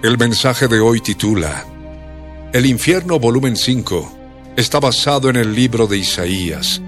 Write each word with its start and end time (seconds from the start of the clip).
El 0.00 0.16
mensaje 0.16 0.68
de 0.68 0.78
hoy 0.78 1.00
titula 1.00 1.66
El 2.52 2.66
infierno 2.66 3.18
volumen 3.18 3.56
5 3.56 4.12
está 4.56 4.78
basado 4.78 5.28
en 5.28 5.34
el 5.34 5.52
libro 5.52 5.88
de 5.88 5.98
Isaías, 5.98 6.80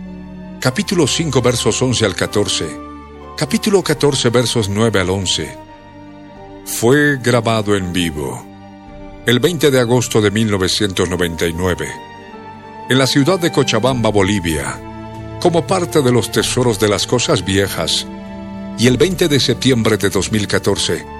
capítulo 0.60 1.08
5 1.08 1.42
versos 1.42 1.82
11 1.82 2.06
al 2.06 2.14
14, 2.14 2.68
capítulo 3.36 3.82
14 3.82 4.30
versos 4.30 4.68
9 4.68 5.00
al 5.00 5.10
11. 5.10 5.58
Fue 6.66 7.18
grabado 7.18 7.74
en 7.74 7.92
vivo 7.92 8.46
el 9.26 9.40
20 9.40 9.72
de 9.72 9.80
agosto 9.80 10.20
de 10.20 10.30
1999 10.30 11.88
en 12.90 12.96
la 12.96 13.08
ciudad 13.08 13.40
de 13.40 13.50
Cochabamba, 13.50 14.10
Bolivia, 14.10 14.80
como 15.40 15.66
parte 15.66 16.00
de 16.00 16.12
los 16.12 16.30
tesoros 16.30 16.78
de 16.78 16.86
las 16.86 17.08
cosas 17.08 17.44
viejas, 17.44 18.06
y 18.78 18.86
el 18.86 18.96
20 18.96 19.26
de 19.26 19.40
septiembre 19.40 19.96
de 19.96 20.10
2014 20.10 21.19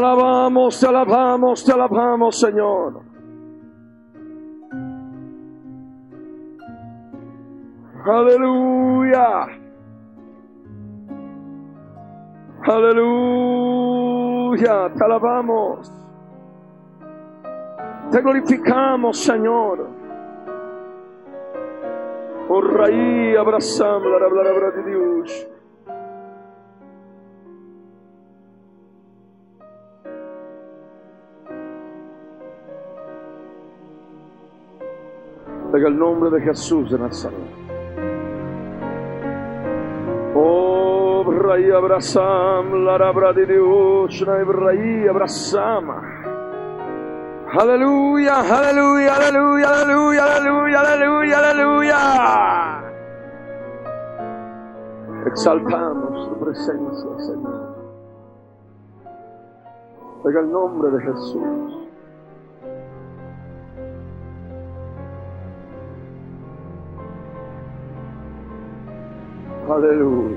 Alabamos, 0.00 0.80
te 0.80 0.86
alabamos, 0.86 1.64
te 1.64 1.72
alabamos, 1.72 2.40
Señor. 2.40 3.02
Aleluya. 8.04 9.46
Aleluya. 12.62 13.90
Te 14.94 15.04
alabamos. 15.04 15.92
Te 18.10 18.20
glorificamos, 18.20 19.18
Señor. 19.18 19.86
Oh, 22.48 22.60
Rey, 22.60 23.36
abrazamos 23.36 24.10
la 24.10 24.28
palabra 24.28 24.70
de 24.72 24.82
Dios. 24.90 25.48
En 35.72 35.86
el 35.86 35.96
nombre 35.96 36.30
de 36.30 36.40
Jesús 36.40 36.90
de 36.90 36.98
Nazaret. 36.98 37.38
Oh, 40.34 41.22
Bray 41.24 41.70
abrazam, 41.70 42.84
la 42.84 42.98
rabra 42.98 43.32
de 43.32 43.46
Dios, 43.46 44.24
Bray 44.46 45.06
abrazam. 45.06 45.90
Aleluya, 47.52 48.40
aleluya, 48.40 49.14
aleluya, 49.14 49.68
aleluya, 49.80 50.24
aleluya, 50.36 50.80
aleluya, 50.80 51.38
aleluya. 51.38 52.00
Exaltamos 55.26 56.28
tu 56.30 56.44
presencia, 56.44 57.18
Señor. 57.18 57.76
En 60.24 60.36
el 60.36 60.50
nombre 60.50 60.90
de 60.90 61.00
Jesús. 61.00 61.79
Aleluya. 69.70 70.36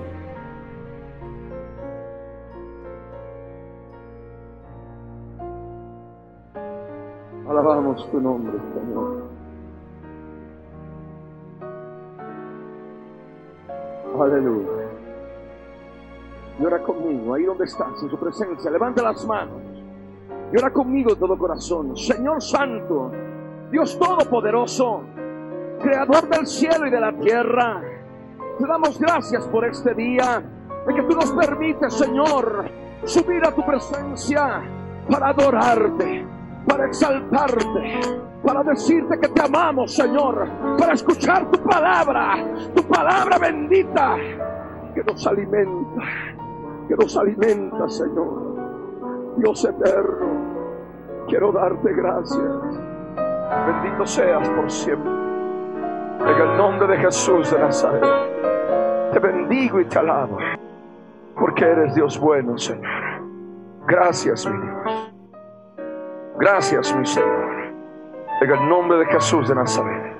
Alabamos 7.49 8.11
tu 8.11 8.21
nombre, 8.21 8.59
Señor. 8.59 9.23
Aleluya. 14.21 14.69
Y 16.59 16.65
ora 16.65 16.83
conmigo, 16.83 17.33
ahí 17.33 17.43
donde 17.43 17.65
estás, 17.65 18.03
en 18.03 18.09
su 18.11 18.19
presencia. 18.19 18.69
Levanta 18.69 19.01
las 19.01 19.25
manos. 19.25 19.63
Y 20.51 20.57
ora 20.57 20.71
conmigo 20.71 21.15
todo 21.15 21.35
corazón. 21.39 21.97
Señor 21.97 22.39
Santo, 22.39 23.11
Dios 23.71 23.97
Todopoderoso, 23.97 25.01
Creador 25.81 26.29
del 26.29 26.45
cielo 26.45 26.85
y 26.85 26.91
de 26.91 26.99
la 26.99 27.11
tierra. 27.13 27.92
Te 28.59 28.67
damos 28.67 28.99
gracias 28.99 29.47
por 29.47 29.65
este 29.65 29.93
día, 29.95 30.43
de 30.85 30.93
que 30.93 31.01
tú 31.03 31.15
nos 31.15 31.31
permites, 31.31 31.93
Señor, 31.93 32.69
subir 33.03 33.45
a 33.45 33.51
tu 33.51 33.65
presencia 33.65 34.61
para 35.09 35.29
adorarte, 35.29 36.25
para 36.67 36.85
exaltarte, 36.85 37.99
para 38.43 38.63
decirte 38.63 39.19
que 39.19 39.29
te 39.29 39.41
amamos, 39.41 39.95
Señor, 39.95 40.47
para 40.77 40.93
escuchar 40.93 41.49
tu 41.49 41.63
palabra, 41.63 42.35
tu 42.75 42.83
palabra 42.83 43.39
bendita, 43.39 44.17
que 44.93 45.03
nos 45.03 45.25
alimenta, 45.25 46.03
que 46.87 46.95
nos 46.95 47.17
alimenta, 47.17 47.89
Señor. 47.89 48.53
Dios 49.37 49.65
eterno, 49.65 51.25
quiero 51.27 51.51
darte 51.51 51.91
gracias. 51.91 52.53
Bendito 53.65 54.05
seas 54.05 54.47
por 54.49 54.69
siempre. 54.69 55.11
En 56.21 56.49
el 56.49 56.57
nombre 56.57 56.87
de 56.87 56.97
Jesús 56.97 57.49
de 57.51 57.59
Nazaret. 57.59 58.32
Te 59.13 59.19
bendigo 59.19 59.79
y 59.79 59.85
te 59.85 59.99
alabo. 59.99 60.39
Porque 61.39 61.63
eres 61.65 61.93
Dios 61.93 62.19
bueno, 62.19 62.57
Señor. 62.57 63.21
Gracias, 63.85 64.45
mi 64.47 64.57
Dios. 64.59 65.13
Gracias, 66.39 66.95
mi 66.95 67.05
Señor. 67.05 67.73
En 68.41 68.51
el 68.51 68.69
nombre 68.69 68.97
de 68.97 69.05
Jesús 69.05 69.47
de 69.47 69.55
Nazaret. 69.55 70.17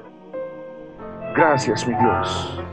Gracias, 1.36 1.88
mi 1.88 1.96
Dios. 1.96 2.64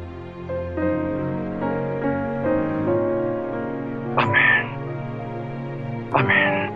Amén. 4.16 4.70
Amén. 6.12 6.70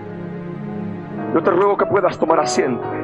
Yo 1.35 1.43
te 1.43 1.51
ruego 1.51 1.77
que 1.77 1.85
puedas 1.85 2.19
tomar 2.19 2.41
asiento. 2.41 3.04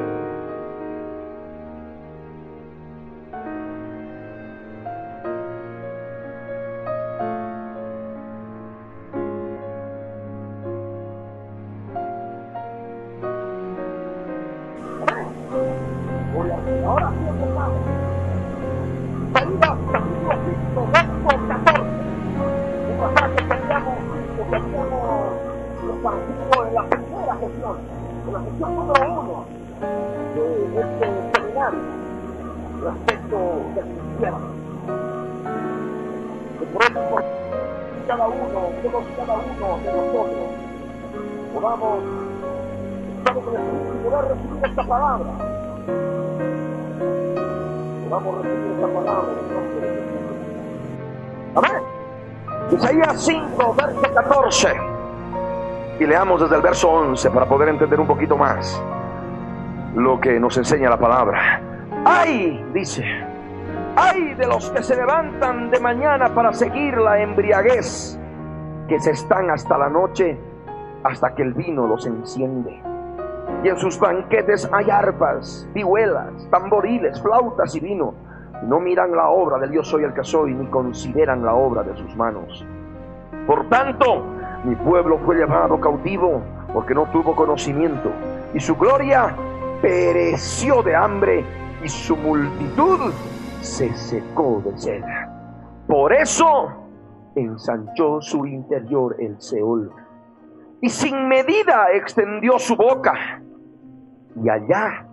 Isaías 52.81 53.21
5, 53.25 53.75
verso 53.75 54.01
14. 54.01 54.69
Y 55.99 56.05
leamos 56.07 56.41
desde 56.41 56.55
el 56.55 56.63
verso 56.63 56.89
11 56.89 57.29
para 57.29 57.45
poder 57.45 57.69
entender 57.69 57.99
un 57.99 58.07
poquito 58.07 58.35
más 58.35 58.83
lo 59.93 60.19
que 60.19 60.39
nos 60.39 60.57
enseña 60.57 60.89
la 60.89 60.97
palabra. 60.97 61.61
Ay, 62.03 62.65
dice, 62.73 63.05
ay 63.95 64.33
de 64.33 64.47
los 64.47 64.71
que 64.71 64.81
se 64.81 64.95
levantan 64.95 65.69
de 65.69 65.79
mañana 65.79 66.33
para 66.33 66.53
seguir 66.53 66.97
la 66.97 67.21
embriaguez, 67.21 68.19
que 68.87 68.99
se 68.99 69.11
están 69.11 69.51
hasta 69.51 69.77
la 69.77 69.87
noche, 69.87 70.39
hasta 71.03 71.35
que 71.35 71.43
el 71.43 71.53
vino 71.53 71.85
los 71.85 72.07
enciende. 72.07 72.81
Y 73.63 73.67
en 73.67 73.77
sus 73.77 73.99
banquetes 73.99 74.67
hay 74.73 74.89
arpas, 74.89 75.69
vihuelas, 75.75 76.49
tamboriles, 76.49 77.21
flautas 77.21 77.75
y 77.75 77.79
vino. 77.79 78.15
No 78.63 78.79
miran 78.79 79.11
la 79.11 79.29
obra 79.29 79.57
del 79.59 79.71
Dios 79.71 79.87
soy 79.87 80.03
el 80.03 80.13
que 80.13 80.23
soy, 80.23 80.53
ni 80.53 80.65
consideran 80.67 81.43
la 81.43 81.53
obra 81.53 81.83
de 81.83 81.95
sus 81.97 82.15
manos. 82.15 82.65
Por 83.47 83.67
tanto, 83.69 84.23
mi 84.63 84.75
pueblo 84.75 85.17
fue 85.19 85.35
llevado 85.35 85.79
cautivo 85.79 86.41
porque 86.73 86.93
no 86.93 87.05
tuvo 87.11 87.35
conocimiento, 87.35 88.11
y 88.53 88.59
su 88.59 88.75
gloria 88.75 89.35
pereció 89.81 90.83
de 90.83 90.95
hambre 90.95 91.43
y 91.83 91.89
su 91.89 92.15
multitud 92.15 93.11
se 93.61 93.93
secó 93.93 94.61
de 94.63 94.77
sed. 94.77 95.03
Por 95.87 96.13
eso 96.13 96.69
ensanchó 97.35 98.21
su 98.21 98.45
interior 98.45 99.15
el 99.19 99.41
Seol 99.41 99.91
y 100.81 100.89
sin 100.89 101.27
medida 101.27 101.91
extendió 101.93 102.59
su 102.59 102.75
boca 102.75 103.41
y 104.35 104.49
allá 104.49 105.05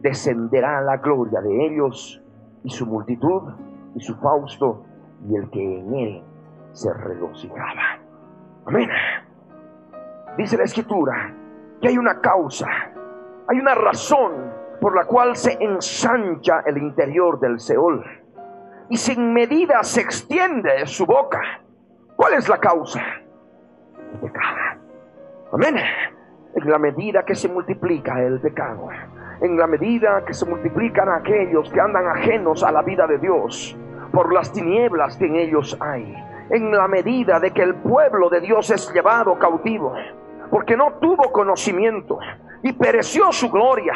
descenderá 0.00 0.80
la 0.80 0.96
gloria 0.98 1.40
de 1.40 1.66
ellos 1.66 2.21
y 2.64 2.70
su 2.70 2.86
multitud 2.86 3.52
y 3.94 4.00
su 4.00 4.14
fausto 4.16 4.84
y 5.28 5.36
el 5.36 5.50
que 5.50 5.80
en 5.80 5.94
él 5.94 6.24
se 6.72 6.92
regocijaba. 6.92 8.00
Amén. 8.66 8.88
Dice 10.38 10.56
la 10.56 10.64
escritura 10.64 11.34
que 11.80 11.88
hay 11.88 11.98
una 11.98 12.20
causa 12.20 12.66
hay 13.48 13.58
una 13.58 13.74
razón 13.74 14.52
por 14.80 14.96
la 14.96 15.04
cual 15.04 15.36
se 15.36 15.58
ensancha 15.60 16.62
el 16.66 16.78
interior 16.78 17.40
del 17.40 17.60
Seol 17.60 18.04
y 18.88 18.96
sin 18.96 19.32
medida 19.32 19.82
se 19.82 20.00
extiende 20.00 20.86
su 20.86 21.06
boca. 21.06 21.40
¿Cuál 22.16 22.34
es 22.34 22.48
la 22.48 22.58
causa? 22.58 23.00
El 24.12 24.20
pecado. 24.20 24.56
Amén. 25.52 25.76
En 26.54 26.70
la 26.70 26.78
medida 26.78 27.24
que 27.24 27.34
se 27.34 27.48
multiplica 27.48 28.22
el 28.22 28.40
pecado, 28.40 28.88
en 29.40 29.56
la 29.56 29.66
medida 29.66 30.24
que 30.24 30.34
se 30.34 30.46
multiplican 30.46 31.08
aquellos 31.08 31.70
que 31.70 31.80
andan 31.80 32.06
ajenos 32.06 32.62
a 32.62 32.70
la 32.70 32.82
vida 32.82 33.06
de 33.06 33.18
Dios 33.18 33.76
por 34.12 34.32
las 34.32 34.52
tinieblas 34.52 35.16
que 35.16 35.26
en 35.26 35.36
ellos 35.36 35.76
hay, 35.80 36.14
en 36.50 36.70
la 36.70 36.86
medida 36.86 37.40
de 37.40 37.50
que 37.52 37.62
el 37.62 37.74
pueblo 37.76 38.28
de 38.28 38.40
Dios 38.40 38.70
es 38.70 38.92
llevado 38.92 39.38
cautivo, 39.38 39.94
porque 40.50 40.76
no 40.76 40.92
tuvo 41.00 41.32
conocimiento, 41.32 42.18
y 42.62 42.72
pereció 42.72 43.32
su 43.32 43.50
gloria. 43.50 43.94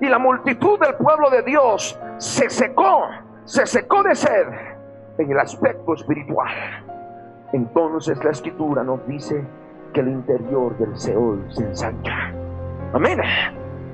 Y 0.00 0.06
la 0.06 0.18
multitud 0.18 0.78
del 0.78 0.94
pueblo 0.96 1.30
de 1.30 1.42
Dios 1.42 1.98
se 2.18 2.50
secó, 2.50 3.04
se 3.44 3.64
secó 3.66 4.02
de 4.02 4.14
sed 4.14 4.46
en 5.18 5.30
el 5.30 5.38
aspecto 5.38 5.94
espiritual. 5.94 6.50
Entonces 7.52 8.22
la 8.22 8.30
escritura 8.30 8.82
nos 8.82 9.06
dice 9.06 9.42
que 9.96 10.02
el 10.02 10.08
interior 10.08 10.76
del 10.76 10.94
Seol 10.94 11.42
se 11.48 11.64
ensancha. 11.64 12.30
Amén. 12.92 13.18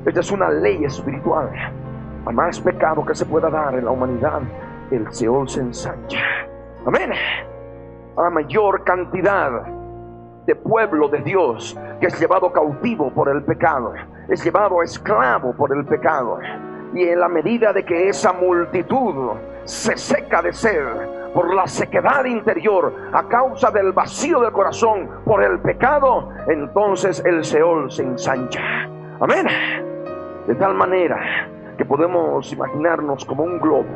Esta 0.05 0.19
es 0.19 0.33
una 0.33 0.51
ley 0.51 0.85
espiritual. 0.85 1.49
A 2.27 2.33
más 2.33 2.59
pecado 2.59 3.07
que 3.07 3.15
se 3.15 3.25
pueda 3.25 3.49
dar 3.49 3.77
en 3.77 3.85
la 3.85 3.93
humanidad, 3.93 4.43
el 4.91 5.07
Seol 5.13 5.49
se 5.49 5.61
ensancha. 5.61 6.19
Amén. 6.85 7.13
A 8.17 8.31
mayor 8.31 8.83
cantidad 8.83 9.65
de 10.45 10.57
pueblo 10.57 11.07
de 11.09 11.21
Dios 11.21 11.79
que 12.01 12.09
es 12.09 12.19
llevado 12.19 12.53
cautivo 12.53 13.13
por 13.15 13.29
el 13.29 13.45
pecado, 13.45 13.95
es 14.29 14.45
llevado 14.45 14.83
esclavo 14.83 15.55
por 15.55 15.73
el 15.73 15.85
pecado. 15.85 16.41
Y 16.95 17.05
en 17.05 17.21
la 17.21 17.29
medida 17.29 17.73
de 17.73 17.85
que 17.85 18.09
esa 18.09 18.33
multitud 18.33 19.37
se 19.63 19.97
seca 19.97 20.43
de 20.43 20.53
sed 20.53 20.83
por 21.35 21.55
la 21.55 21.67
sequedad 21.67 22.25
interior 22.25 22.95
a 23.13 23.27
causa 23.29 23.71
del 23.71 23.93
vacío 23.93 24.41
del 24.41 24.53
corazón 24.53 25.09
por 25.25 25.43
el 25.43 25.61
pecado, 25.61 26.29
entonces 26.47 27.23
el 27.25 27.45
Seol 27.45 27.91
se 27.91 28.03
ensancha. 28.03 28.63
Amén. 29.21 29.47
De 30.47 30.55
tal 30.57 30.75
manera 30.75 31.49
que 31.77 31.85
podemos 31.85 32.53
imaginarnos 32.53 33.25
como 33.25 33.45
un 33.45 33.59
globo. 33.59 33.89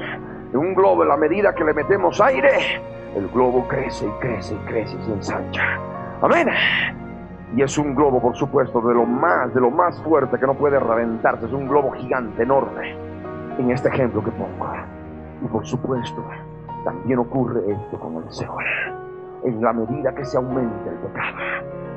un 0.54 0.74
globo, 0.74 1.02
en 1.02 1.08
la 1.08 1.16
medida 1.16 1.54
que 1.54 1.64
le 1.64 1.74
metemos 1.74 2.20
aire, 2.20 2.80
el 3.14 3.28
globo 3.28 3.66
crece 3.68 4.06
y 4.06 4.10
crece 4.20 4.54
y 4.54 4.58
crece 4.68 4.96
y 4.96 5.02
se 5.02 5.12
ensancha. 5.12 5.78
Amén. 6.22 6.48
Y 7.54 7.62
es 7.62 7.76
un 7.78 7.94
globo, 7.94 8.20
por 8.20 8.37
supuesto, 8.37 8.80
de 8.80 8.94
lo 8.94 9.04
más, 9.04 9.52
de 9.54 9.61
lo 9.61 9.70
más 9.70 10.00
fuerte 10.02 10.38
que 10.38 10.46
no 10.46 10.54
puede 10.54 10.78
reventarse. 10.80 11.46
Es 11.46 11.52
un 11.52 11.68
globo 11.68 11.92
gigante, 11.92 12.42
enorme. 12.42 12.96
En 13.58 13.70
este 13.70 13.88
ejemplo 13.88 14.22
que 14.22 14.30
pongo. 14.30 14.66
Y 15.42 15.49
por 15.49 15.66
supuesto, 15.66 16.25
también 16.87 17.19
ocurre 17.19 17.61
esto 17.69 17.99
con 17.99 18.23
el 18.23 18.31
Señor. 18.31 18.62
En 19.45 19.61
la 19.61 19.73
medida 19.73 20.14
que 20.14 20.25
se 20.25 20.37
aumenta 20.37 20.88
el 20.88 20.97
pecado 20.99 21.37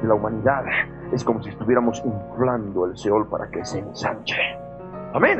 la 0.03 0.15
humanidad, 0.15 0.63
es 1.11 1.23
como 1.23 1.43
si 1.43 1.49
estuviéramos 1.49 2.01
inflando 2.03 2.85
el 2.85 2.97
Seol 2.97 3.27
para 3.27 3.49
que 3.49 3.63
se 3.65 3.79
ensanche. 3.79 4.37
Amén. 5.13 5.39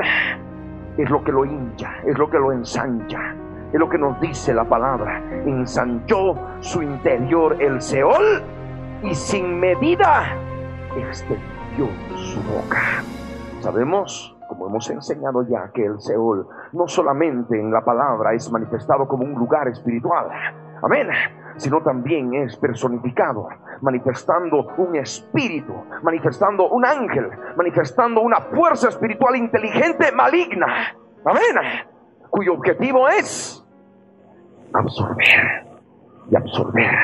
Es 0.96 1.10
lo 1.10 1.24
que 1.24 1.32
lo 1.32 1.44
hincha, 1.44 1.90
es 2.06 2.16
lo 2.18 2.28
que 2.28 2.38
lo 2.38 2.52
ensancha. 2.52 3.34
Es 3.72 3.78
lo 3.78 3.88
que 3.88 3.98
nos 3.98 4.20
dice 4.20 4.52
la 4.52 4.64
palabra. 4.64 5.22
Ensanchó 5.46 6.34
su 6.60 6.82
interior 6.82 7.56
el 7.60 7.80
Seol 7.80 8.42
y 9.02 9.14
sin 9.14 9.58
medida 9.58 10.26
extendió 10.96 11.88
su 12.16 12.40
boca. 12.42 13.02
Sabemos, 13.60 14.36
como 14.48 14.68
hemos 14.68 14.90
enseñado 14.90 15.46
ya, 15.48 15.70
que 15.72 15.86
el 15.86 16.00
Seol 16.00 16.46
no 16.72 16.86
solamente 16.86 17.58
en 17.58 17.72
la 17.72 17.84
palabra 17.84 18.34
es 18.34 18.50
manifestado 18.50 19.06
como 19.06 19.24
un 19.24 19.34
lugar 19.34 19.68
espiritual, 19.68 20.28
amén, 20.82 21.08
sino 21.56 21.82
también 21.82 22.32
es 22.34 22.56
personificado, 22.56 23.48
manifestando 23.80 24.68
un 24.76 24.96
espíritu, 24.96 25.74
manifestando 26.02 26.68
un 26.68 26.84
ángel, 26.84 27.30
manifestando 27.56 28.20
una 28.20 28.40
fuerza 28.40 28.88
espiritual 28.88 29.36
inteligente, 29.36 30.12
maligna, 30.12 30.94
amén, 31.24 31.86
cuyo 32.30 32.54
objetivo 32.54 33.08
es 33.08 33.66
absorber 34.72 35.66
y 36.30 36.36
absorber 36.36 36.94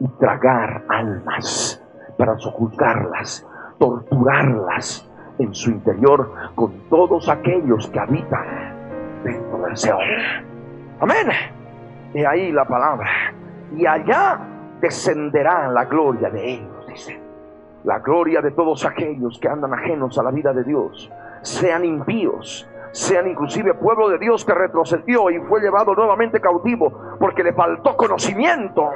y 0.00 0.08
tragar 0.18 0.84
almas 0.88 1.82
para 2.18 2.36
sojuzgarlas, 2.38 3.46
torturarlas 3.78 5.08
en 5.38 5.54
su 5.54 5.70
interior 5.70 6.32
con 6.54 6.88
todos 6.88 7.28
aquellos 7.28 7.88
que 7.88 8.00
habitan 8.00 8.75
Seol. 9.76 10.04
Amén. 11.00 11.28
Y 12.14 12.24
ahí 12.24 12.52
la 12.52 12.64
palabra. 12.64 13.08
Y 13.76 13.86
allá 13.86 14.38
descenderá 14.80 15.68
la 15.68 15.84
gloria 15.84 16.30
de 16.30 16.54
ellos, 16.54 16.86
dice. 16.88 17.20
La 17.84 17.98
gloria 18.00 18.40
de 18.40 18.50
todos 18.50 18.84
aquellos 18.84 19.38
que 19.38 19.48
andan 19.48 19.72
ajenos 19.72 20.18
a 20.18 20.22
la 20.22 20.30
vida 20.30 20.52
de 20.52 20.64
Dios, 20.64 21.10
sean 21.42 21.84
impíos, 21.84 22.68
sean 22.90 23.28
inclusive 23.28 23.74
pueblo 23.74 24.08
de 24.08 24.18
Dios 24.18 24.44
que 24.44 24.54
retrocedió 24.54 25.30
y 25.30 25.38
fue 25.40 25.60
llevado 25.60 25.94
nuevamente 25.94 26.40
cautivo 26.40 27.16
porque 27.20 27.44
le 27.44 27.52
faltó 27.52 27.96
conocimiento 27.96 28.90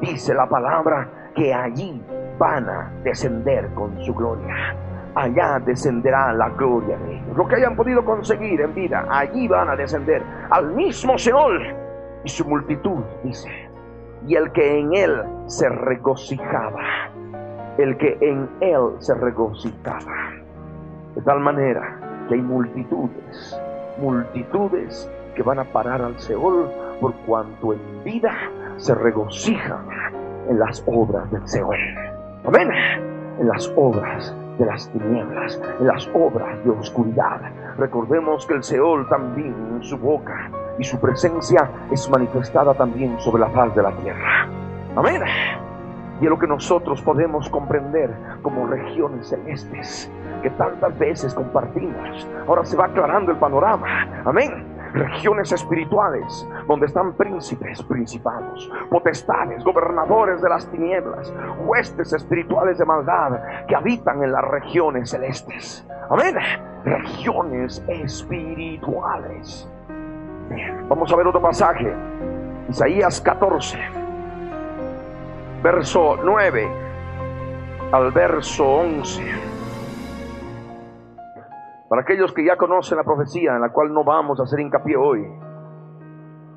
dice 0.00 0.34
la 0.34 0.48
palabra 0.48 1.30
que 1.34 1.52
allí 1.52 2.02
van 2.38 2.68
a 2.68 2.92
descender 3.02 3.72
con 3.74 3.98
su 4.02 4.14
gloria. 4.14 4.76
Allá 5.16 5.58
descenderá 5.64 6.30
la 6.34 6.50
gloria 6.50 6.98
de 6.98 7.14
ellos. 7.14 7.36
Lo 7.38 7.48
que 7.48 7.54
hayan 7.56 7.74
podido 7.74 8.04
conseguir 8.04 8.60
en 8.60 8.74
vida, 8.74 9.06
allí 9.08 9.48
van 9.48 9.70
a 9.70 9.74
descender 9.74 10.22
al 10.50 10.74
mismo 10.74 11.16
Seol 11.16 11.74
y 12.22 12.28
su 12.28 12.44
multitud, 12.44 13.02
dice. 13.24 13.48
Y 14.26 14.34
el 14.34 14.52
que 14.52 14.78
en 14.78 14.94
él 14.94 15.22
se 15.46 15.70
regocijaba, 15.70 17.08
el 17.78 17.96
que 17.96 18.18
en 18.20 18.46
él 18.60 18.90
se 18.98 19.14
regocijaba. 19.14 20.34
De 21.14 21.22
tal 21.22 21.40
manera 21.40 21.98
que 22.28 22.34
hay 22.34 22.42
multitudes, 22.42 23.58
multitudes 23.98 25.10
que 25.34 25.42
van 25.42 25.60
a 25.60 25.64
parar 25.64 26.02
al 26.02 26.18
Seol 26.18 26.70
por 27.00 27.14
cuanto 27.24 27.72
en 27.72 28.04
vida 28.04 28.34
se 28.76 28.94
regocijan 28.94 29.88
en 30.46 30.58
las 30.58 30.84
obras 30.86 31.30
del 31.30 31.48
Seol. 31.48 31.78
Amén. 32.44 32.70
En 33.40 33.48
las 33.48 33.72
obras 33.76 34.34
de 34.58 34.66
las 34.66 34.90
tinieblas, 34.90 35.60
en 35.80 35.86
las 35.86 36.08
obras 36.14 36.62
de 36.64 36.70
oscuridad. 36.70 37.40
Recordemos 37.78 38.46
que 38.46 38.54
el 38.54 38.62
Seol 38.62 39.08
también 39.08 39.54
en 39.74 39.82
su 39.82 39.98
boca 39.98 40.50
y 40.78 40.84
su 40.84 40.98
presencia 40.98 41.70
es 41.90 42.08
manifestada 42.10 42.74
también 42.74 43.18
sobre 43.20 43.40
la 43.40 43.50
faz 43.50 43.74
de 43.74 43.82
la 43.82 43.92
tierra. 43.96 44.48
Amén. 44.96 45.22
Y 46.20 46.24
es 46.24 46.30
lo 46.30 46.38
que 46.38 46.46
nosotros 46.46 47.02
podemos 47.02 47.48
comprender 47.50 48.10
como 48.42 48.66
regiones 48.66 49.28
celestes 49.28 50.10
que 50.42 50.50
tantas 50.50 50.98
veces 50.98 51.34
compartimos. 51.34 52.26
Ahora 52.46 52.64
se 52.64 52.76
va 52.76 52.86
aclarando 52.86 53.32
el 53.32 53.38
panorama. 53.38 54.22
Amén 54.24 54.75
regiones 54.92 55.52
espirituales 55.52 56.48
donde 56.66 56.86
están 56.86 57.12
príncipes, 57.14 57.82
principados, 57.82 58.70
potestades, 58.90 59.62
gobernadores 59.64 60.40
de 60.42 60.48
las 60.48 60.70
tinieblas, 60.70 61.32
huestes 61.58 62.12
espirituales 62.12 62.78
de 62.78 62.84
maldad 62.84 63.40
que 63.66 63.76
habitan 63.76 64.22
en 64.22 64.32
las 64.32 64.44
regiones 64.44 65.10
celestes. 65.10 65.86
Amén. 66.10 66.36
Regiones 66.84 67.82
espirituales. 67.88 69.68
vamos 70.88 71.12
a 71.12 71.16
ver 71.16 71.26
otro 71.26 71.42
pasaje. 71.42 71.92
Isaías 72.68 73.20
14, 73.20 73.78
verso 75.62 76.16
9 76.22 76.68
al 77.92 78.10
verso 78.10 78.66
11. 78.66 79.55
Para 81.88 82.02
aquellos 82.02 82.32
que 82.32 82.44
ya 82.44 82.56
conocen 82.56 82.98
la 82.98 83.04
profecía 83.04 83.54
en 83.54 83.60
la 83.60 83.70
cual 83.70 83.92
no 83.92 84.02
vamos 84.02 84.40
a 84.40 84.42
hacer 84.42 84.58
hincapié 84.58 84.96
hoy, 84.96 85.24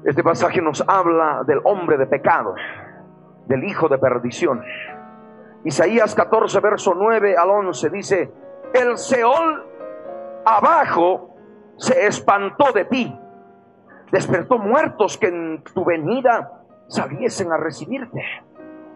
este 0.04 0.24
pasaje 0.24 0.62
nos 0.62 0.84
habla 0.88 1.44
del 1.46 1.60
hombre 1.66 1.98
de 1.98 2.08
pecado, 2.08 2.56
del 3.46 3.64
hijo 3.64 3.88
de 3.88 4.00
perdición. 4.00 4.64
Isaías 5.66 6.16
14, 6.16 6.60
verso 6.62 6.94
9 6.96 7.36
al 7.38 7.50
11 7.50 7.90
dice, 7.90 8.32
el 8.74 8.98
Seol 8.98 9.66
abajo 10.46 11.36
se 11.78 12.08
espantó 12.08 12.72
de 12.72 12.86
ti, 12.86 13.20
despertó 14.12 14.58
muertos 14.58 15.18
que 15.18 15.28
en 15.28 15.64
tu 15.64 15.86
venida 15.86 16.64
saliesen 16.88 17.52
a 17.52 17.58
recibirte, 17.58 18.24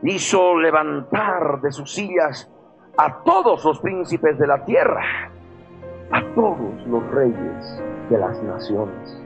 hizo 0.02 0.58
levantar 0.58 1.62
de 1.62 1.72
sus 1.72 1.94
sillas 1.94 2.52
a 2.98 3.22
todos 3.24 3.63
los 3.66 3.80
príncipes 3.82 4.40
de 4.40 4.48
la 4.48 4.66
tierra 4.66 5.33
a 6.13 6.22
todos 6.36 6.88
los 6.88 7.12
reyes 7.12 7.82
de 8.10 8.17
las 8.20 8.41
naciones. 8.43 9.20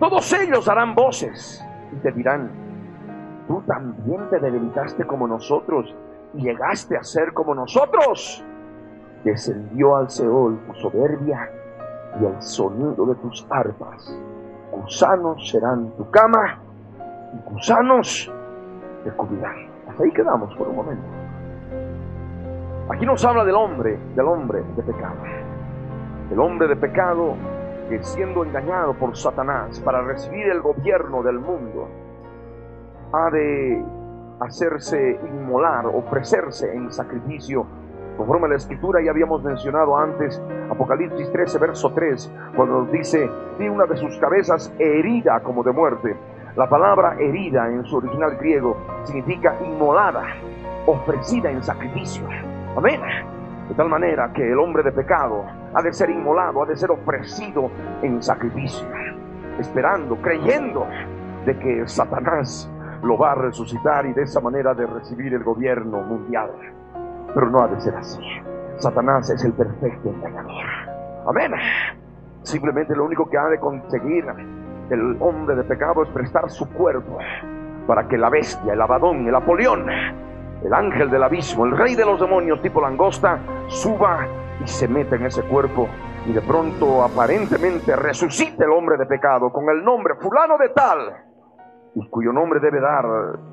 Todos 0.00 0.32
ellos 0.32 0.68
harán 0.68 0.94
voces 0.94 1.64
y 1.92 1.96
te 1.96 2.10
dirán, 2.10 2.50
tú 3.46 3.62
también 3.64 4.28
te 4.28 4.40
debilitaste 4.40 5.06
como 5.06 5.28
nosotros 5.28 5.94
y 6.34 6.42
llegaste 6.42 6.96
a 6.96 7.04
ser 7.04 7.32
como 7.32 7.54
nosotros. 7.54 8.44
Descendió 9.22 9.96
al 9.96 10.10
Seol 10.10 10.58
tu 10.66 10.74
soberbia 10.74 11.48
y 12.20 12.24
el 12.24 12.42
sonido 12.42 13.06
de 13.06 13.14
tus 13.14 13.46
arpas. 13.50 14.18
Gusanos 14.72 15.48
serán 15.48 15.90
tu 15.96 16.10
cama 16.10 16.58
y 17.34 17.50
gusanos 17.52 18.32
te 19.04 19.10
cubrirán. 19.12 19.68
Hasta 19.88 20.02
ahí 20.02 20.10
quedamos 20.10 20.52
por 20.56 20.66
un 20.68 20.76
momento. 20.76 21.06
Aquí 22.90 23.06
nos 23.06 23.24
habla 23.24 23.44
del 23.44 23.54
hombre, 23.54 23.96
del 24.16 24.26
hombre 24.26 24.60
de 24.76 24.82
pecado. 24.82 25.43
El 26.34 26.40
hombre 26.40 26.66
de 26.66 26.74
pecado 26.74 27.36
que 27.88 28.02
siendo 28.02 28.44
engañado 28.44 28.92
por 28.94 29.16
Satanás 29.16 29.78
para 29.78 30.02
recibir 30.02 30.48
el 30.48 30.62
gobierno 30.62 31.22
del 31.22 31.38
mundo, 31.38 31.88
ha 33.12 33.30
de 33.30 33.80
hacerse 34.40 35.20
inmolar, 35.28 35.86
ofrecerse 35.86 36.74
en 36.74 36.90
sacrificio. 36.90 37.64
Conforme 38.16 38.46
a 38.46 38.48
la 38.48 38.56
escritura 38.56 39.00
ya 39.00 39.12
habíamos 39.12 39.44
mencionado 39.44 39.96
antes, 39.96 40.42
Apocalipsis 40.72 41.30
13, 41.30 41.58
verso 41.58 41.92
3, 41.92 42.32
cuando 42.56 42.86
dice, 42.86 43.30
vi 43.56 43.68
una 43.68 43.86
de 43.86 43.96
sus 43.96 44.18
cabezas 44.18 44.74
herida 44.80 45.38
como 45.38 45.62
de 45.62 45.70
muerte. 45.70 46.16
La 46.56 46.68
palabra 46.68 47.14
herida 47.16 47.68
en 47.68 47.84
su 47.84 47.98
original 47.98 48.36
griego 48.38 48.76
significa 49.04 49.54
inmolada, 49.64 50.24
ofrecida 50.84 51.52
en 51.52 51.62
sacrificio. 51.62 52.24
Amén. 52.76 53.00
De 53.68 53.74
tal 53.74 53.88
manera 53.88 54.32
que 54.32 54.50
el 54.50 54.58
hombre 54.58 54.82
de 54.82 54.92
pecado 54.92 55.44
ha 55.74 55.82
de 55.82 55.92
ser 55.92 56.10
inmolado, 56.10 56.62
ha 56.62 56.66
de 56.66 56.76
ser 56.76 56.90
ofrecido 56.90 57.70
en 58.02 58.22
sacrificio, 58.22 58.86
esperando, 59.58 60.16
creyendo 60.16 60.86
de 61.46 61.58
que 61.58 61.88
Satanás 61.88 62.70
lo 63.02 63.18
va 63.18 63.32
a 63.32 63.34
resucitar 63.34 64.06
y 64.06 64.12
de 64.12 64.22
esa 64.22 64.40
manera 64.40 64.74
de 64.74 64.86
recibir 64.86 65.32
el 65.34 65.42
gobierno 65.42 66.02
mundial. 66.02 66.50
Pero 67.34 67.50
no 67.50 67.60
ha 67.60 67.68
de 67.68 67.80
ser 67.80 67.94
así. 67.96 68.20
Satanás 68.76 69.30
es 69.30 69.44
el 69.44 69.52
perfecto 69.52 70.10
engañador. 70.10 70.64
Amén. 71.26 71.52
Simplemente 72.42 72.94
lo 72.94 73.04
único 73.04 73.28
que 73.28 73.38
ha 73.38 73.46
de 73.46 73.58
conseguir 73.58 74.24
el 74.90 75.16
hombre 75.20 75.56
de 75.56 75.64
pecado 75.64 76.02
es 76.02 76.10
prestar 76.10 76.50
su 76.50 76.68
cuerpo 76.70 77.18
para 77.86 78.06
que 78.08 78.18
la 78.18 78.30
bestia, 78.30 78.72
el 78.72 78.80
abadón, 78.80 79.26
el 79.26 79.34
apolión, 79.34 79.86
el 80.64 80.72
ángel 80.72 81.10
del 81.10 81.22
abismo, 81.22 81.66
el 81.66 81.76
rey 81.76 81.94
de 81.94 82.04
los 82.04 82.18
demonios 82.18 82.60
tipo 82.62 82.80
langosta, 82.80 83.38
suba 83.68 84.26
y 84.62 84.66
se 84.66 84.88
meta 84.88 85.16
en 85.16 85.26
ese 85.26 85.42
cuerpo 85.42 85.88
y 86.26 86.32
de 86.32 86.40
pronto 86.40 87.02
aparentemente 87.02 87.94
resucite 87.96 88.64
el 88.64 88.70
hombre 88.70 88.96
de 88.96 89.06
pecado 89.06 89.52
con 89.52 89.68
el 89.68 89.84
nombre 89.84 90.14
fulano 90.16 90.56
de 90.56 90.70
tal, 90.70 90.98
y 91.94 92.08
cuyo 92.08 92.32
nombre 92.32 92.60
debe 92.60 92.80
dar 92.80 93.04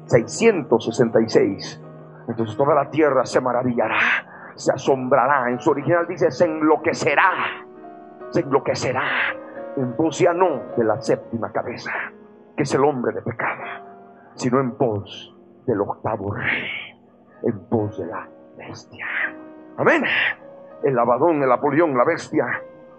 666. 0.06 1.84
Entonces 2.30 2.56
toda 2.56 2.74
la 2.74 2.89
tierra 2.89 3.25
se 3.25 3.41
maravillará, 3.41 4.00
se 4.56 4.72
asombrará. 4.72 5.50
En 5.50 5.60
su 5.60 5.72
original 5.72 6.08
dice, 6.08 6.32
se 6.32 6.46
enloquecerá, 6.46 7.30
se 8.30 8.39
enloquecerá 8.39 9.03
en 9.75 9.94
pos 9.96 10.20
ya 10.20 10.34
no 10.34 10.62
de 10.77 10.84
la 10.84 11.01
séptima 11.01 11.51
cabeza, 11.51 11.91
que 12.56 12.63
es 12.63 12.74
el 12.74 12.84
hombre 12.84 13.13
de 13.13 13.22
pecado, 13.22 13.63
sino 14.36 14.60
en 14.60 14.72
pos 14.72 15.36
del 15.65 15.82
octavo 15.82 16.34
rey 16.34 16.90
en 17.43 17.60
pos 17.67 17.98
de 17.98 18.05
la 18.05 18.27
bestia. 18.57 19.05
Amén. 19.77 20.03
El 20.83 20.95
lavadón, 20.95 21.41
el 21.41 21.51
Apolión, 21.51 21.98
la 21.98 22.03
bestia, 22.03 22.45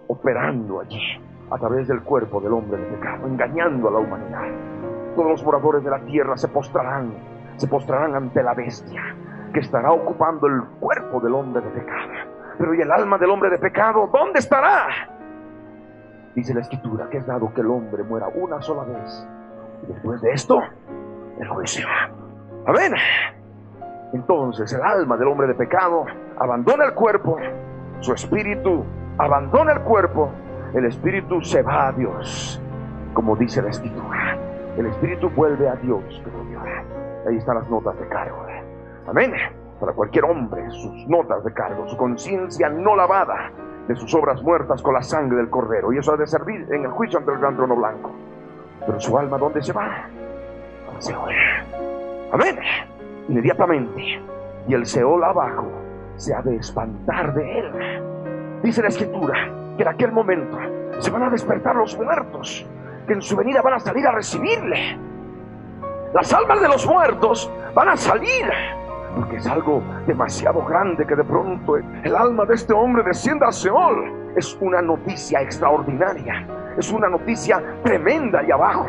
operando 0.07 0.81
allí 0.81 1.21
a 1.51 1.57
través 1.57 1.87
del 1.87 2.01
cuerpo 2.01 2.41
del 2.41 2.53
hombre 2.53 2.79
de 2.81 2.87
pecado, 2.95 3.27
engañando 3.27 3.89
a 3.89 3.91
la 3.91 3.99
humanidad. 3.99 4.47
Todos 5.15 5.31
los 5.31 5.43
moradores 5.43 5.83
de 5.83 5.89
la 5.89 5.99
tierra 6.05 6.37
se 6.37 6.47
postrarán, 6.47 7.13
se 7.57 7.67
postrarán 7.67 8.15
ante 8.15 8.41
la 8.41 8.53
bestia 8.53 9.01
que 9.53 9.59
estará 9.59 9.91
ocupando 9.91 10.47
el 10.47 10.63
cuerpo 10.79 11.19
del 11.19 11.35
hombre 11.35 11.61
de 11.61 11.69
pecado. 11.69 12.11
Pero 12.57 12.73
¿y 12.73 12.81
el 12.81 12.91
alma 12.91 13.17
del 13.17 13.29
hombre 13.29 13.49
de 13.49 13.59
pecado? 13.59 14.09
¿Dónde 14.11 14.39
estará? 14.39 14.87
Dice 16.35 16.53
la 16.53 16.61
escritura 16.61 17.07
que 17.09 17.17
es 17.17 17.27
dado 17.27 17.53
que 17.53 17.61
el 17.61 17.67
hombre 17.67 18.03
muera 18.03 18.27
una 18.29 18.61
sola 18.61 18.83
vez. 18.83 19.27
Y 19.83 19.93
después 19.93 20.21
de 20.21 20.31
esto, 20.31 20.59
el 21.39 21.47
juicio. 21.47 21.87
Amén. 22.65 22.93
Entonces 24.13 24.71
el 24.71 24.81
alma 24.81 25.17
del 25.17 25.27
hombre 25.27 25.47
de 25.47 25.55
pecado 25.55 26.05
abandona 26.37 26.85
el 26.85 26.93
cuerpo, 26.93 27.37
su 27.99 28.13
espíritu 28.13 28.85
abandona 29.17 29.73
el 29.73 29.81
cuerpo, 29.81 30.29
el 30.75 30.85
espíritu 30.85 31.41
se 31.41 31.63
va 31.63 31.87
a 31.87 31.91
Dios, 31.93 32.61
como 33.13 33.35
dice 33.35 33.61
la 33.61 33.69
escritura. 33.69 34.37
El 34.77 34.85
espíritu 34.85 35.29
vuelve 35.31 35.67
a 35.67 35.75
Dios, 35.75 36.03
Ahí 37.27 37.37
están 37.37 37.55
las 37.55 37.69
notas 37.69 37.97
de 37.99 38.07
cargo. 38.07 38.45
Amén. 39.07 39.33
Para 39.79 39.93
cualquier 39.93 40.25
hombre, 40.25 40.69
sus 40.71 41.07
notas 41.07 41.43
de 41.43 41.53
cargo, 41.53 41.87
su 41.87 41.97
conciencia 41.97 42.69
no 42.69 42.95
lavada 42.95 43.51
de 43.87 43.95
sus 43.95 44.13
obras 44.13 44.41
muertas 44.43 44.81
con 44.81 44.93
la 44.93 45.01
sangre 45.01 45.37
del 45.37 45.49
cordero. 45.49 45.91
Y 45.93 45.97
eso 45.97 46.13
ha 46.13 46.17
de 46.17 46.27
servir 46.27 46.67
en 46.71 46.83
el 46.83 46.91
juicio 46.91 47.19
ante 47.19 47.31
el 47.31 47.39
gran 47.39 47.55
trono 47.55 47.75
blanco. 47.75 48.11
Pero 48.85 48.99
su 48.99 49.17
alma, 49.17 49.37
¿dónde 49.37 49.61
se 49.63 49.73
va? 49.73 50.05
Seol. 50.99 51.33
Amén 52.31 52.59
inmediatamente 53.27 54.21
y 54.67 54.73
el 54.73 54.85
Seol 54.85 55.23
abajo 55.23 55.71
se 56.15 56.33
ha 56.33 56.41
de 56.41 56.55
espantar 56.55 57.33
de 57.33 57.59
él. 57.59 58.61
Dice 58.61 58.81
la 58.81 58.87
escritura 58.89 59.33
que 59.77 59.83
en 59.83 59.89
aquel 59.89 60.11
momento 60.11 60.57
se 60.99 61.11
van 61.11 61.23
a 61.23 61.29
despertar 61.29 61.75
los 61.75 61.97
muertos, 61.97 62.65
que 63.07 63.13
en 63.13 63.21
su 63.21 63.35
venida 63.35 63.61
van 63.61 63.73
a 63.73 63.79
salir 63.79 64.07
a 64.07 64.11
recibirle. 64.11 64.97
Las 66.13 66.31
almas 66.33 66.61
de 66.61 66.67
los 66.67 66.85
muertos 66.85 67.51
van 67.73 67.89
a 67.89 67.97
salir, 67.97 68.45
porque 69.15 69.37
es 69.37 69.47
algo 69.47 69.81
demasiado 70.05 70.63
grande 70.63 71.05
que 71.05 71.15
de 71.15 71.23
pronto 71.23 71.77
el 71.77 72.15
alma 72.15 72.45
de 72.45 72.55
este 72.55 72.73
hombre 72.73 73.03
descienda 73.03 73.47
a 73.47 73.51
Seol. 73.51 74.21
Es 74.35 74.57
una 74.61 74.81
noticia 74.81 75.41
extraordinaria, 75.41 76.47
es 76.77 76.91
una 76.91 77.09
noticia 77.09 77.61
tremenda 77.83 78.43
y 78.43 78.51
abajo. 78.51 78.87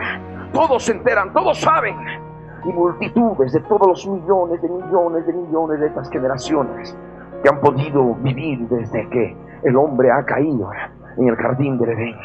Todos 0.53 0.85
se 0.85 0.93
enteran, 0.93 1.33
todos 1.33 1.61
saben 1.61 2.24
y 2.65 2.73
multitudes 2.73 3.53
de 3.53 3.61
todos 3.61 3.87
los 3.87 4.07
millones 4.07 4.61
de 4.63 4.69
millones 4.69 5.27
de 5.27 5.33
millones 5.33 5.81
de 5.81 5.87
estas 5.87 6.09
generaciones 6.11 6.97
que 7.43 7.49
han 7.49 7.61
podido 7.61 8.15
vivir 8.17 8.67
desde 8.69 9.09
que 9.11 9.37
el 9.63 9.77
hombre 9.77 10.11
ha 10.11 10.25
caído 10.25 10.71
en 11.17 11.29
el 11.29 11.37
jardín 11.37 11.79
del 11.79 11.91
Edén. 11.91 12.17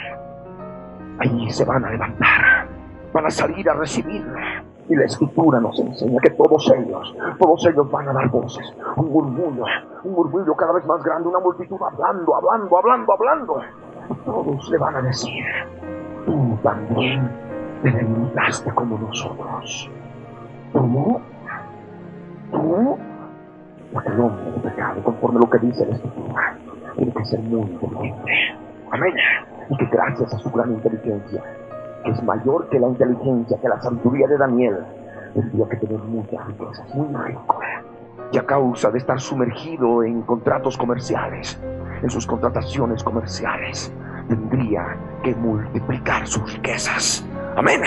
Ahí 1.19 1.49
se 1.49 1.65
van 1.65 1.83
a 1.83 1.91
levantar, 1.91 2.67
van 3.13 3.25
a 3.25 3.29
salir 3.29 3.69
a 3.69 3.73
recibirlo. 3.73 4.37
Y 4.87 4.95
la 4.95 5.05
escritura 5.05 5.59
nos 5.59 5.79
enseña 5.79 6.19
que 6.19 6.31
todos 6.31 6.71
ellos, 6.75 7.15
todos 7.37 7.65
ellos 7.67 7.91
van 7.91 8.09
a 8.09 8.13
dar 8.13 8.27
voces, 8.29 8.73
un 8.95 9.11
murmullo, 9.11 9.65
un 10.03 10.13
murmullo 10.13 10.55
cada 10.55 10.71
vez 10.71 10.85
más 10.85 11.03
grande, 11.03 11.29
una 11.29 11.39
multitud 11.39 11.77
hablando, 11.79 12.35
hablando, 12.35 12.77
hablando, 12.77 13.13
hablando. 13.13 13.61
Todos 14.25 14.69
le 14.71 14.77
van 14.79 14.95
a 14.95 15.01
decir, 15.03 15.45
tú 16.25 16.57
también 16.63 17.29
te 17.83 17.91
delimitaste 17.91 18.71
como 18.71 18.97
nosotros. 18.97 19.91
Porque 23.91 24.09
el 24.09 24.19
hombre 24.19 24.51
de 24.51 24.59
pecado, 24.59 25.03
conforme 25.03 25.39
lo 25.39 25.49
que 25.49 25.57
dice 25.59 25.85
la 25.85 25.95
Escritura, 25.95 26.57
tiene 26.95 27.13
que 27.13 27.25
ser 27.25 27.39
muy 27.41 27.61
inteligente. 27.61 28.31
Amén. 28.91 29.13
Y 29.69 29.77
que 29.77 29.85
gracias 29.85 30.33
a 30.33 30.37
su 30.39 30.49
gran 30.51 30.71
inteligencia, 30.73 31.43
que 32.03 32.11
es 32.11 32.23
mayor 32.23 32.69
que 32.69 32.79
la 32.79 32.87
inteligencia, 32.87 33.57
que 33.59 33.67
la 33.67 33.81
sabiduría 33.81 34.27
de 34.27 34.37
Daniel, 34.37 34.77
tendría 35.33 35.69
que 35.69 35.77
tener 35.77 35.99
muchas 35.99 36.47
riquezas, 36.47 36.95
muy 36.95 37.07
rico. 37.25 37.59
Y 38.31 38.37
a 38.37 38.45
causa 38.45 38.91
de 38.91 38.99
estar 38.99 39.19
sumergido 39.19 40.03
en 40.03 40.21
contratos 40.21 40.77
comerciales, 40.77 41.59
en 42.01 42.09
sus 42.09 42.27
contrataciones 42.27 43.03
comerciales, 43.03 43.91
tendría 44.27 44.97
que 45.23 45.35
multiplicar 45.35 46.27
sus 46.27 46.53
riquezas. 46.53 47.25
Amén. 47.55 47.81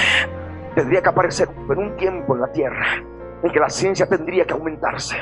Tendría 0.75 1.03
que 1.03 1.09
aparecer 1.09 1.49
en 1.71 1.79
un 1.79 1.97
tiempo 1.97 2.35
en 2.35 2.41
la 2.41 2.53
tierra 2.53 2.87
en 3.43 3.51
que 3.51 3.61
la 3.61 3.69
ciencia 3.69 4.07
tendría 4.07 4.45
que 4.45 4.55
aumentarse 4.55 5.17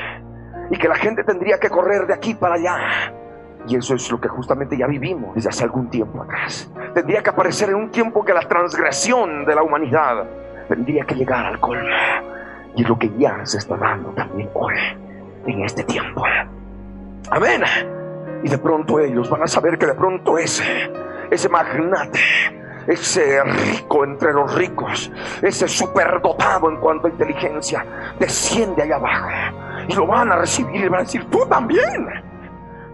y 0.69 0.77
que 0.77 0.87
la 0.87 0.95
gente 0.95 1.23
tendría 1.23 1.59
que 1.59 1.69
correr 1.69 2.07
de 2.07 2.13
aquí 2.13 2.35
para 2.35 2.55
allá. 2.55 3.13
Y 3.67 3.75
eso 3.75 3.95
es 3.95 4.11
lo 4.11 4.19
que 4.19 4.27
justamente 4.27 4.77
ya 4.77 4.87
vivimos 4.87 5.35
desde 5.35 5.49
hace 5.49 5.63
algún 5.63 5.89
tiempo 5.89 6.23
atrás. 6.23 6.71
Tendría 6.93 7.21
que 7.21 7.29
aparecer 7.29 7.69
en 7.69 7.75
un 7.75 7.91
tiempo 7.91 8.23
que 8.23 8.33
la 8.33 8.41
transgresión 8.41 9.45
de 9.45 9.55
la 9.55 9.63
humanidad 9.63 10.25
tendría 10.67 11.03
que 11.05 11.15
llegar 11.15 11.45
al 11.45 11.59
colmo. 11.59 11.89
Y 12.75 12.83
es 12.83 12.89
lo 12.89 12.97
que 12.97 13.11
ya 13.17 13.45
se 13.45 13.57
está 13.57 13.75
dando 13.75 14.09
también 14.11 14.49
hoy, 14.53 14.73
en 15.45 15.63
este 15.63 15.83
tiempo. 15.83 16.23
Amén. 17.29 17.61
Y 18.43 18.49
de 18.49 18.57
pronto 18.57 18.99
ellos 18.99 19.29
van 19.29 19.43
a 19.43 19.47
saber 19.47 19.77
que 19.77 19.85
de 19.85 19.93
pronto 19.93 20.37
ese, 20.37 20.91
ese 21.29 21.49
magnate, 21.49 22.19
ese 22.87 23.43
rico 23.43 24.03
entre 24.03 24.33
los 24.33 24.53
ricos, 24.55 25.11
ese 25.41 25.67
superdotado 25.67 26.69
en 26.69 26.77
cuanto 26.77 27.07
a 27.07 27.09
inteligencia, 27.09 27.85
desciende 28.19 28.83
allá 28.83 28.95
abajo 28.95 29.29
y 29.87 29.93
lo 29.93 30.07
van 30.07 30.31
a 30.31 30.37
recibir 30.37 30.83
y 30.83 30.87
van 30.87 31.01
a 31.01 31.03
decir, 31.03 31.25
tú 31.29 31.45
también 31.47 32.07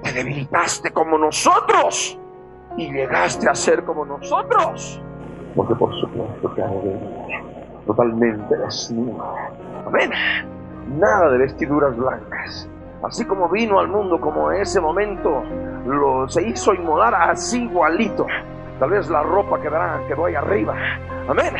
te 0.03 0.11
debilitaste 0.13 0.91
como 0.91 1.17
nosotros 1.17 2.19
y 2.77 2.91
llegaste 2.91 3.49
a 3.49 3.55
ser 3.55 3.83
como 3.83 4.05
nosotros. 4.05 5.01
Porque 5.55 5.75
por 5.75 5.93
supuesto 5.99 6.53
que 6.53 6.61
ha 6.61 6.69
totalmente 7.87 8.55
desnudo. 8.57 9.35
Amén. 9.87 10.11
Nada 10.99 11.31
de 11.31 11.37
vestiduras 11.39 11.95
blancas. 11.97 12.69
Así 13.03 13.25
como 13.25 13.49
vino 13.49 13.79
al 13.79 13.87
mundo, 13.87 14.19
como 14.19 14.51
en 14.51 14.61
ese 14.61 14.81
momento 14.81 15.43
lo, 15.85 16.27
se 16.27 16.47
hizo 16.47 16.73
inmolar 16.73 17.13
así 17.15 17.63
igualito. 17.63 18.25
Tal 18.79 18.91
vez 18.91 19.09
la 19.09 19.23
ropa 19.23 19.59
quedará, 19.59 20.01
quedó 20.07 20.25
ahí 20.25 20.35
arriba. 20.35 20.75
Amén. 21.27 21.53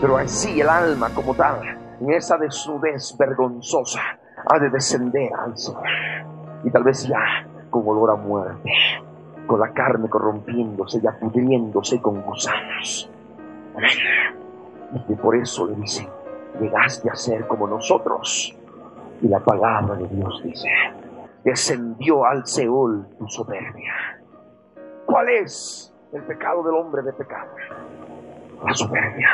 Pero 0.00 0.16
así 0.16 0.60
el 0.60 0.68
alma 0.68 1.10
como 1.14 1.34
tal, 1.34 1.60
en 2.00 2.12
esa 2.12 2.36
desnudez 2.36 3.16
vergonzosa, 3.18 4.00
ha 4.48 4.58
de 4.58 4.70
descender 4.70 5.30
al 5.34 5.56
sol. 5.56 5.82
Y 6.62 6.70
tal 6.70 6.84
vez 6.84 7.06
ya 7.08 7.46
con 7.70 7.86
olor 7.88 8.12
a 8.12 8.16
muerte, 8.16 8.70
con 9.46 9.58
la 9.58 9.72
carne 9.72 10.08
corrompiéndose 10.08 10.98
y 10.98 11.24
pudriéndose 11.24 12.00
con 12.00 12.22
gusanos. 12.22 13.10
Amén. 13.76 15.04
Y 15.08 15.14
por 15.14 15.34
eso 15.34 15.66
le 15.66 15.74
dicen, 15.74 16.08
llegaste 16.60 17.10
a 17.10 17.16
ser 17.16 17.46
como 17.48 17.66
nosotros. 17.66 18.56
Y 19.20 19.28
la 19.28 19.40
palabra 19.40 19.96
de 19.96 20.06
Dios 20.08 20.42
dice, 20.44 20.68
descendió 21.42 22.24
al 22.24 22.46
Seol 22.46 23.08
tu 23.18 23.26
soberbia. 23.28 24.20
¿Cuál 25.06 25.28
es 25.30 25.95
el 26.16 26.22
pecado 26.24 26.62
del 26.62 26.74
hombre 26.74 27.02
de 27.02 27.12
pecado? 27.12 27.50
La 28.64 28.74
soberbia. 28.74 29.28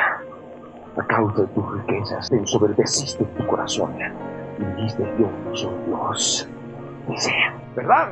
A 0.97 1.07
causa 1.07 1.41
de 1.41 1.47
tus 1.47 1.73
riquezas 1.73 2.29
te 2.29 2.37
ensoberbeciste 2.37 3.23
tu 3.23 3.47
corazón 3.47 3.95
y 4.59 4.63
dijiste 4.63 5.11
yo 5.17 5.27
soy 5.55 5.75
Dios. 5.87 6.49
Dice, 7.07 7.31
¿verdad? 7.75 8.11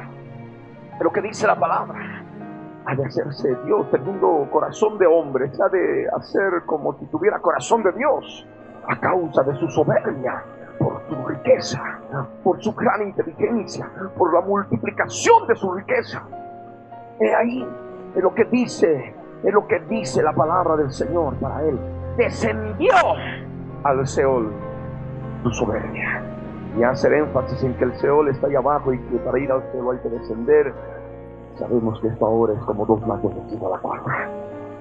Pero 0.98 1.12
que 1.12 1.22
dice 1.22 1.46
la 1.46 1.60
palabra. 1.60 2.24
Ha 2.86 2.96
de 2.96 3.06
hacerse 3.06 3.56
Dios 3.66 3.92
teniendo 3.92 4.48
corazón 4.52 4.98
de 4.98 5.06
hombre, 5.06 5.52
ha 5.64 5.70
de 5.70 6.08
hacer 6.18 6.64
como 6.66 6.98
si 6.98 7.06
tuviera 7.06 7.40
corazón 7.40 7.84
de 7.84 7.92
Dios 7.92 8.48
a 8.88 9.00
causa 9.00 9.44
de 9.44 9.56
su 9.58 9.70
soberbia, 9.70 10.44
por 10.80 11.00
su 11.08 11.28
riqueza, 11.28 11.80
por 12.44 12.60
su 12.64 12.74
gran 12.74 13.04
inteligencia, 13.04 13.88
por 14.18 14.34
la 14.34 14.42
multiplicación 14.42 15.46
de 15.48 15.56
su 15.56 15.72
riqueza. 15.72 16.24
He 17.20 17.36
ahí, 17.36 17.68
es 18.16 18.22
lo 18.22 18.34
que 18.34 18.46
dice, 18.46 19.14
es 19.44 19.54
lo 19.54 19.68
que 19.68 19.80
dice 19.90 20.22
la 20.22 20.34
palabra 20.34 20.76
del 20.78 20.92
Señor 20.92 21.36
para 21.36 21.64
él. 21.64 21.80
Descendió 22.18 22.94
al 23.84 24.08
Seol 24.08 24.52
su 25.44 25.52
soberbia. 25.52 26.24
Y 26.78 26.84
hacer 26.84 27.14
énfasis 27.14 27.64
en 27.64 27.74
que 27.76 27.84
el 27.84 27.94
Seol 27.96 28.30
está 28.30 28.48
ahí 28.48 28.56
abajo 28.56 28.94
y 28.94 29.00
que 29.00 29.18
para 29.18 29.40
ir 29.40 29.52
al 29.52 29.62
cielo 29.72 29.92
hay 29.92 29.98
que 30.00 30.10
descender. 30.10 30.74
Sabemos 31.56 32.00
que 32.00 32.08
esto 32.08 32.26
ahora 32.26 32.54
es 32.54 32.60
como 32.60 32.86
dos 32.86 33.02
blancos 33.06 33.34
de 33.36 33.58
la 33.58 33.78
cuarta, 33.80 34.30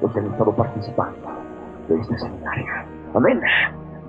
los 0.00 0.12
que 0.12 0.20
han 0.20 0.26
estado 0.26 0.52
participando 0.54 1.28
de 1.88 1.96
este 1.96 2.18
seminario. 2.18 2.66
Amén 3.14 3.40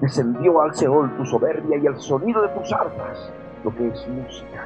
descendió 0.01 0.61
al 0.61 0.73
Seol 0.73 1.15
tu 1.15 1.25
soberbia 1.25 1.77
y 1.77 1.85
el 1.85 1.95
sonido 1.97 2.41
de 2.41 2.49
tus 2.49 2.73
arpas, 2.73 3.31
lo 3.63 3.73
que 3.75 3.87
es 3.87 4.07
música. 4.07 4.65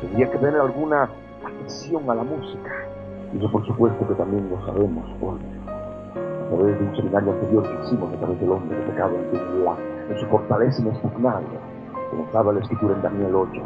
Tendría 0.00 0.30
que 0.30 0.38
tener 0.38 0.60
alguna 0.60 1.08
atención 1.44 2.10
a 2.10 2.14
la 2.16 2.24
música. 2.24 2.70
Y 3.32 3.38
eso 3.38 3.50
por 3.50 3.66
supuesto 3.66 4.06
que 4.06 4.14
también 4.14 4.48
lo 4.50 4.64
sabemos 4.66 5.04
por 5.20 5.34
a 5.34 6.54
través 6.54 6.78
de 6.78 6.84
un 6.84 6.96
seminario 6.96 7.32
anterior 7.32 7.62
que 7.62 7.84
hicimos 7.84 8.12
a 8.12 8.16
través 8.18 8.40
del 8.40 8.50
hombre 8.50 8.76
de 8.76 8.82
pecado 8.84 9.14
en, 9.16 9.64
la, 9.64 9.76
en 10.10 10.20
su 10.20 10.26
fortaleza 10.26 10.82
inexpugnable, 10.82 11.58
como 12.10 12.24
estaba 12.24 12.52
la 12.52 12.60
escritura 12.60 12.94
en 12.94 13.02
Daniel 13.02 13.34
8. 13.34 13.62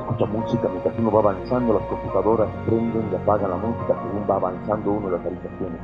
Escucha 0.00 0.26
música 0.26 0.68
mientras 0.68 0.98
uno 0.98 1.12
va 1.12 1.20
avanzando, 1.20 1.74
las 1.74 1.82
computadoras 1.84 2.48
prenden 2.66 3.08
y 3.12 3.14
apagan 3.14 3.50
la 3.50 3.56
música 3.56 3.94
según 4.02 4.28
va 4.28 4.34
avanzando 4.36 4.90
uno 4.90 5.06
en 5.06 5.12
las 5.12 5.26
habitaciones. 5.26 5.80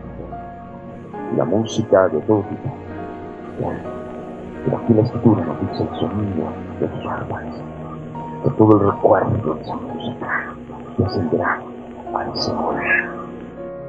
Y 1.32 1.36
la 1.36 1.44
música 1.44 2.08
de 2.08 2.20
todo 2.22 2.42
tipo 2.42 2.70
pero 4.64 4.78
aquí 4.78 4.94
la 4.94 5.02
escritura 5.02 5.44
nos 5.44 5.60
dice 5.60 5.82
el 5.84 6.00
sonido 6.00 6.48
de 6.80 6.88
tus 6.88 7.06
armas, 7.06 7.44
que 8.42 8.50
todo 8.50 8.80
el 8.80 8.92
recuerdo 8.92 9.54
de 9.54 9.62
esa 9.62 9.76
música 9.76 10.54
descenderá 10.98 11.62
al 12.14 12.36
Señor. 12.36 12.74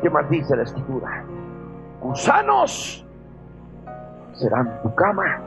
¿Qué 0.02 0.10
más 0.10 0.30
dice 0.30 0.56
la 0.56 0.64
escritura? 0.64 1.24
Gusanos 2.02 3.06
serán 4.34 4.82
tu 4.84 4.94
cama 4.96 5.40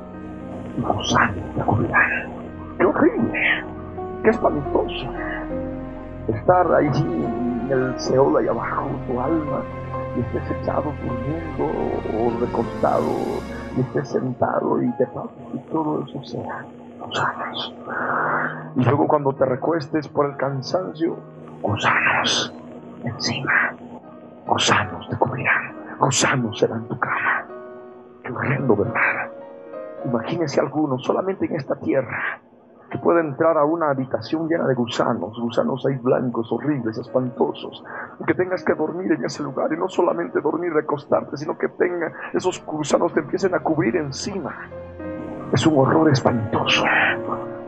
y 0.77 0.81
gusanos 0.81 1.55
te 1.55 1.63
cubrirán. 1.63 2.31
¡Qué 2.79 2.85
horrible! 2.85 3.65
¡Qué 4.23 4.31
espantoso! 4.31 5.07
Estar 6.29 6.73
allí 6.75 7.25
en 7.25 7.69
el 7.71 7.99
Seol 7.99 8.37
ahí 8.39 8.49
abajo, 8.49 8.89
tu 9.07 9.21
alma, 9.21 9.63
y 10.17 10.21
estés 10.21 10.59
echado 10.61 10.93
durmiendo 11.03 11.65
o 11.65 12.41
recostado 12.41 13.11
y 13.77 13.81
estés 13.81 14.09
sentado 14.09 14.83
y 14.83 14.91
te 14.93 15.05
y 15.55 15.59
todo 15.71 16.05
eso 16.05 16.25
sea 16.25 16.65
gusanos. 17.01 17.75
Y 18.77 18.85
luego 18.85 19.07
cuando 19.07 19.33
te 19.33 19.45
recuestes 19.45 20.09
por 20.09 20.27
el 20.27 20.37
cansancio, 20.37 21.17
gusanos 21.63 22.55
encima, 23.05 23.75
gusanos 24.47 25.09
te 25.09 25.17
cubrirán, 25.17 25.75
gusanos 25.99 26.59
serán 26.59 26.87
tu 26.89 26.99
cama. 26.99 27.47
Qué 28.23 28.33
horrendo, 28.33 28.77
¿verdad? 28.77 29.31
Imagínese 30.05 30.61
alguno 30.61 30.99
solamente 30.99 31.47
en 31.47 31.57
esta 31.57 31.77
tierra 31.77 32.41
que 32.91 32.99
pueda 32.99 33.21
entrar 33.21 33.57
a 33.57 33.65
una 33.65 33.91
habitación 33.91 34.49
llena 34.49 34.67
de 34.67 34.75
gusanos, 34.75 35.39
gusanos 35.41 35.87
ahí 35.87 35.97
blancos, 35.97 36.51
horribles, 36.51 36.99
espantosos, 36.99 37.85
que 38.27 38.35
tengas 38.35 38.65
que 38.65 38.75
dormir 38.75 39.13
en 39.13 39.25
ese 39.25 39.43
lugar, 39.43 39.73
y 39.73 39.77
no 39.77 39.89
solamente 39.89 40.41
dormir, 40.41 40.73
recostarte, 40.73 41.37
sino 41.37 41.57
que 41.57 41.69
tenga 41.69 42.13
esos 42.33 42.65
gusanos 42.67 43.15
te 43.15 43.21
empiecen 43.21 43.55
a 43.55 43.61
cubrir 43.61 43.97
encima. 43.97 44.57
Es 45.53 45.67
un 45.67 45.79
horror 45.79 46.11
espantoso. 46.11 46.85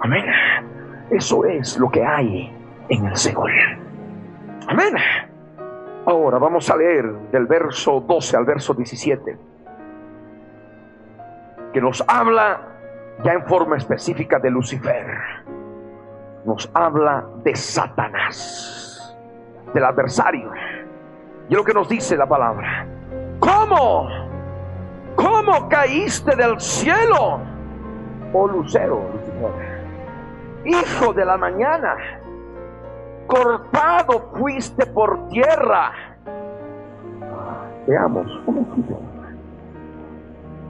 Amén. 0.00 0.24
Eso 1.10 1.44
es 1.44 1.78
lo 1.78 1.88
que 1.88 2.04
hay 2.04 2.52
en 2.88 3.06
el 3.06 3.16
Seol. 3.16 3.81
Amén. 4.68 4.94
Ahora 6.06 6.38
vamos 6.38 6.68
a 6.70 6.76
leer 6.76 7.12
del 7.30 7.46
verso 7.46 8.00
12 8.00 8.36
al 8.36 8.44
verso 8.44 8.74
17, 8.74 9.38
que 11.72 11.80
nos 11.80 12.02
habla 12.08 12.60
ya 13.22 13.32
en 13.32 13.44
forma 13.46 13.76
específica 13.76 14.38
de 14.38 14.50
Lucifer, 14.50 15.06
nos 16.44 16.68
habla 16.74 17.24
de 17.44 17.54
Satanás, 17.54 19.16
del 19.72 19.84
adversario. 19.84 20.50
Y 21.48 21.54
lo 21.54 21.64
que 21.64 21.72
nos 21.72 21.88
dice 21.88 22.16
la 22.16 22.26
palabra. 22.26 22.86
¿Cómo? 23.38 24.08
¿Cómo 25.14 25.68
caíste 25.68 26.34
del 26.34 26.58
cielo? 26.60 27.40
Oh 28.32 28.48
Lucero, 28.48 29.08
Lucifer, 29.12 29.84
hijo 30.64 31.12
de 31.12 31.24
la 31.24 31.36
mañana, 31.36 31.96
cortado 33.26 34.30
fuiste 34.34 34.86
por 34.86 35.28
tierra. 35.28 35.92
Veamos 37.86 38.26
un 38.46 38.54
momentito. 38.54 39.00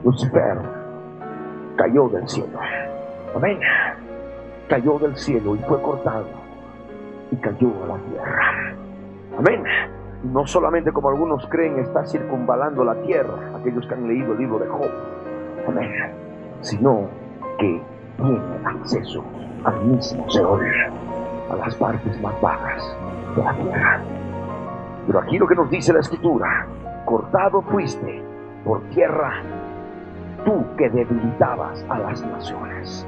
Lucifer 0.03 0.57
cayó 1.75 2.09
del 2.09 2.27
cielo. 2.27 2.59
Amén. 3.35 3.59
cayó 4.67 4.97
del 4.99 5.15
cielo 5.17 5.55
y 5.55 5.59
fue 5.59 5.81
cortado 5.81 6.25
y 7.31 7.35
cayó 7.37 7.69
a 7.83 7.87
la 7.87 7.97
tierra. 7.97 8.75
Amén. 9.37 9.63
No 10.23 10.47
solamente 10.47 10.91
como 10.91 11.09
algunos 11.09 11.45
creen 11.47 11.79
está 11.79 12.05
circunvalando 12.05 12.83
la 12.83 12.95
tierra, 13.01 13.57
aquellos 13.59 13.85
que 13.87 13.93
han 13.93 14.07
leído 14.07 14.33
el 14.33 14.39
libro 14.39 14.59
de 14.59 14.67
Job. 14.67 14.89
Amén. 15.67 15.91
Sino 16.61 17.07
que 17.59 17.81
tiene 18.17 18.41
acceso 18.65 19.23
al 19.65 19.81
mismo 19.85 20.29
Seol, 20.29 20.65
a 21.53 21.57
las 21.57 21.75
partes 21.75 22.19
más 22.21 22.39
bajas 22.41 22.95
de 23.35 23.43
la 23.43 23.53
tierra. 23.53 24.01
Pero 25.07 25.19
aquí 25.19 25.37
lo 25.37 25.47
que 25.47 25.55
nos 25.55 25.69
dice 25.69 25.93
la 25.93 25.99
escritura, 25.99 26.67
cortado 27.05 27.61
fuiste 27.61 28.23
por 28.63 28.81
tierra, 28.89 29.41
tú 30.45 30.63
que 30.77 30.89
debilitabas 30.89 31.85
a 31.89 31.99
las 31.99 32.25
naciones. 32.25 33.05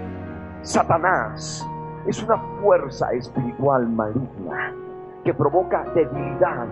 Satanás 0.62 1.67
es 2.08 2.21
una 2.23 2.38
fuerza 2.62 3.12
espiritual 3.13 3.88
maligna 3.89 4.73
que 5.23 5.34
provoca 5.34 5.84
debilidad 5.95 6.67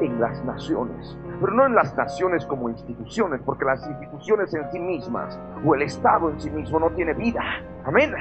en 0.00 0.20
las 0.20 0.44
naciones, 0.44 1.16
pero 1.40 1.52
no 1.52 1.66
en 1.66 1.74
las 1.74 1.96
naciones 1.96 2.44
como 2.46 2.68
instituciones, 2.68 3.40
porque 3.44 3.64
las 3.64 3.86
instituciones 3.86 4.52
en 4.54 4.70
sí 4.70 4.78
mismas 4.78 5.38
o 5.64 5.74
el 5.74 5.82
Estado 5.82 6.30
en 6.30 6.40
sí 6.40 6.50
mismo 6.50 6.78
no 6.78 6.90
tiene 6.90 7.14
vida. 7.14 7.42
Amén. 7.84 8.12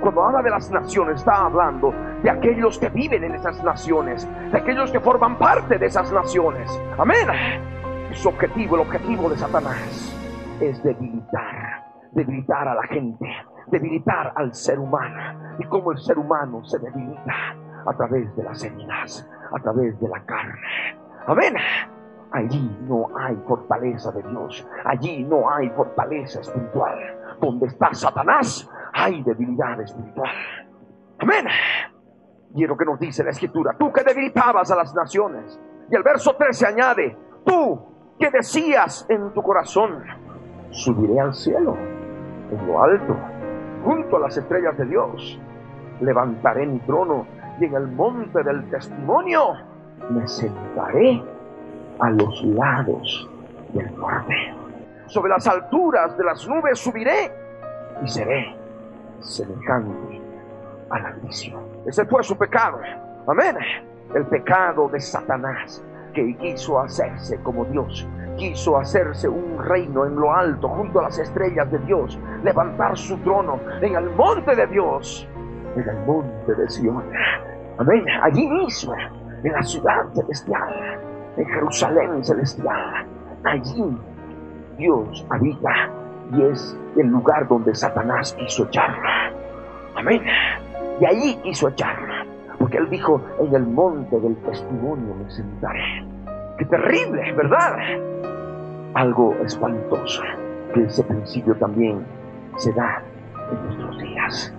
Cuando 0.00 0.22
habla 0.24 0.42
de 0.42 0.50
las 0.50 0.70
naciones, 0.70 1.16
está 1.16 1.46
hablando 1.46 1.92
de 2.22 2.30
aquellos 2.30 2.78
que 2.78 2.88
viven 2.88 3.24
en 3.24 3.34
esas 3.34 3.62
naciones, 3.62 4.28
de 4.52 4.58
aquellos 4.58 4.90
que 4.90 5.00
forman 5.00 5.38
parte 5.38 5.78
de 5.78 5.86
esas 5.86 6.12
naciones. 6.12 6.70
Amén. 6.98 7.26
Su 8.12 8.28
objetivo, 8.28 8.76
el 8.76 8.82
objetivo 8.82 9.28
de 9.28 9.36
Satanás, 9.36 10.16
es 10.60 10.82
debilitar, 10.82 11.84
debilitar 12.12 12.68
a 12.68 12.74
la 12.74 12.82
gente, 12.84 13.26
debilitar 13.66 14.32
al 14.34 14.54
ser 14.54 14.78
humano. 14.78 15.56
Y 15.58 15.64
como 15.64 15.92
el 15.92 15.98
ser 15.98 16.18
humano 16.18 16.64
se 16.64 16.78
debilita 16.78 17.34
a 17.86 17.96
través 17.96 18.34
de 18.36 18.42
las 18.42 18.62
heridas, 18.64 19.28
a 19.52 19.62
través 19.62 19.98
de 20.00 20.08
la 20.08 20.20
carne. 20.24 20.60
Amén. 21.28 21.54
Allí 22.32 22.78
no 22.88 23.08
hay 23.16 23.36
fortaleza 23.46 24.10
de 24.12 24.22
Dios. 24.22 24.66
Allí 24.84 25.24
no 25.24 25.50
hay 25.50 25.68
fortaleza 25.70 26.40
espiritual. 26.40 26.96
Donde 27.38 27.66
está 27.66 27.92
Satanás, 27.92 28.68
hay 28.94 29.22
debilidad 29.22 29.78
espiritual. 29.80 30.30
Amén. 31.18 31.46
Y 32.54 32.62
es 32.62 32.68
lo 32.68 32.76
que 32.78 32.86
nos 32.86 32.98
dice 32.98 33.22
la 33.22 33.30
escritura. 33.30 33.76
Tú 33.78 33.92
que 33.92 34.02
debilitabas 34.02 34.70
a 34.70 34.76
las 34.76 34.94
naciones. 34.94 35.60
Y 35.90 35.96
el 35.96 36.02
verso 36.02 36.34
13 36.34 36.66
añade, 36.66 37.16
tú 37.44 37.78
que 38.18 38.30
decías 38.30 39.06
en 39.10 39.32
tu 39.34 39.42
corazón, 39.42 40.02
subiré 40.70 41.20
al 41.20 41.34
cielo, 41.34 41.76
en 42.50 42.66
lo 42.66 42.82
alto, 42.82 43.16
junto 43.84 44.16
a 44.16 44.20
las 44.20 44.36
estrellas 44.38 44.78
de 44.78 44.86
Dios. 44.86 45.38
Levantaré 46.00 46.66
mi 46.66 46.78
trono 46.80 47.26
y 47.60 47.66
en 47.66 47.74
el 47.74 47.88
monte 47.88 48.42
del 48.42 48.68
testimonio 48.70 49.54
me 50.10 50.26
sentaré 50.26 51.22
a 51.98 52.10
los 52.10 52.42
lados 52.44 53.28
del 53.72 53.94
norte. 53.96 54.34
Sobre 55.06 55.30
las 55.30 55.46
alturas 55.46 56.16
de 56.16 56.24
las 56.24 56.46
nubes 56.46 56.78
subiré 56.78 57.32
y 58.04 58.08
seré 58.08 58.54
semejante 59.20 60.20
al 60.90 61.06
Altísimo. 61.06 61.60
Ese 61.86 62.04
fue 62.06 62.22
su 62.22 62.36
pecado. 62.36 62.78
Amén. 63.26 63.56
El 64.14 64.26
pecado 64.26 64.88
de 64.88 65.00
Satanás 65.00 65.82
que 66.14 66.36
quiso 66.36 66.80
hacerse 66.80 67.40
como 67.42 67.64
Dios. 67.66 68.06
Quiso 68.36 68.78
hacerse 68.78 69.28
un 69.28 69.58
reino 69.62 70.06
en 70.06 70.16
lo 70.16 70.32
alto 70.32 70.68
junto 70.68 71.00
a 71.00 71.04
las 71.04 71.18
estrellas 71.18 71.70
de 71.70 71.78
Dios. 71.80 72.18
Levantar 72.42 72.96
su 72.96 73.16
trono 73.18 73.58
en 73.80 73.96
el 73.96 74.10
monte 74.10 74.54
de 74.54 74.66
Dios. 74.68 75.28
En 75.76 75.88
el 75.88 76.06
monte 76.06 76.54
de 76.54 76.68
Sion. 76.68 77.04
Amén. 77.78 78.04
Allí 78.22 78.48
mismo. 78.48 78.94
En 79.42 79.52
la 79.52 79.62
ciudad 79.62 80.12
celestial 80.14 80.98
en 81.38 81.46
Jerusalén 81.46 82.24
celestial. 82.24 83.06
Allí 83.44 83.96
Dios 84.76 85.26
habita 85.30 85.90
y 86.32 86.42
es 86.42 86.76
el 86.96 87.06
lugar 87.06 87.48
donde 87.48 87.74
Satanás 87.74 88.34
quiso 88.38 88.64
echarla. 88.64 89.32
Amén. 89.94 90.22
Y 91.00 91.06
allí 91.06 91.36
quiso 91.42 91.68
echarla. 91.68 92.26
Porque 92.58 92.78
él 92.78 92.90
dijo, 92.90 93.20
en 93.40 93.54
el 93.54 93.66
monte 93.66 94.18
del 94.18 94.36
testimonio 94.38 95.14
me 95.14 95.30
sentaré. 95.30 96.04
Qué 96.58 96.64
terrible, 96.64 97.32
¿verdad? 97.32 97.78
Algo 98.94 99.34
espantoso. 99.44 100.22
Que 100.74 100.82
ese 100.82 101.04
principio 101.04 101.54
también 101.54 102.04
se 102.56 102.72
da 102.72 103.00
en 103.52 103.64
nuestros 103.64 103.98
días. 103.98 104.54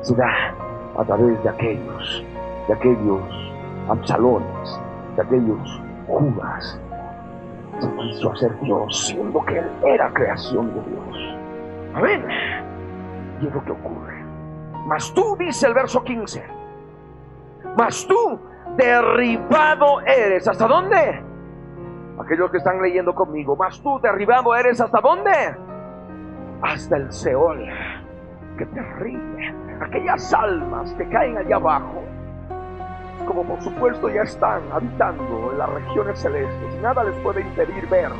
Se 0.00 0.14
da 0.16 0.54
a 0.98 1.04
través 1.04 1.42
de 1.42 1.48
aquellos, 1.48 2.24
de 2.68 2.74
aquellos 2.74 3.51
absalones, 3.88 4.80
de 5.16 5.22
aquellos 5.22 5.82
Judas 6.06 6.80
se 7.80 7.96
quiso 7.96 8.32
hacer 8.32 8.60
Dios, 8.60 9.06
siendo 9.06 9.44
que 9.44 9.58
él 9.58 9.70
era 9.84 10.12
creación 10.12 10.72
de 10.74 10.80
Dios. 10.90 11.36
Amén. 11.94 12.24
Y 13.40 13.46
es 13.46 13.54
lo 13.54 13.64
que 13.64 13.72
ocurre. 13.72 14.24
Mas 14.86 15.12
tú, 15.14 15.36
dice 15.38 15.66
el 15.66 15.74
verso 15.74 16.02
15, 16.02 16.44
mas 17.76 18.06
tú 18.06 18.38
derribado 18.76 20.00
eres. 20.02 20.46
¿Hasta 20.46 20.66
dónde? 20.66 21.22
Aquellos 22.20 22.50
que 22.50 22.58
están 22.58 22.80
leyendo 22.80 23.14
conmigo, 23.14 23.56
mas 23.56 23.80
tú 23.82 23.98
derribado 24.00 24.54
eres. 24.54 24.80
¿Hasta 24.80 25.00
dónde? 25.00 25.56
Hasta 26.62 26.96
el 26.96 27.12
Seol. 27.12 27.68
Qué 28.58 28.66
terrible. 28.66 29.54
Aquellas 29.80 30.32
almas 30.32 30.92
que 30.94 31.08
caen 31.08 31.36
allá 31.36 31.56
abajo 31.56 32.02
como 33.26 33.44
por 33.44 33.60
supuesto 33.62 34.08
ya 34.08 34.22
están 34.22 34.62
habitando 34.72 35.52
en 35.52 35.58
las 35.58 35.68
regiones 35.68 36.18
celestes, 36.18 36.80
nada 36.80 37.04
les 37.04 37.16
puede 37.20 37.40
impedir 37.40 37.88
ver 37.88 38.10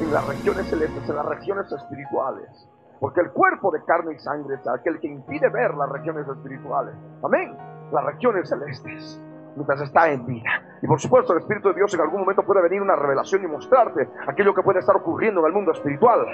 en 0.00 0.12
las 0.12 0.26
regiones 0.26 0.66
celestes, 0.68 1.08
en 1.08 1.16
las 1.16 1.26
regiones 1.26 1.70
espirituales. 1.72 2.68
Porque 3.00 3.20
el 3.20 3.30
cuerpo 3.32 3.70
de 3.70 3.84
carne 3.84 4.14
y 4.14 4.18
sangre 4.18 4.54
es 4.54 4.66
aquel 4.68 4.98
que 5.00 5.08
impide 5.08 5.48
ver 5.50 5.74
las 5.74 5.90
regiones 5.90 6.26
espirituales. 6.28 6.94
Amén. 7.22 7.56
Las 7.92 8.04
regiones 8.04 8.48
celestes. 8.48 9.20
Mientras 9.56 9.80
está 9.82 10.10
en 10.10 10.26
vida. 10.26 10.50
Y 10.82 10.86
por 10.86 11.00
supuesto 11.00 11.32
el 11.32 11.40
Espíritu 11.40 11.68
de 11.68 11.74
Dios 11.74 11.94
en 11.94 12.00
algún 12.00 12.20
momento 12.20 12.42
puede 12.42 12.62
venir 12.62 12.82
una 12.82 12.96
revelación 12.96 13.44
y 13.44 13.46
mostrarte 13.46 14.08
aquello 14.26 14.54
que 14.54 14.62
puede 14.62 14.80
estar 14.80 14.96
ocurriendo 14.96 15.40
en 15.40 15.46
el 15.46 15.52
mundo 15.52 15.72
espiritual. 15.72 16.26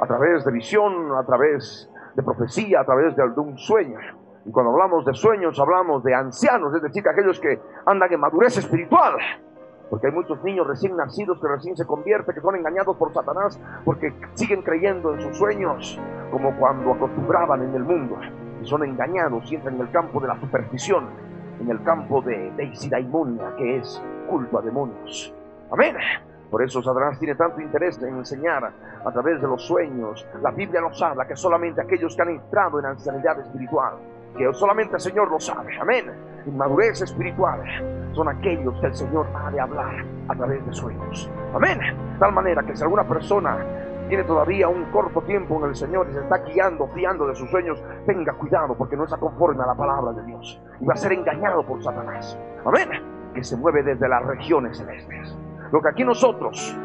A 0.00 0.06
través 0.06 0.44
de 0.44 0.52
visión, 0.52 1.12
a 1.16 1.24
través 1.24 1.90
de 2.14 2.22
profecía, 2.22 2.80
a 2.80 2.84
través 2.84 3.14
de 3.14 3.22
algún 3.22 3.56
sueño. 3.58 3.98
Y 4.50 4.52
cuando 4.52 4.72
hablamos 4.72 5.04
de 5.04 5.14
sueños, 5.14 5.60
hablamos 5.60 6.02
de 6.02 6.12
ancianos, 6.12 6.74
es 6.74 6.82
decir, 6.82 7.08
aquellos 7.08 7.38
que 7.38 7.60
andan 7.86 8.12
en 8.12 8.18
madurez 8.18 8.56
espiritual. 8.56 9.14
Porque 9.88 10.08
hay 10.08 10.12
muchos 10.12 10.42
niños 10.42 10.66
recién 10.66 10.96
nacidos 10.96 11.40
que 11.40 11.46
recién 11.46 11.76
se 11.76 11.86
convierten, 11.86 12.34
que 12.34 12.40
son 12.40 12.56
engañados 12.56 12.96
por 12.96 13.14
Satanás, 13.14 13.60
porque 13.84 14.12
siguen 14.34 14.62
creyendo 14.62 15.14
en 15.14 15.20
sus 15.20 15.38
sueños, 15.38 16.00
como 16.32 16.58
cuando 16.58 16.94
acostumbraban 16.94 17.62
en 17.62 17.76
el 17.76 17.84
mundo. 17.84 18.18
Y 18.60 18.66
son 18.66 18.82
engañados 18.82 19.52
y 19.52 19.54
entran 19.54 19.76
en 19.76 19.82
el 19.82 19.90
campo 19.92 20.18
de 20.18 20.26
la 20.26 20.40
superstición, 20.40 21.10
en 21.60 21.70
el 21.70 21.80
campo 21.84 22.20
de 22.20 22.50
deisidaimonia, 22.56 23.54
que 23.56 23.76
es 23.76 24.02
culto 24.28 24.58
a 24.58 24.62
demonios. 24.62 25.32
Amén. 25.70 25.94
Por 26.50 26.60
eso 26.64 26.82
Satanás 26.82 27.20
tiene 27.20 27.36
tanto 27.36 27.60
interés 27.60 28.02
en 28.02 28.16
enseñar 28.16 28.64
a 29.04 29.12
través 29.12 29.40
de 29.40 29.46
los 29.46 29.62
sueños. 29.62 30.26
La 30.42 30.50
Biblia 30.50 30.80
nos 30.80 31.00
habla 31.00 31.24
que 31.24 31.36
solamente 31.36 31.80
aquellos 31.80 32.16
que 32.16 32.22
han 32.22 32.30
entrado 32.30 32.80
en 32.80 32.86
ancianidad 32.86 33.38
espiritual 33.38 33.94
que 34.36 34.52
solamente 34.54 34.94
el 34.94 35.00
Señor 35.00 35.30
lo 35.30 35.40
sabe, 35.40 35.78
amén. 35.78 36.10
Inmadurez 36.46 37.02
espiritual 37.02 37.62
son 38.12 38.28
aquellos 38.28 38.78
que 38.80 38.86
el 38.86 38.94
Señor 38.94 39.26
ha 39.34 39.50
de 39.50 39.60
hablar 39.60 40.04
a 40.28 40.34
través 40.34 40.64
de 40.64 40.72
sueños, 40.72 41.30
amén. 41.54 41.78
De 41.78 42.18
tal 42.18 42.32
manera 42.32 42.62
que 42.62 42.76
si 42.76 42.82
alguna 42.82 43.04
persona 43.04 43.58
tiene 44.08 44.24
todavía 44.24 44.68
un 44.68 44.86
corto 44.86 45.20
tiempo 45.22 45.56
en 45.58 45.70
el 45.70 45.76
Señor 45.76 46.08
y 46.10 46.14
se 46.14 46.20
está 46.20 46.38
guiando, 46.38 46.88
fiando 46.88 47.26
de 47.26 47.34
sus 47.34 47.48
sueños, 47.50 47.82
tenga 48.06 48.32
cuidado 48.32 48.74
porque 48.76 48.96
no 48.96 49.04
está 49.04 49.16
conforme 49.16 49.62
a 49.62 49.66
la 49.66 49.74
palabra 49.74 50.12
de 50.12 50.24
Dios 50.24 50.60
y 50.80 50.84
va 50.84 50.94
a 50.94 50.96
ser 50.96 51.12
engañado 51.12 51.64
por 51.64 51.82
Satanás, 51.82 52.36
amén. 52.64 52.88
Que 53.34 53.44
se 53.44 53.56
mueve 53.56 53.82
desde 53.82 54.08
las 54.08 54.24
regiones 54.24 54.78
celestes. 54.78 55.36
Lo 55.70 55.80
que 55.80 55.88
aquí 55.88 56.02
nosotros 56.02 56.76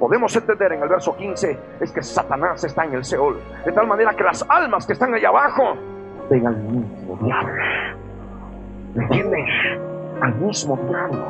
podemos 0.00 0.34
entender 0.34 0.72
en 0.72 0.82
el 0.82 0.88
verso 0.88 1.16
15 1.16 1.58
es 1.80 1.92
que 1.92 2.02
Satanás 2.02 2.64
está 2.64 2.84
en 2.84 2.94
el 2.94 3.04
Seol, 3.04 3.40
de 3.64 3.70
tal 3.70 3.86
manera 3.86 4.14
que 4.14 4.24
las 4.24 4.44
almas 4.48 4.86
que 4.86 4.94
están 4.94 5.14
allá 5.14 5.28
abajo 5.28 5.76
ven 6.30 6.46
al 6.46 6.56
mismo 6.56 7.18
diablo. 7.22 7.52
¿Me? 8.94 9.04
Al 10.20 10.34
mismo 10.36 10.78
diablo, 10.88 11.24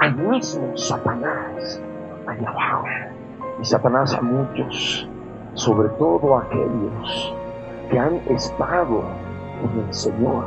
al 0.00 0.16
mismo 0.16 0.76
Satanás, 0.76 1.82
allá 2.26 2.48
abajo. 2.48 2.84
Y 3.60 3.64
Satanás 3.64 4.14
a 4.14 4.20
muchos, 4.20 5.08
sobre 5.54 5.88
todo 5.90 6.38
aquellos 6.38 7.34
que 7.90 7.98
han 7.98 8.14
estado 8.28 9.04
en 9.62 9.80
el 9.80 9.94
Señor 9.94 10.44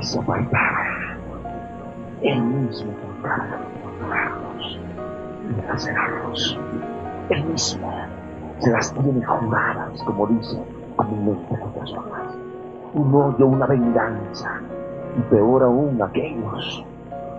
y 0.00 0.02
se 0.02 0.18
apartaron. 0.18 0.92
Él 2.22 2.42
mismo 2.42 2.92
trata 3.22 3.58
de 5.56 5.62
lacerarlos. 5.68 6.58
Él 7.28 7.44
mismo 7.44 7.92
se 8.58 8.70
las 8.70 8.92
tiene 8.94 9.24
juradas, 9.24 10.02
como 10.04 10.26
dice 10.28 10.58
a 10.98 11.04
mi 11.04 11.16
mente. 11.16 11.56
Un 12.94 13.14
odio, 13.14 13.46
una 13.46 13.66
venganza. 13.66 14.60
Y 15.16 15.20
peor 15.22 15.62
aún 15.62 16.00
aquellos 16.02 16.84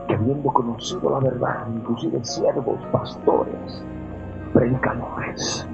que 0.07 0.15
habiendo 0.15 0.51
conocido 0.51 1.09
la 1.09 1.19
verdad, 1.19 1.67
inclusive 1.73 2.23
siervos, 2.23 2.79
pastores, 2.91 3.83
predicadores, 4.53 5.67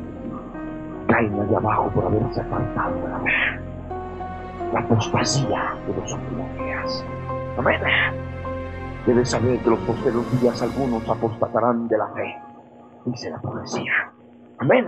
caen 1.08 1.39
allá 1.39 1.58
abajo 1.58 1.89
por 1.89 2.06
haberse 2.06 2.42
apartado 2.42 2.96
de 2.96 3.08
la 3.10 3.20
fe. 3.20 3.30
La 4.74 4.80
apostasía 4.82 5.76
de 5.88 5.96
los 5.96 6.13
últimos 6.13 6.54
días. 6.58 7.06
Amén. 7.58 7.82
Debes 9.06 9.30
saber 9.32 9.60
que 9.60 9.70
los 9.70 9.80
posteriores 9.80 10.42
días 10.42 10.62
algunos 10.62 11.10
apostatarán 11.10 11.88
de 11.88 11.98
la 11.98 12.08
fe, 12.10 12.38
dice 13.06 13.30
la 13.32 13.39
profecía. 13.39 14.12
Amén. 14.60 14.86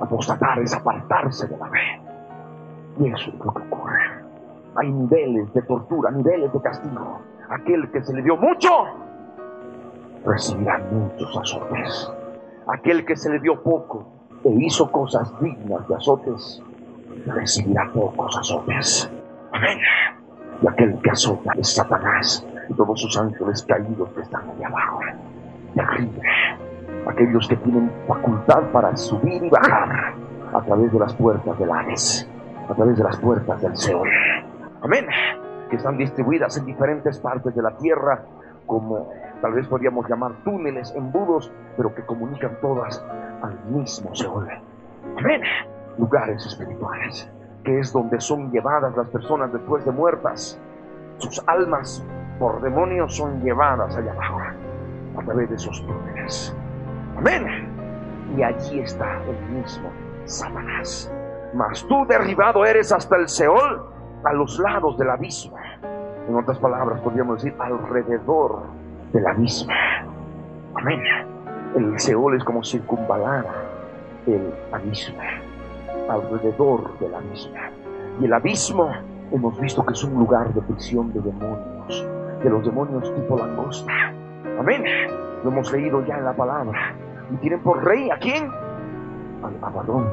Apostatar 0.00 0.58
es 0.58 0.74
apartarse 0.74 1.46
de 1.46 1.56
la 1.56 1.66
fe. 1.66 2.00
Y 2.98 3.06
eso 3.08 3.30
es 3.30 3.44
lo 3.44 3.54
que 3.54 3.62
ocurre. 3.62 4.21
Hay 4.74 4.90
niveles 4.90 5.52
de 5.52 5.62
tortura, 5.62 6.10
niveles 6.10 6.52
de 6.52 6.60
castigo. 6.60 7.20
Aquel 7.50 7.90
que 7.90 8.02
se 8.02 8.14
le 8.14 8.22
dio 8.22 8.36
mucho, 8.36 8.68
recibirá 10.24 10.78
muchos 10.90 11.36
azotes. 11.36 12.12
Aquel 12.66 13.04
que 13.04 13.16
se 13.16 13.30
le 13.30 13.40
dio 13.40 13.62
poco 13.62 14.06
e 14.44 14.50
hizo 14.50 14.90
cosas 14.90 15.32
dignas 15.40 15.86
de 15.88 15.94
azotes, 15.94 16.62
recibirá 17.26 17.90
pocos 17.92 18.36
azotes. 18.38 19.10
Amén. 19.52 19.78
Y 20.62 20.68
aquel 20.68 20.98
que 21.02 21.10
azota 21.10 21.52
es 21.56 21.74
Satanás 21.74 22.46
y 22.68 22.74
todos 22.74 23.00
sus 23.00 23.16
ángeles 23.18 23.62
caídos 23.64 24.08
que 24.10 24.22
están 24.22 24.48
allá 24.48 24.68
abajo, 24.68 25.00
de 25.74 25.82
arriba. 25.82 26.22
Aquellos 27.08 27.48
que 27.48 27.56
tienen 27.56 27.90
facultad 28.06 28.62
para 28.72 28.96
subir 28.96 29.44
y 29.44 29.50
bajar 29.50 30.14
a 30.54 30.60
través 30.62 30.92
de 30.92 30.98
las 30.98 31.14
puertas 31.14 31.58
del 31.58 31.70
Hades, 31.70 32.28
a 32.68 32.74
través 32.74 32.96
de 32.96 33.04
las 33.04 33.16
puertas 33.18 33.60
del 33.60 33.76
Seol. 33.76 34.08
Amén. 34.82 35.06
Que 35.70 35.76
están 35.76 35.96
distribuidas 35.96 36.56
en 36.58 36.66
diferentes 36.66 37.18
partes 37.20 37.54
de 37.54 37.62
la 37.62 37.76
tierra, 37.78 38.24
como 38.66 39.10
tal 39.40 39.52
vez 39.54 39.66
podríamos 39.68 40.08
llamar 40.08 40.32
túneles, 40.44 40.92
embudos, 40.96 41.52
pero 41.76 41.94
que 41.94 42.02
comunican 42.04 42.58
todas 42.60 43.04
al 43.42 43.58
mismo 43.66 44.14
Seol. 44.14 44.48
Amén. 45.16 45.42
Lugares 45.98 46.44
espirituales, 46.46 47.30
que 47.64 47.78
es 47.78 47.92
donde 47.92 48.20
son 48.20 48.50
llevadas 48.50 48.96
las 48.96 49.08
personas 49.08 49.52
después 49.52 49.84
de 49.84 49.92
muertas. 49.92 50.60
Sus 51.18 51.42
almas 51.46 52.04
por 52.38 52.60
demonios 52.60 53.16
son 53.16 53.40
llevadas 53.42 53.96
allá 53.96 54.12
abajo, 54.12 54.40
a 55.16 55.24
través 55.24 55.48
de 55.48 55.56
esos 55.56 55.84
túneles. 55.86 56.56
Amén. 57.16 57.68
Y 58.36 58.42
allí 58.42 58.80
está 58.80 59.22
el 59.24 59.54
mismo 59.54 59.90
Satanás. 60.24 61.12
Mas 61.54 61.86
tú 61.86 62.06
derribado 62.06 62.64
eres 62.64 62.90
hasta 62.90 63.16
el 63.16 63.28
Seol, 63.28 63.91
a 64.24 64.32
los 64.32 64.58
lados 64.58 64.96
del 64.98 65.10
abismo. 65.10 65.56
En 66.28 66.36
otras 66.36 66.58
palabras, 66.58 67.00
podríamos 67.00 67.42
decir 67.42 67.54
alrededor 67.58 68.62
del 69.12 69.26
abismo. 69.26 69.72
Amén. 70.74 71.00
El 71.76 71.98
Seol 71.98 72.36
es 72.36 72.44
como 72.44 72.62
circunvalar 72.62 73.46
el 74.26 74.54
abismo, 74.72 75.18
alrededor 76.08 76.98
del 76.98 77.14
abismo. 77.14 77.54
Y 78.20 78.26
el 78.26 78.32
abismo 78.32 78.90
hemos 79.32 79.58
visto 79.60 79.84
que 79.84 79.92
es 79.92 80.04
un 80.04 80.14
lugar 80.14 80.52
de 80.52 80.60
prisión 80.62 81.12
de 81.12 81.20
demonios, 81.20 82.06
de 82.42 82.50
los 82.50 82.64
demonios 82.64 83.12
tipo 83.14 83.36
langosta. 83.36 83.92
Amén. 84.58 84.84
Lo 85.42 85.50
hemos 85.50 85.72
leído 85.72 86.04
ya 86.06 86.18
en 86.18 86.24
la 86.24 86.34
palabra. 86.34 86.94
Y 87.32 87.36
tienen 87.36 87.60
por 87.60 87.82
rey 87.82 88.10
a 88.10 88.18
quién? 88.18 88.50
Al 89.42 89.56
Abarrón, 89.62 90.06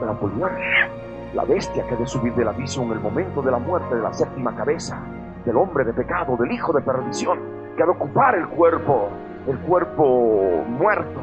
Napoleón, 0.00 0.40
la 0.40 1.09
bestia 1.46 1.86
que 1.86 1.94
ha 1.94 1.98
de 1.98 2.06
subir 2.06 2.34
del 2.34 2.48
abismo 2.48 2.84
en 2.84 2.92
el 2.92 3.00
momento 3.00 3.42
de 3.42 3.50
la 3.50 3.58
muerte 3.58 3.94
de 3.94 4.02
la 4.02 4.12
séptima 4.12 4.54
cabeza, 4.54 5.00
del 5.44 5.56
hombre 5.56 5.84
de 5.84 5.92
pecado, 5.92 6.36
del 6.36 6.52
hijo 6.52 6.72
de 6.72 6.82
perdición, 6.82 7.38
que 7.76 7.82
ha 7.82 7.86
de 7.86 7.92
ocupar 7.92 8.34
el 8.34 8.48
cuerpo, 8.48 9.08
el 9.46 9.58
cuerpo 9.60 10.64
muerto 10.66 11.20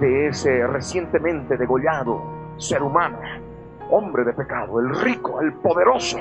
de 0.00 0.28
ese 0.28 0.66
recientemente 0.66 1.56
degollado 1.56 2.22
ser 2.56 2.82
humano, 2.82 3.18
hombre 3.90 4.24
de 4.24 4.32
pecado, 4.32 4.80
el 4.80 4.94
rico, 5.02 5.40
el 5.40 5.52
poderoso, 5.54 6.18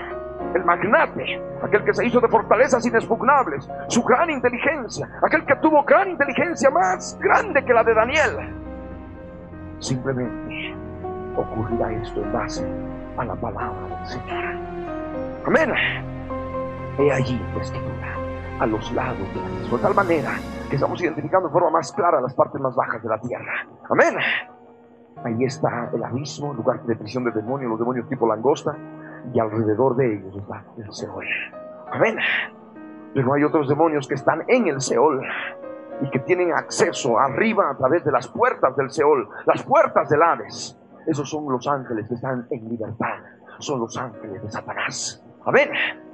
el 0.53 0.65
magnate, 0.65 1.41
aquel 1.63 1.83
que 1.83 1.93
se 1.93 2.05
hizo 2.05 2.19
de 2.19 2.27
fortalezas 2.27 2.85
inexpugnables, 2.85 3.69
su 3.87 4.03
gran 4.03 4.29
inteligencia, 4.29 5.07
aquel 5.21 5.45
que 5.45 5.55
tuvo 5.57 5.83
gran 5.83 6.09
inteligencia 6.09 6.69
más 6.69 7.17
grande 7.21 7.63
que 7.63 7.73
la 7.73 7.83
de 7.83 7.93
Daniel. 7.93 8.55
Simplemente 9.79 10.75
ocurrirá 11.35 11.91
esto 11.93 12.21
en 12.21 12.33
base 12.33 12.92
a 13.17 13.25
la 13.25 13.35
palabra 13.35 13.97
del 13.97 14.05
Señor. 14.07 14.43
Amén. 15.45 15.71
He 16.97 17.11
allí 17.11 17.39
la 17.55 17.61
escritura, 17.61 18.15
a 18.59 18.65
los 18.65 18.91
lados 18.93 19.27
de 19.33 19.41
la 19.41 19.47
misma, 19.47 19.77
de 19.77 19.83
tal 19.83 19.95
manera 19.95 20.31
que 20.69 20.75
estamos 20.75 21.01
identificando 21.01 21.47
de 21.47 21.53
forma 21.53 21.71
más 21.71 21.91
clara 21.91 22.21
las 22.21 22.33
partes 22.33 22.61
más 22.61 22.75
bajas 22.75 23.01
de 23.01 23.09
la 23.09 23.19
tierra. 23.19 23.67
Amén. 23.89 24.15
Ahí 25.23 25.43
está 25.45 25.89
el 25.93 26.03
abismo, 26.03 26.53
lugar 26.53 26.83
de 26.83 26.95
prisión 26.95 27.23
de 27.23 27.31
demonios, 27.31 27.69
los 27.71 27.79
demonios 27.79 28.09
tipo 28.09 28.27
langosta, 28.27 28.75
y 29.33 29.39
alrededor 29.39 29.95
de 29.95 30.15
ellos 30.15 30.35
está 30.35 30.63
el 30.77 30.91
Seol. 30.91 31.25
Amén. 31.91 32.17
Pero 33.13 33.33
hay 33.33 33.43
otros 33.43 33.69
demonios 33.69 34.07
que 34.07 34.15
están 34.15 34.43
en 34.47 34.67
el 34.67 34.81
Seol 34.81 35.21
y 36.01 36.09
que 36.09 36.19
tienen 36.19 36.51
acceso 36.51 37.19
arriba 37.19 37.69
a 37.69 37.77
través 37.77 38.03
de 38.03 38.11
las 38.11 38.27
puertas 38.27 38.75
del 38.75 38.89
Seol, 38.89 39.29
las 39.45 39.63
puertas 39.63 40.09
del 40.09 40.21
Hades. 40.21 40.79
Esos 41.05 41.29
son 41.29 41.51
los 41.51 41.67
ángeles 41.67 42.07
que 42.07 42.15
están 42.15 42.47
en 42.49 42.69
libertad. 42.69 43.19
Son 43.59 43.79
los 43.79 43.97
ángeles 43.97 44.41
de 44.41 44.49
Satanás. 44.49 45.23
Amén. 45.45 45.69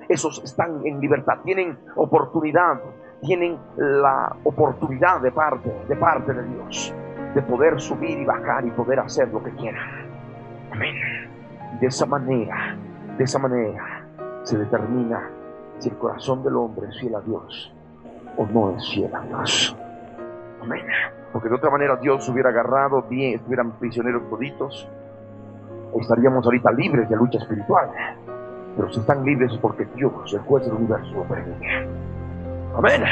Esos 0.07 0.43
están 0.43 0.85
en 0.85 0.99
libertad, 0.99 1.39
tienen 1.43 1.77
oportunidad, 1.95 2.81
tienen 3.21 3.57
la 3.77 4.35
oportunidad 4.43 5.21
de 5.21 5.31
parte, 5.31 5.71
de 5.87 5.95
parte 5.95 6.33
de 6.33 6.43
Dios, 6.43 6.93
de 7.35 7.41
poder 7.43 7.79
subir 7.79 8.17
y 8.17 8.25
bajar 8.25 8.65
y 8.65 8.71
poder 8.71 8.99
hacer 8.99 9.29
lo 9.29 9.43
que 9.43 9.51
quieran. 9.51 10.09
Amén. 10.71 10.95
De 11.79 11.87
esa 11.87 12.07
manera 12.07 12.75
de 13.19 13.25
esa 13.25 13.37
manera 13.37 14.07
se 14.43 14.57
determina 14.57 15.29
si 15.79 15.89
el 15.89 15.97
corazón 15.97 16.41
del 16.41 16.55
hombre 16.55 16.87
es 16.87 16.97
fiel 17.01 17.15
a 17.15 17.19
Dios 17.19 17.73
o 18.37 18.45
no 18.45 18.77
es 18.77 18.89
fiel 18.93 19.13
a 19.13 19.19
Dios. 19.19 19.75
Amén. 20.61 20.85
Porque 21.31 21.49
de 21.49 21.55
otra 21.55 21.69
manera 21.69 21.95
Dios 21.95 22.27
hubiera 22.29 22.49
agarrado 22.49 23.03
bien, 23.03 23.35
estuvieran 23.35 23.71
prisioneros 23.73 24.29
toditos, 24.29 24.89
estaríamos 25.99 26.45
ahorita 26.45 26.71
libres 26.71 27.09
de 27.09 27.15
lucha 27.15 27.39
espiritual. 27.39 27.89
Pero 28.75 28.91
si 28.91 28.99
están 28.99 29.23
libres 29.23 29.51
es 29.51 29.57
porque 29.59 29.85
Dios, 29.95 30.33
el 30.33 30.39
juez 30.39 30.65
del 30.65 30.75
universo, 30.75 31.13
lo 31.13 31.23
permite. 31.23 31.87
Amén. 32.75 33.03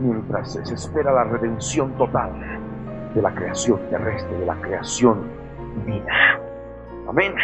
Mientras 0.00 0.52
se 0.52 0.74
espera 0.74 1.12
la 1.12 1.24
redención 1.24 1.92
total 1.92 2.32
de 3.14 3.22
la 3.22 3.34
creación 3.34 3.78
terrestre, 3.90 4.38
de 4.38 4.46
la 4.46 4.56
creación 4.56 5.22
divina. 5.76 6.38
Amén 7.08 7.34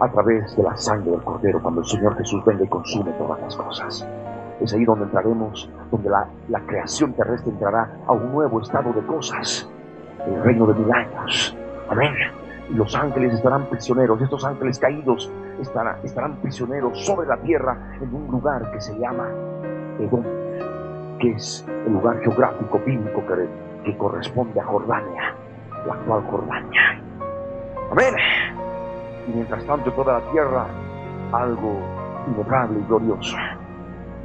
a 0.00 0.08
través 0.10 0.56
de 0.56 0.62
la 0.62 0.76
sangre 0.76 1.10
del 1.10 1.22
Cordero 1.22 1.60
cuando 1.60 1.80
el 1.80 1.86
Señor 1.86 2.16
Jesús 2.16 2.44
venga 2.44 2.64
y 2.64 2.68
consume 2.68 3.10
todas 3.12 3.40
las 3.40 3.56
cosas. 3.56 4.06
Es 4.60 4.74
ahí 4.74 4.84
donde 4.84 5.04
entraremos, 5.04 5.70
donde 5.90 6.10
la, 6.10 6.60
creación 6.66 7.12
terrestre 7.14 7.52
entrará 7.52 7.98
a 8.06 8.12
un 8.12 8.32
nuevo 8.32 8.60
estado 8.60 8.92
de 8.92 9.02
cosas, 9.06 9.68
el 10.26 10.42
reino 10.42 10.66
de 10.66 10.74
mil 10.74 10.92
años. 10.92 11.56
Amén. 11.88 12.12
Y 12.70 12.74
los 12.74 12.94
ángeles 12.94 13.34
estarán 13.34 13.66
prisioneros, 13.66 14.20
estos 14.20 14.44
ángeles 14.44 14.78
caídos 14.78 15.30
estarán, 15.60 15.96
estarán 16.04 16.36
prisioneros 16.36 17.04
sobre 17.06 17.26
la 17.26 17.36
tierra 17.38 17.96
en 18.00 18.14
un 18.14 18.26
lugar 18.30 18.70
que 18.72 18.80
se 18.80 18.98
llama 18.98 19.28
Edom, 19.98 20.24
que 21.18 21.30
es 21.30 21.64
el 21.86 21.92
lugar 21.92 22.20
geográfico 22.20 22.78
bíblico 22.84 23.24
que, 23.26 23.48
que 23.84 23.96
corresponde 23.96 24.60
a 24.60 24.64
Jordania, 24.64 25.34
la 25.86 25.94
actual 25.94 26.22
Jordania. 26.30 27.02
Amén 27.90 28.14
y 29.28 29.32
mientras 29.32 29.64
tanto 29.64 29.92
toda 29.92 30.20
la 30.20 30.30
tierra 30.30 30.66
algo 31.32 31.78
inefable 32.26 32.80
y 32.80 32.84
glorioso. 32.84 33.36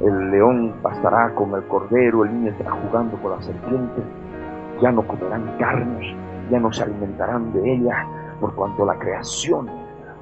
El 0.00 0.30
león 0.30 0.74
pastará 0.82 1.34
con 1.34 1.54
el 1.54 1.64
cordero, 1.68 2.24
el 2.24 2.34
niño 2.34 2.50
estará 2.50 2.72
jugando 2.72 3.16
con 3.18 3.30
la 3.32 3.42
serpiente, 3.42 4.02
ya 4.80 4.90
no 4.90 5.06
comerán 5.06 5.56
carne, 5.58 6.16
ya 6.50 6.58
no 6.58 6.72
se 6.72 6.82
alimentarán 6.82 7.52
de 7.52 7.74
ella, 7.74 8.06
por 8.40 8.54
cuanto 8.54 8.84
la 8.84 8.98
creación 8.98 9.70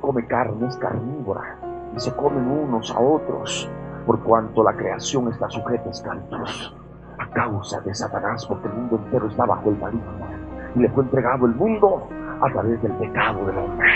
come 0.00 0.26
carne, 0.26 0.66
es 0.66 0.76
carnívora, 0.76 1.56
y 1.96 2.00
se 2.00 2.14
comen 2.14 2.46
unos 2.46 2.90
a 2.94 3.00
otros, 3.00 3.70
por 4.04 4.20
cuanto 4.20 4.62
la 4.62 4.74
creación 4.74 5.28
está 5.28 5.48
sujeta 5.48 5.88
a 5.88 5.90
escándalos, 5.90 6.76
a 7.18 7.26
causa 7.30 7.80
de 7.80 7.94
Satanás, 7.94 8.44
porque 8.46 8.68
el 8.68 8.74
mundo 8.74 9.00
entero 9.04 9.28
está 9.28 9.46
bajo 9.46 9.70
el 9.70 9.78
maligno, 9.78 10.26
y 10.74 10.80
le 10.80 10.88
fue 10.90 11.04
entregado 11.04 11.46
el 11.46 11.54
mundo 11.54 12.08
a 12.42 12.50
través 12.50 12.82
del 12.82 12.92
pecado 12.92 13.46
del 13.46 13.58
hombre. 13.58 13.88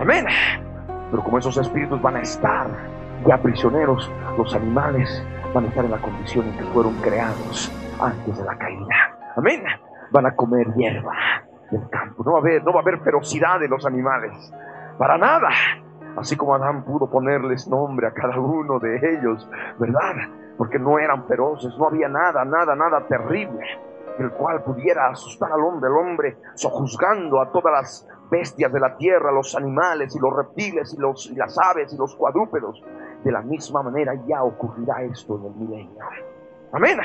Amén. 0.00 0.24
Pero 1.10 1.22
como 1.22 1.38
esos 1.38 1.56
espíritus 1.58 2.00
van 2.00 2.16
a 2.16 2.20
estar 2.20 2.66
ya 3.26 3.38
prisioneros, 3.38 4.10
los 4.36 4.54
animales 4.54 5.24
van 5.54 5.64
a 5.64 5.68
estar 5.68 5.84
en 5.84 5.90
la 5.90 5.98
condición 5.98 6.46
en 6.46 6.56
que 6.56 6.64
fueron 6.64 6.94
creados 7.00 7.72
antes 8.00 8.36
de 8.36 8.44
la 8.44 8.56
caída. 8.56 9.16
Amén. 9.36 9.62
Van 10.10 10.26
a 10.26 10.34
comer 10.34 10.72
hierba 10.74 11.12
del 11.70 11.88
campo. 11.88 12.22
No 12.24 12.32
va 12.32 12.38
a 12.38 12.40
haber, 12.40 12.64
no 12.64 12.72
va 12.72 12.80
a 12.80 12.82
haber 12.82 13.00
ferocidad 13.00 13.60
de 13.60 13.68
los 13.68 13.84
animales. 13.86 14.52
Para 14.98 15.18
nada. 15.18 15.48
Así 16.16 16.36
como 16.36 16.54
Adán 16.54 16.84
pudo 16.84 17.10
ponerles 17.10 17.66
nombre 17.66 18.06
a 18.06 18.12
cada 18.12 18.38
uno 18.38 18.78
de 18.78 18.96
ellos, 18.96 19.48
¿verdad? 19.78 20.14
Porque 20.56 20.78
no 20.78 20.98
eran 20.98 21.26
feroces, 21.26 21.76
no 21.76 21.88
había 21.88 22.08
nada, 22.08 22.44
nada, 22.44 22.76
nada 22.76 23.04
terrible, 23.08 23.66
el 24.20 24.30
cual 24.30 24.62
pudiera 24.62 25.08
asustar 25.08 25.50
al 25.50 25.60
hombre, 25.60 25.90
el 25.90 25.96
hombre 25.96 26.36
sojuzgando 26.54 27.40
a 27.40 27.50
todas 27.50 27.72
las 27.72 28.08
bestias 28.30 28.72
de 28.72 28.78
la 28.78 28.96
tierra, 28.96 29.32
los 29.32 29.56
animales 29.56 30.14
y 30.14 30.20
los 30.20 30.32
reptiles 30.34 30.94
y, 30.94 31.00
los, 31.00 31.26
y 31.26 31.34
las 31.34 31.58
aves 31.58 31.92
y 31.92 31.96
los 31.96 32.14
cuadrúpedos. 32.14 32.80
De 33.24 33.32
la 33.32 33.40
misma 33.40 33.82
manera 33.82 34.14
ya 34.26 34.42
ocurrirá 34.42 35.02
esto 35.02 35.38
en 35.38 35.46
el 35.46 35.54
milenio. 35.54 36.04
Amén. 36.72 36.98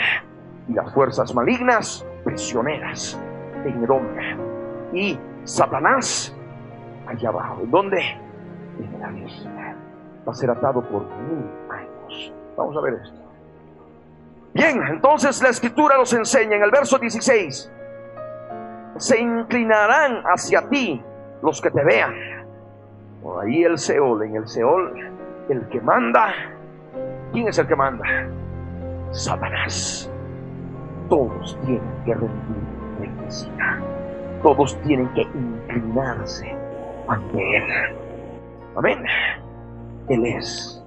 Y 0.68 0.74
las 0.74 0.94
fuerzas 0.94 1.34
malignas, 1.34 2.06
prisioneras 2.26 3.18
en 3.66 3.84
el 3.84 3.90
hombre. 3.90 4.38
Y 4.94 5.18
Satanás, 5.46 6.36
allá 7.08 7.30
abajo. 7.30 7.62
¿En 7.64 7.72
dónde? 7.72 8.02
En 8.80 9.00
la 9.00 9.12
isla. 9.26 9.76
Va 10.28 10.32
a 10.32 10.36
ser 10.36 10.52
atado 10.52 10.82
por 10.82 11.04
mil 11.04 11.50
años. 11.70 12.34
Vamos 12.58 12.76
a 12.76 12.82
ver 12.82 12.96
esto. 12.96 13.20
Bien, 14.54 14.82
entonces 14.90 15.42
la 15.42 15.50
escritura 15.50 15.98
nos 15.98 16.12
enseña 16.14 16.58
en 16.58 16.64
el 16.64 16.72
verso 16.72 16.98
16. 16.98 17.72
Se 18.98 19.20
inclinarán 19.20 20.24
hacia 20.26 20.68
ti 20.68 21.02
los 21.42 21.62
que 21.62 21.72
te 21.72 21.84
vean. 21.84 22.14
Por 23.24 23.44
ahí 23.44 23.64
el 23.64 23.78
Seol, 23.78 24.24
en 24.24 24.36
el 24.36 24.48
Seol, 24.48 25.19
el 25.50 25.68
que 25.70 25.82
manda. 25.82 26.34
¿Quién 27.32 27.48
es 27.48 27.58
el 27.58 27.68
que 27.68 27.76
manda? 27.76 28.06
Satanás. 29.12 30.12
Todos 31.10 31.58
tienen 31.66 31.82
que 32.06 32.14
rendir 32.14 33.24
recíproca. 33.26 33.80
Todos 34.44 34.82
tienen 34.82 35.08
que 35.10 35.22
inclinarse 35.22 36.56
ante 37.08 37.58
Él. 37.58 37.96
Amén. 38.76 39.04
Él 40.08 40.26
es. 40.26 40.84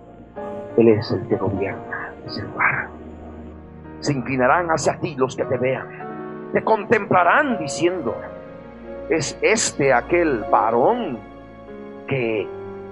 Él 0.76 0.88
es 0.88 1.10
el 1.10 1.26
que 1.28 1.36
gobierna 1.36 2.12
ese 2.26 2.42
lugar. 2.42 2.88
Se 4.00 4.12
inclinarán 4.12 4.68
hacia 4.68 4.98
ti 4.98 5.14
los 5.16 5.36
que 5.36 5.44
te 5.44 5.58
vean. 5.58 6.50
Te 6.52 6.62
contemplarán 6.64 7.58
diciendo, 7.58 8.16
es 9.10 9.38
este 9.42 9.92
aquel 9.92 10.44
varón 10.50 11.18
que 12.06 12.48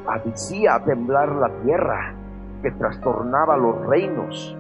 hacía 0.06 0.82
temblar 0.84 1.30
la 1.32 1.50
tierra, 1.62 2.14
que 2.62 2.70
trastornaba 2.72 3.56
los 3.56 3.86
reinos, 3.86 4.56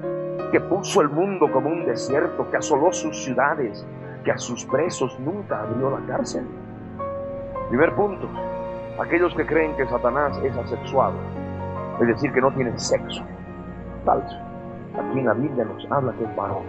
que 0.52 0.60
puso 0.60 1.00
el 1.00 1.08
mundo 1.08 1.50
como 1.52 1.68
un 1.68 1.84
desierto, 1.84 2.50
que 2.50 2.56
asoló 2.56 2.92
sus 2.92 3.24
ciudades, 3.24 3.86
que 4.24 4.32
a 4.32 4.38
sus 4.38 4.64
presos 4.64 5.18
nunca 5.20 5.62
abrió 5.62 5.90
la 5.90 6.06
cárcel. 6.06 6.46
Primer 7.68 7.94
punto, 7.94 8.28
aquellos 9.00 9.34
que 9.34 9.46
creen 9.46 9.76
que 9.76 9.86
Satanás 9.86 10.38
es 10.42 10.56
asexuado, 10.56 11.14
es 12.00 12.08
decir, 12.08 12.32
que 12.32 12.40
no 12.40 12.50
tienen 12.52 12.78
sexo. 12.78 13.22
Falso. 14.04 14.36
Aquí 14.98 15.18
en 15.18 15.26
la 15.26 15.34
Biblia 15.34 15.64
nos 15.64 15.86
habla 15.90 16.12
que 16.12 16.24
es 16.24 16.36
varón. 16.36 16.64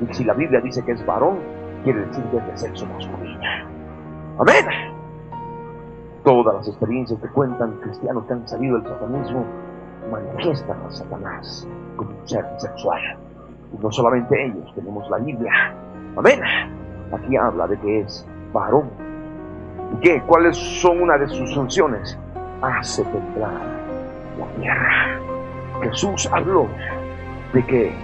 Y 0.00 0.12
si 0.12 0.24
la 0.24 0.34
Biblia 0.34 0.60
dice 0.60 0.84
que 0.84 0.92
es 0.92 1.06
varón, 1.06 1.38
quiere 1.84 2.06
decir 2.06 2.24
que 2.24 2.38
es 2.38 2.46
de 2.46 2.56
sexo 2.56 2.86
masculino. 2.86 3.40
Amén. 4.38 4.93
Todas 6.24 6.54
las 6.54 6.68
experiencias 6.68 7.20
que 7.20 7.28
cuentan 7.28 7.72
cristianos 7.82 8.24
que 8.24 8.32
han 8.32 8.48
salido 8.48 8.78
del 8.78 8.88
satanismo 8.88 9.44
manifiestan 10.10 10.78
a 10.86 10.90
Satanás 10.90 11.68
como 11.96 12.10
un 12.10 12.26
ser 12.26 12.46
sexual. 12.56 13.00
Y 13.74 13.82
no 13.82 13.92
solamente 13.92 14.46
ellos, 14.46 14.72
tenemos 14.74 15.08
la 15.10 15.18
Biblia. 15.18 15.52
Amén. 16.16 16.40
Aquí 17.12 17.36
habla 17.36 17.66
de 17.66 17.78
que 17.78 18.00
es 18.00 18.26
varón. 18.54 18.88
¿Y 19.92 20.00
qué? 20.00 20.22
¿Cuáles 20.22 20.56
son 20.56 21.02
una 21.02 21.18
de 21.18 21.28
sus 21.28 21.54
funciones? 21.54 22.18
Hace 22.62 23.04
temblar 23.04 23.60
la 24.38 24.46
tierra. 24.58 25.20
Jesús 25.82 26.26
habló 26.32 26.68
de 27.52 27.66
que 27.66 27.94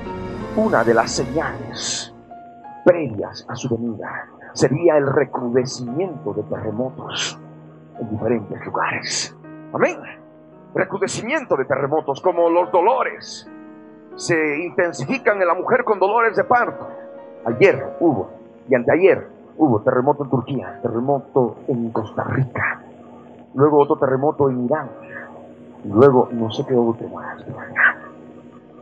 una 0.56 0.84
de 0.84 0.92
las 0.92 1.10
señales 1.10 2.14
previas 2.84 3.46
a 3.48 3.56
su 3.56 3.74
venida 3.74 4.26
sería 4.52 4.98
el 4.98 5.06
recrudecimiento 5.06 6.34
de 6.34 6.42
terremotos 6.42 7.39
en 8.00 8.10
diferentes 8.10 8.64
lugares. 8.64 9.36
Amén. 9.72 9.98
Recrudecimiento 10.74 11.56
de 11.56 11.64
terremotos 11.64 12.20
como 12.20 12.48
los 12.48 12.70
dolores 12.72 13.48
se 14.16 14.64
intensifican 14.64 15.40
en 15.40 15.48
la 15.48 15.54
mujer 15.54 15.84
con 15.84 15.98
dolores 15.98 16.36
de 16.36 16.44
parto. 16.44 16.88
Ayer 17.44 17.96
hubo 18.00 18.30
y 18.68 18.74
anteayer 18.74 19.28
hubo 19.56 19.80
terremoto 19.80 20.24
en 20.24 20.30
Turquía, 20.30 20.78
terremoto 20.82 21.56
en 21.68 21.90
Costa 21.90 22.24
Rica, 22.24 22.82
luego 23.54 23.78
otro 23.78 23.96
terremoto 23.96 24.48
en 24.50 24.64
Irán, 24.64 24.90
y 25.84 25.88
luego 25.88 26.28
no 26.32 26.50
sé 26.50 26.64
qué 26.66 26.74
otro 26.74 27.08
más. 27.08 27.42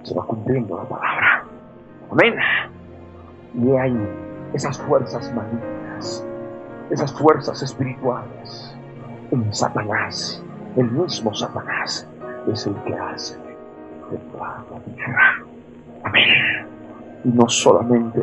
Se 0.03 0.15
va 0.15 0.25
cumpliendo 0.25 0.77
la 0.77 0.85
palabra. 0.85 1.45
Amén. 2.11 2.35
Y 3.55 3.71
hay 3.77 4.09
esas 4.53 4.79
fuerzas 4.79 5.33
malignas, 5.35 6.27
esas 6.91 7.13
fuerzas 7.13 7.63
espirituales 7.63 8.68
en 9.31 9.53
Satanás, 9.53 10.43
el 10.77 10.91
mismo 10.91 11.35
Satanás 11.35 12.09
es 12.51 12.67
el 12.67 12.75
que 12.85 12.95
hace 12.95 13.37
temblar 14.11 14.65
la 14.71 14.81
tierra. 14.81 15.45
Amén. 16.05 16.29
Y 17.25 17.29
no 17.29 17.49
solamente 17.49 18.23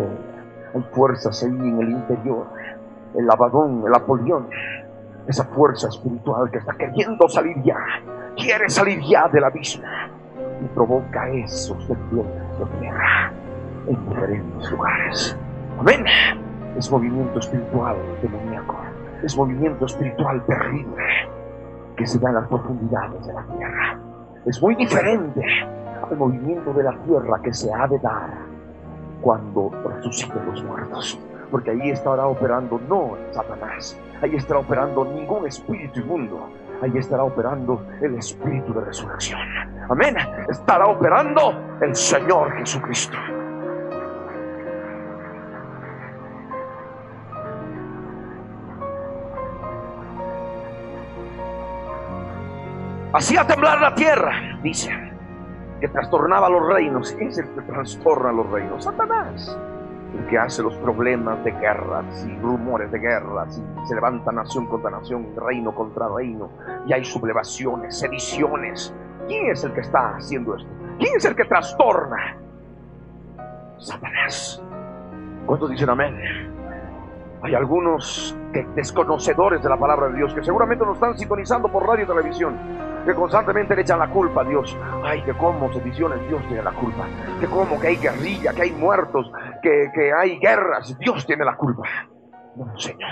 hay 0.73 0.81
fuerzas 0.93 1.43
ahí 1.43 1.49
en 1.49 1.81
el 1.81 1.89
interior, 1.89 2.47
el 3.15 3.29
Abadón, 3.29 3.83
el 3.85 3.93
Apolión, 3.93 4.47
esa 5.27 5.43
fuerza 5.45 5.87
espiritual 5.89 6.49
que 6.51 6.59
está 6.59 6.73
queriendo 6.73 7.27
salir 7.29 7.55
ya, 7.63 7.77
quiere 8.35 8.69
salir 8.69 8.99
ya 9.01 9.27
del 9.29 9.43
abismo 9.43 9.85
y 10.63 10.65
provoca 10.73 11.29
esos 11.29 11.77
temblores 11.87 12.59
de 12.59 12.79
tierra 12.79 13.31
en 13.87 14.09
diferentes 14.09 14.71
lugares. 14.71 15.37
Amén. 15.79 16.05
Es 16.77 16.91
movimiento 16.91 17.39
espiritual 17.39 17.95
demoníaco. 18.21 18.84
Es 19.25 19.35
movimiento 19.35 19.87
espiritual 19.87 20.45
terrible 20.45 21.03
que 21.97 22.05
se 22.05 22.19
da 22.19 22.29
en 22.29 22.35
las 22.35 22.47
profundidades 22.47 23.25
de 23.25 23.33
la 23.33 23.43
tierra. 23.57 23.99
Es 24.45 24.61
muy 24.61 24.75
diferente 24.75 25.41
al 26.07 26.15
movimiento 26.15 26.71
de 26.73 26.83
la 26.83 26.95
tierra 26.99 27.41
que 27.41 27.51
se 27.51 27.73
ha 27.73 27.87
de 27.87 27.97
dar 27.97 28.29
cuando 29.21 29.71
resuciten 29.83 30.45
los 30.45 30.63
muertos. 30.63 31.19
Porque 31.49 31.71
ahí 31.71 31.89
estará 31.89 32.27
operando 32.27 32.79
no 32.87 33.17
Satanás, 33.31 33.99
ahí 34.21 34.35
estará 34.35 34.59
operando 34.59 35.05
ningún 35.05 35.47
espíritu 35.47 36.01
inmundo, 36.01 36.47
ahí 36.83 36.95
estará 36.95 37.23
operando 37.23 37.83
el 38.01 38.15
espíritu 38.15 38.75
de 38.75 38.81
resurrección. 38.81 39.39
Amén. 39.89 40.15
Estará 40.49 40.85
operando 40.85 41.51
el 41.81 41.95
Señor 41.95 42.51
Jesucristo. 42.57 43.17
Hacía 53.15 53.47
temblar 53.47 53.79
la 53.79 53.95
tierra, 53.95 54.59
dice, 54.61 54.91
que 55.79 55.87
trastornaba 55.87 56.49
los 56.49 56.67
reinos. 56.67 57.15
Es 57.17 57.37
el 57.37 57.47
que 57.55 57.61
trastorna 57.61 58.33
los 58.33 58.51
reinos, 58.51 58.83
Satanás. 58.83 59.57
El 60.13 60.27
que 60.27 60.37
hace 60.37 60.61
los 60.61 60.75
problemas 60.75 61.41
de 61.45 61.51
guerras 61.51 62.27
y 62.27 62.37
rumores 62.39 62.91
de 62.91 62.99
guerras 62.99 63.57
y 63.57 63.87
se 63.87 63.95
levanta 63.95 64.33
nación 64.33 64.65
contra 64.65 64.91
nación, 64.91 65.27
reino 65.33 65.73
contra 65.73 66.09
reino, 66.09 66.49
y 66.87 66.91
hay 66.91 67.05
sublevaciones, 67.05 67.97
sediciones. 67.97 68.93
¿Quién 69.29 69.49
es 69.49 69.63
el 69.63 69.71
que 69.71 69.79
está 69.79 70.17
haciendo 70.17 70.57
esto? 70.57 70.69
¿Quién 70.99 71.15
es 71.15 71.23
el 71.23 71.37
que 71.37 71.45
trastorna? 71.45 72.35
Satanás. 73.77 74.61
¿Cuántos 75.45 75.69
dicen 75.69 75.89
amén? 75.89 76.17
Hay 77.43 77.55
algunos 77.55 78.37
que, 78.51 78.67
desconocedores 78.75 79.63
de 79.63 79.69
la 79.69 79.77
palabra 79.77 80.09
de 80.09 80.17
Dios 80.17 80.33
que 80.33 80.43
seguramente 80.43 80.85
nos 80.85 80.95
están 80.95 81.17
sintonizando 81.17 81.69
por 81.69 81.87
radio 81.87 82.03
y 82.03 82.07
televisión 82.07 82.85
que 83.05 83.13
constantemente 83.13 83.75
le 83.75 83.83
echan 83.83 83.99
la 83.99 84.09
culpa 84.09 84.41
a 84.41 84.43
Dios. 84.43 84.75
Ay, 85.03 85.21
que 85.23 85.33
como 85.33 85.71
sediciones, 85.71 86.27
Dios 86.27 86.41
tiene 86.47 86.63
la 86.63 86.71
culpa. 86.71 87.05
Que 87.39 87.47
como 87.47 87.79
que 87.79 87.87
hay 87.87 87.95
guerrilla, 87.97 88.53
que 88.53 88.63
hay 88.63 88.71
muertos, 88.71 89.31
que, 89.61 89.91
que 89.93 90.11
hay 90.11 90.39
guerras, 90.39 90.97
Dios 90.97 91.25
tiene 91.25 91.45
la 91.45 91.55
culpa. 91.55 91.83
No, 92.55 92.77
Señor. 92.77 93.09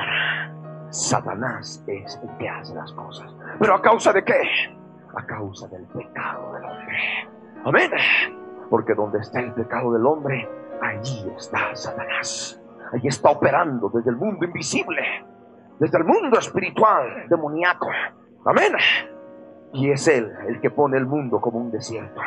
Satanás 0.90 1.84
es 1.88 2.20
el 2.22 2.38
que 2.38 2.48
hace 2.50 2.76
las 2.76 2.92
cosas. 2.94 3.34
¿Pero 3.60 3.76
a 3.76 3.82
causa 3.82 4.14
de 4.14 4.24
qué? 4.24 4.42
A 5.16 5.26
causa 5.26 5.68
del 5.68 5.86
pecado 5.88 6.54
del 6.54 6.64
hombre. 6.66 6.98
Amén. 7.66 7.92
Porque 8.70 8.94
donde 8.94 9.20
está 9.20 9.40
el 9.40 9.54
pecado 9.54 9.94
del 9.94 10.06
hombre, 10.06 10.48
allí 10.82 11.28
está 11.36 11.76
Satanás. 11.76 12.62
Allí 12.92 13.08
está 13.08 13.32
operando 13.32 13.90
desde 13.90 14.12
el 14.12 14.18
mundo 14.18 14.46
invisible, 14.46 15.02
desde 15.80 15.98
el 15.98 16.04
mundo 16.04 16.38
espiritual, 16.38 17.28
demoníaco. 17.28 17.90
Amén. 18.46 18.74
Y 19.74 19.90
es 19.90 20.08
Él 20.08 20.32
el 20.48 20.62
que 20.62 20.70
pone 20.70 20.98
el 20.98 21.06
mundo 21.08 21.42
como 21.42 21.60
un 21.60 21.72
desierto. 21.72 22.22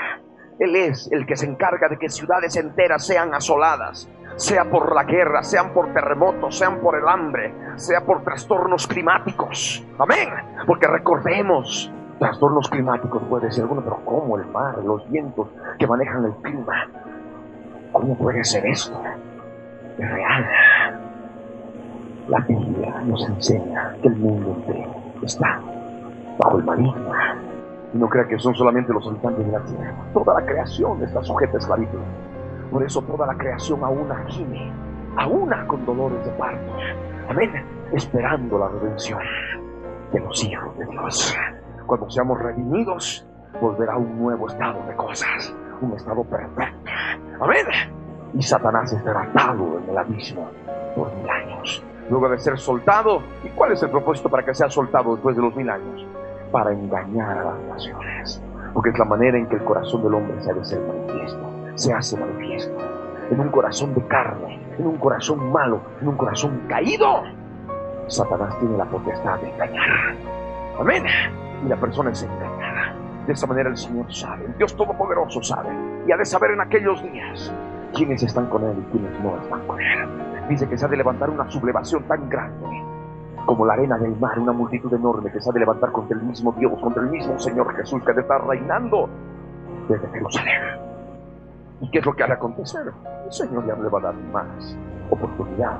Él 0.58 0.74
es 0.74 1.10
el 1.12 1.26
que 1.26 1.36
se 1.36 1.46
encarga 1.46 1.88
de 1.88 1.98
que 1.98 2.08
ciudades 2.08 2.56
enteras 2.56 3.06
sean 3.06 3.34
asoladas, 3.34 4.10
sea 4.36 4.64
por 4.64 4.94
la 4.94 5.04
guerra, 5.04 5.42
sean 5.42 5.72
por 5.72 5.92
terremotos, 5.92 6.58
sean 6.58 6.80
por 6.80 6.96
el 6.96 7.06
hambre, 7.06 7.54
sea 7.76 8.00
por 8.00 8.22
trastornos 8.24 8.86
climáticos. 8.86 9.84
Amén. 9.98 10.28
Porque 10.66 10.86
recordemos 10.86 11.92
trastornos 12.18 12.68
climáticos 12.70 13.22
puede 13.24 13.52
ser 13.52 13.64
alguno, 13.64 13.82
pero 13.82 14.00
¿cómo 14.04 14.38
el 14.38 14.46
mar, 14.46 14.78
los 14.78 15.08
vientos 15.10 15.48
que 15.78 15.86
manejan 15.86 16.24
el 16.24 16.34
clima? 16.36 16.88
¿Cómo 17.92 18.16
puede 18.16 18.42
ser 18.42 18.66
esto? 18.66 19.00
Es 19.98 20.10
real. 20.10 20.46
La 22.28 22.40
Biblia 22.40 23.02
nos 23.04 23.28
enseña 23.28 23.94
que 24.02 24.08
el 24.08 24.16
mundo 24.16 24.56
entero 24.56 24.94
está 25.22 25.60
bajo 26.38 26.58
el 26.58 26.64
maligno. 26.64 27.12
Y 27.94 27.98
no 27.98 28.08
crea 28.08 28.26
que 28.26 28.38
son 28.38 28.54
solamente 28.54 28.92
los 28.92 29.06
habitantes 29.06 29.46
de 29.46 29.52
la 29.52 29.60
tierra. 29.60 29.94
Toda 30.12 30.40
la 30.40 30.46
creación 30.46 31.02
está 31.02 31.22
sujeta 31.22 31.56
a 31.56 31.58
esclavitud. 31.58 31.98
Por 32.70 32.82
eso 32.82 33.00
toda 33.02 33.26
la 33.26 33.34
creación 33.34 33.82
aún 33.84 34.08
gime, 34.26 34.72
aún 35.16 35.50
con 35.66 35.86
dolores 35.86 36.24
de 36.24 36.32
parto. 36.32 36.72
Amén. 37.28 37.52
Esperando 37.92 38.58
la 38.58 38.68
redención 38.68 39.20
de 40.12 40.20
los 40.20 40.44
hijos 40.44 40.76
de 40.78 40.86
Dios. 40.86 41.36
Cuando 41.86 42.10
seamos 42.10 42.38
redimidos, 42.40 43.26
volverá 43.60 43.96
un 43.96 44.18
nuevo 44.18 44.48
estado 44.48 44.82
de 44.86 44.96
cosas. 44.96 45.54
Un 45.80 45.92
estado 45.92 46.24
perfecto. 46.24 46.90
Amén. 47.40 47.66
Y 48.34 48.42
Satanás 48.42 48.92
estará 48.92 49.22
atado 49.22 49.78
en 49.78 49.90
el 49.90 49.98
abismo 49.98 50.48
por 50.96 51.14
mil 51.14 51.30
años 51.30 51.82
luego 52.10 52.28
de 52.28 52.38
ser 52.38 52.58
soltado. 52.58 53.22
¿Y 53.44 53.48
cuál 53.50 53.72
es 53.72 53.82
el 53.82 53.90
propósito 53.90 54.28
para 54.28 54.44
que 54.44 54.54
sea 54.54 54.70
soltado 54.70 55.14
después 55.14 55.36
de 55.36 55.42
los 55.42 55.54
mil 55.54 55.68
años? 55.68 56.06
Para 56.50 56.72
engañar 56.72 57.38
a 57.38 57.44
las 57.44 57.58
naciones. 57.68 58.42
Porque 58.72 58.90
es 58.90 58.98
la 58.98 59.04
manera 59.04 59.38
en 59.38 59.46
que 59.46 59.56
el 59.56 59.64
corazón 59.64 60.02
del 60.02 60.14
hombre 60.14 60.40
se 60.42 60.50
ha 60.50 60.54
de 60.54 60.64
ser 60.64 60.80
manifiesto, 60.80 61.40
se 61.74 61.92
hace 61.92 62.16
manifiesto. 62.16 62.76
En 63.30 63.40
un 63.40 63.48
corazón 63.48 63.94
de 63.94 64.02
carne, 64.06 64.60
en 64.78 64.86
un 64.86 64.96
corazón 64.98 65.50
malo, 65.50 65.80
en 66.00 66.08
un 66.08 66.16
corazón 66.16 66.62
caído. 66.68 67.22
Satanás 68.06 68.56
tiene 68.60 68.76
la 68.76 68.84
potestad 68.84 69.40
de 69.40 69.50
engañar. 69.50 70.14
Amén. 70.78 71.04
Y 71.64 71.68
la 71.68 71.76
persona 71.76 72.10
es 72.10 72.22
engañada. 72.22 72.94
De 73.26 73.32
esa 73.32 73.46
manera 73.46 73.70
el 73.70 73.76
Señor 73.76 74.12
sabe, 74.14 74.44
el 74.44 74.56
Dios 74.56 74.76
Todopoderoso 74.76 75.42
sabe. 75.42 75.70
Y 76.06 76.12
ha 76.12 76.16
de 76.16 76.24
saber 76.24 76.52
en 76.52 76.60
aquellos 76.60 77.02
días 77.02 77.52
quiénes 77.92 78.22
están 78.22 78.46
con 78.46 78.62
Él 78.62 78.76
y 78.78 78.92
quiénes 78.92 79.20
no 79.20 79.36
están 79.42 79.66
con 79.66 79.80
Él. 79.80 80.08
Dice 80.48 80.68
que 80.68 80.78
se 80.78 80.84
ha 80.84 80.88
de 80.88 80.96
levantar 80.96 81.30
una 81.30 81.50
sublevación 81.50 82.04
tan 82.04 82.28
grande 82.28 82.95
como 83.46 83.64
la 83.64 83.74
arena 83.74 83.96
del 83.96 84.16
mar, 84.16 84.38
una 84.38 84.52
multitud 84.52 84.92
enorme 84.92 85.30
que 85.30 85.38
de 85.38 85.60
levantar 85.60 85.92
contra 85.92 86.16
el 86.18 86.24
mismo 86.24 86.52
Dios, 86.58 86.72
contra 86.82 87.02
el 87.02 87.10
mismo 87.10 87.38
Señor 87.38 87.74
Jesús 87.76 88.02
que 88.04 88.10
está 88.10 88.38
reinando 88.38 89.08
desde 89.88 90.08
Jerusalén. 90.08 90.62
¿Y 91.80 91.90
qué 91.90 92.00
es 92.00 92.06
lo 92.06 92.14
que 92.14 92.24
ha 92.24 92.26
de 92.26 92.32
acontecer? 92.32 92.92
El 93.24 93.32
Señor 93.32 93.64
ya 93.66 93.74
le 93.76 93.88
va 93.88 93.98
a 94.00 94.02
dar 94.02 94.14
más 94.32 94.76
oportunidad. 95.10 95.78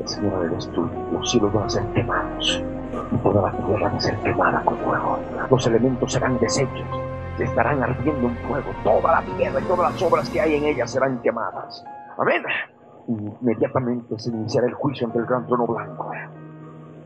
El 0.00 0.08
Señor 0.08 0.34
ha 0.34 0.40
de 0.40 0.48
destruir, 0.48 0.90
los 1.12 1.30
cielos 1.30 1.52
van 1.52 1.64
a 1.64 1.68
ser 1.68 1.84
quemados 1.92 2.64
y 3.12 3.16
toda 3.18 3.42
la 3.42 3.52
tierra 3.52 3.88
va 3.90 3.96
a 3.96 4.00
ser 4.00 4.16
quemada 4.18 4.62
con 4.64 4.76
fuego. 4.78 5.18
Los 5.50 5.66
elementos 5.66 6.12
serán 6.12 6.38
deshechos, 6.40 7.00
se 7.36 7.44
estarán 7.44 7.82
ardiendo 7.82 8.28
en 8.28 8.36
fuego. 8.48 8.70
Toda 8.82 9.20
la 9.20 9.36
tierra 9.36 9.60
y 9.60 9.64
todas 9.64 9.92
las 9.92 10.02
obras 10.02 10.28
que 10.28 10.40
hay 10.40 10.56
en 10.56 10.64
ella 10.64 10.86
serán 10.86 11.20
quemadas. 11.22 11.84
Amén 12.18 12.42
inmediatamente 13.08 14.18
se 14.18 14.30
iniciará 14.30 14.66
el 14.66 14.74
juicio 14.74 15.06
ante 15.06 15.18
el 15.18 15.26
gran 15.26 15.46
trono 15.46 15.66
blanco. 15.66 16.10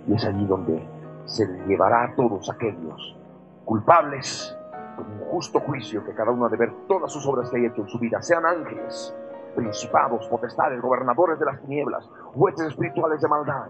Y 0.07 0.15
es 0.15 0.25
allí 0.25 0.45
donde 0.47 0.87
se 1.27 1.47
llevará 1.67 2.05
a 2.05 2.15
todos 2.15 2.51
aquellos 2.51 3.17
culpables 3.65 4.57
con 4.97 5.07
un 5.07 5.21
justo 5.31 5.61
juicio 5.61 6.05
que 6.05 6.15
cada 6.15 6.31
uno 6.31 6.47
ha 6.47 6.49
de 6.49 6.57
ver 6.57 6.73
todas 6.89 7.13
sus 7.13 7.27
obras 7.27 7.49
que 7.51 7.59
haya 7.59 7.69
hecho 7.69 7.83
en 7.83 7.89
su 7.89 7.99
vida, 7.99 8.21
sean 8.21 8.45
ángeles, 8.45 9.15
principados, 9.55 10.27
potestades, 10.29 10.81
gobernadores 10.81 11.39
de 11.39 11.47
las 11.47 11.61
tinieblas, 11.63 12.09
jueces 12.35 12.69
espirituales 12.69 13.21
de 13.21 13.29
maldad, 13.29 13.69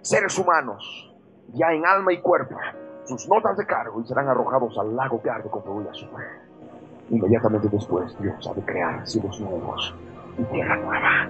seres 0.00 0.38
humanos, 0.38 1.14
ya 1.52 1.72
en 1.72 1.86
alma 1.86 2.12
y 2.12 2.20
cuerpo, 2.20 2.56
sus 3.04 3.28
notas 3.28 3.56
de 3.56 3.66
cargo 3.66 4.00
y 4.00 4.06
serán 4.06 4.28
arrojados 4.28 4.76
al 4.78 4.96
lago 4.96 5.22
que 5.22 5.30
arde 5.30 5.48
con 5.48 5.62
fuego 5.62 5.82
y. 5.82 7.14
Inmediatamente 7.14 7.68
después 7.68 8.18
Dios 8.18 8.48
ha 8.48 8.54
de 8.54 8.64
crear 8.64 9.06
cielos 9.06 9.40
nuevos 9.40 9.94
y 10.38 10.42
tierra 10.44 10.76
nueva 10.76 11.28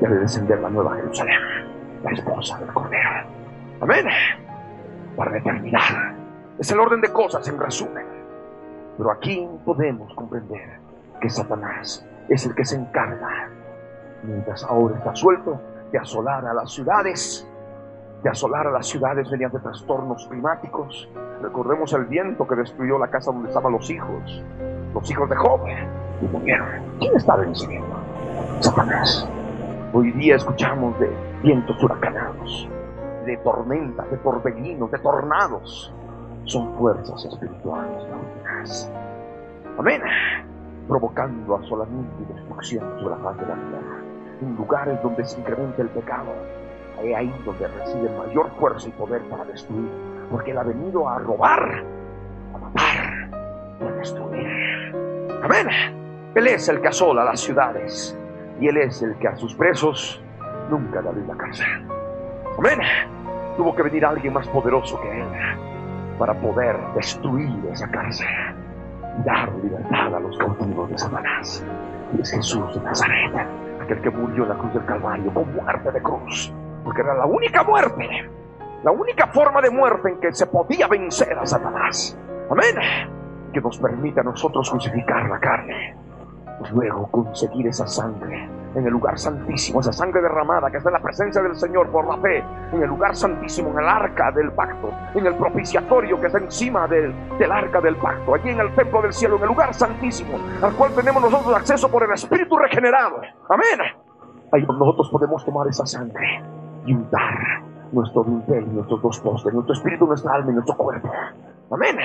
debe 0.00 0.18
descender 0.18 0.58
la 0.60 0.70
nueva 0.70 0.96
Jerusalén, 0.96 1.40
la 2.02 2.10
esposa 2.10 2.58
del 2.58 2.72
Cordero. 2.72 3.39
Amén. 3.80 4.04
Para 5.16 5.32
determinar. 5.32 6.14
Es 6.58 6.70
el 6.70 6.80
orden 6.80 7.00
de 7.00 7.12
cosas 7.12 7.46
en 7.48 7.58
resumen. 7.58 8.06
Pero 8.96 9.10
aquí 9.10 9.48
podemos 9.64 10.12
comprender 10.14 10.78
que 11.20 11.30
Satanás 11.30 12.06
es 12.28 12.44
el 12.44 12.54
que 12.54 12.64
se 12.64 12.76
encarga, 12.76 13.48
mientras 14.22 14.62
ahora 14.64 14.98
está 14.98 15.14
suelto, 15.14 15.60
de 15.90 15.98
asolar 15.98 16.46
a 16.46 16.52
las 16.52 16.70
ciudades, 16.70 17.48
de 18.22 18.28
asolar 18.28 18.66
a 18.66 18.70
las 18.70 18.86
ciudades 18.86 19.30
mediante 19.30 19.58
trastornos 19.58 20.26
climáticos. 20.28 21.08
Recordemos 21.40 21.92
el 21.94 22.04
viento 22.04 22.46
que 22.46 22.56
destruyó 22.56 22.98
la 22.98 23.08
casa 23.08 23.32
donde 23.32 23.48
estaban 23.48 23.72
los 23.72 23.90
hijos, 23.90 24.44
los 24.92 25.10
hijos 25.10 25.30
de 25.30 25.36
Job, 25.36 25.60
y 26.20 26.24
murieron. 26.26 26.68
¿Quién 26.98 27.16
estaba 27.16 27.46
incidiendo? 27.46 27.96
Satanás. 28.60 29.26
Hoy 29.94 30.12
día 30.12 30.36
escuchamos 30.36 30.98
de 31.00 31.10
vientos 31.42 31.82
huracanados, 31.82 32.68
de 33.24 33.36
tormentas, 33.38 34.10
de 34.10 34.16
torbellinos, 34.18 34.90
de 34.90 34.98
tornados. 34.98 35.92
Son 36.44 36.74
fuerzas 36.76 37.24
espirituales. 37.24 38.06
Amén. 39.78 40.02
Provocando 40.88 41.56
asolamiento 41.56 42.12
y 42.22 42.32
destrucción 42.34 42.84
sobre 42.98 43.16
la 43.16 43.22
faz 43.22 43.36
de 43.36 43.46
la 43.46 43.54
tierra. 43.54 43.96
En 44.40 44.56
lugares 44.56 45.02
donde 45.02 45.24
se 45.24 45.38
incrementa 45.38 45.82
el 45.82 45.88
pecado. 45.88 46.32
Es 47.02 47.16
ahí 47.16 47.34
donde 47.44 47.66
recibe 47.66 48.10
mayor 48.18 48.50
fuerza 48.58 48.88
y 48.88 48.92
poder 48.92 49.22
para 49.30 49.44
destruir. 49.44 49.90
Porque 50.30 50.50
Él 50.50 50.58
ha 50.58 50.64
venido 50.64 51.08
a 51.08 51.18
robar, 51.18 51.84
a 52.54 52.58
matar 52.58 53.30
y 53.80 53.84
a 53.84 53.92
destruir. 53.92 54.94
Amén. 55.42 55.68
Él 56.34 56.46
es 56.46 56.68
el 56.68 56.80
que 56.80 56.88
asola 56.88 57.24
las 57.24 57.40
ciudades 57.40 58.16
y 58.60 58.68
Él 58.68 58.76
es 58.76 59.02
el 59.02 59.16
que 59.16 59.28
a 59.28 59.36
sus 59.36 59.54
presos 59.54 60.22
nunca 60.70 61.00
abrió 61.00 61.24
la 61.26 61.36
cárcel. 61.36 61.99
Amén. 62.58 62.78
Tuvo 63.56 63.74
que 63.74 63.82
venir 63.82 64.04
alguien 64.04 64.32
más 64.32 64.46
poderoso 64.48 65.00
que 65.00 65.20
Él 65.20 65.26
para 66.18 66.34
poder 66.34 66.76
destruir 66.94 67.50
esa 67.72 67.90
cárcel 67.90 68.26
y 69.18 69.24
dar 69.24 69.52
libertad 69.62 70.14
a 70.14 70.20
los 70.20 70.36
cautivos 70.38 70.90
de 70.90 70.98
Satanás. 70.98 71.64
Y 72.16 72.20
es 72.20 72.30
Jesús 72.30 72.74
de 72.74 72.80
Nazaret, 72.82 73.46
aquel 73.82 74.00
que 74.00 74.10
murió 74.10 74.44
en 74.44 74.48
la 74.50 74.54
cruz 74.56 74.74
del 74.74 74.84
Calvario 74.84 75.32
con 75.32 75.54
muerte 75.54 75.90
de 75.90 76.02
cruz, 76.02 76.52
porque 76.84 77.00
era 77.02 77.14
la 77.14 77.26
única 77.26 77.62
muerte, 77.62 78.08
la 78.84 78.90
única 78.90 79.26
forma 79.28 79.60
de 79.60 79.70
muerte 79.70 80.10
en 80.10 80.20
que 80.20 80.32
se 80.32 80.46
podía 80.46 80.86
vencer 80.88 81.38
a 81.38 81.46
Satanás. 81.46 82.18
Amén. 82.50 82.76
Que 83.52 83.60
nos 83.60 83.78
permita 83.78 84.20
a 84.20 84.24
nosotros 84.24 84.70
crucificar 84.70 85.28
la 85.28 85.38
carne 85.38 85.96
luego 86.72 87.06
conseguir 87.10 87.66
esa 87.66 87.86
sangre 87.86 88.48
en 88.74 88.84
el 88.84 88.92
lugar 88.92 89.18
santísimo, 89.18 89.80
esa 89.80 89.92
sangre 89.92 90.22
derramada 90.22 90.70
que 90.70 90.76
está 90.76 90.90
en 90.90 90.94
la 90.94 91.02
presencia 91.02 91.42
del 91.42 91.56
Señor 91.56 91.88
por 91.88 92.06
la 92.06 92.16
fe, 92.18 92.44
en 92.72 92.82
el 92.82 92.88
lugar 92.88 93.16
santísimo, 93.16 93.70
en 93.70 93.78
el 93.78 93.88
arca 93.88 94.30
del 94.32 94.52
pacto, 94.52 94.92
en 95.14 95.26
el 95.26 95.34
propiciatorio 95.34 96.20
que 96.20 96.26
está 96.26 96.38
encima 96.38 96.86
del, 96.86 97.12
del 97.38 97.50
arca 97.52 97.80
del 97.80 97.96
pacto, 97.96 98.34
allí 98.34 98.50
en 98.50 98.60
el 98.60 98.74
templo 98.74 99.02
del 99.02 99.12
cielo, 99.12 99.36
en 99.36 99.42
el 99.42 99.48
lugar 99.48 99.74
santísimo, 99.74 100.38
al 100.62 100.74
cual 100.74 100.92
tenemos 100.94 101.22
nosotros 101.22 101.54
acceso 101.54 101.90
por 101.90 102.04
el 102.04 102.12
Espíritu 102.12 102.56
regenerado. 102.56 103.20
Amén. 103.48 103.80
Ahí 104.52 104.62
nosotros 104.62 105.08
podemos 105.10 105.44
tomar 105.44 105.66
esa 105.68 105.86
sangre 105.86 106.42
y 106.86 106.94
untar 106.94 107.62
nuestro 107.92 108.24
dintel 108.24 108.72
nuestros 108.74 109.02
dos 109.02 109.20
postes, 109.20 109.52
nuestro 109.52 109.74
espíritu, 109.74 110.06
nuestra 110.06 110.34
alma 110.34 110.50
y 110.50 110.54
nuestro 110.54 110.76
cuerpo. 110.76 111.10
Amén. 111.70 111.96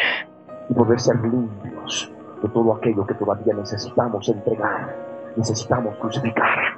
Y 0.69 0.73
poder 0.73 0.99
ser 0.99 1.15
limpios 1.21 2.11
de 2.41 2.49
todo 2.49 2.75
aquello 2.75 3.05
que 3.05 3.13
todavía 3.15 3.53
necesitamos 3.53 4.27
entregar, 4.29 4.95
necesitamos 5.35 5.95
crucificar, 5.97 6.77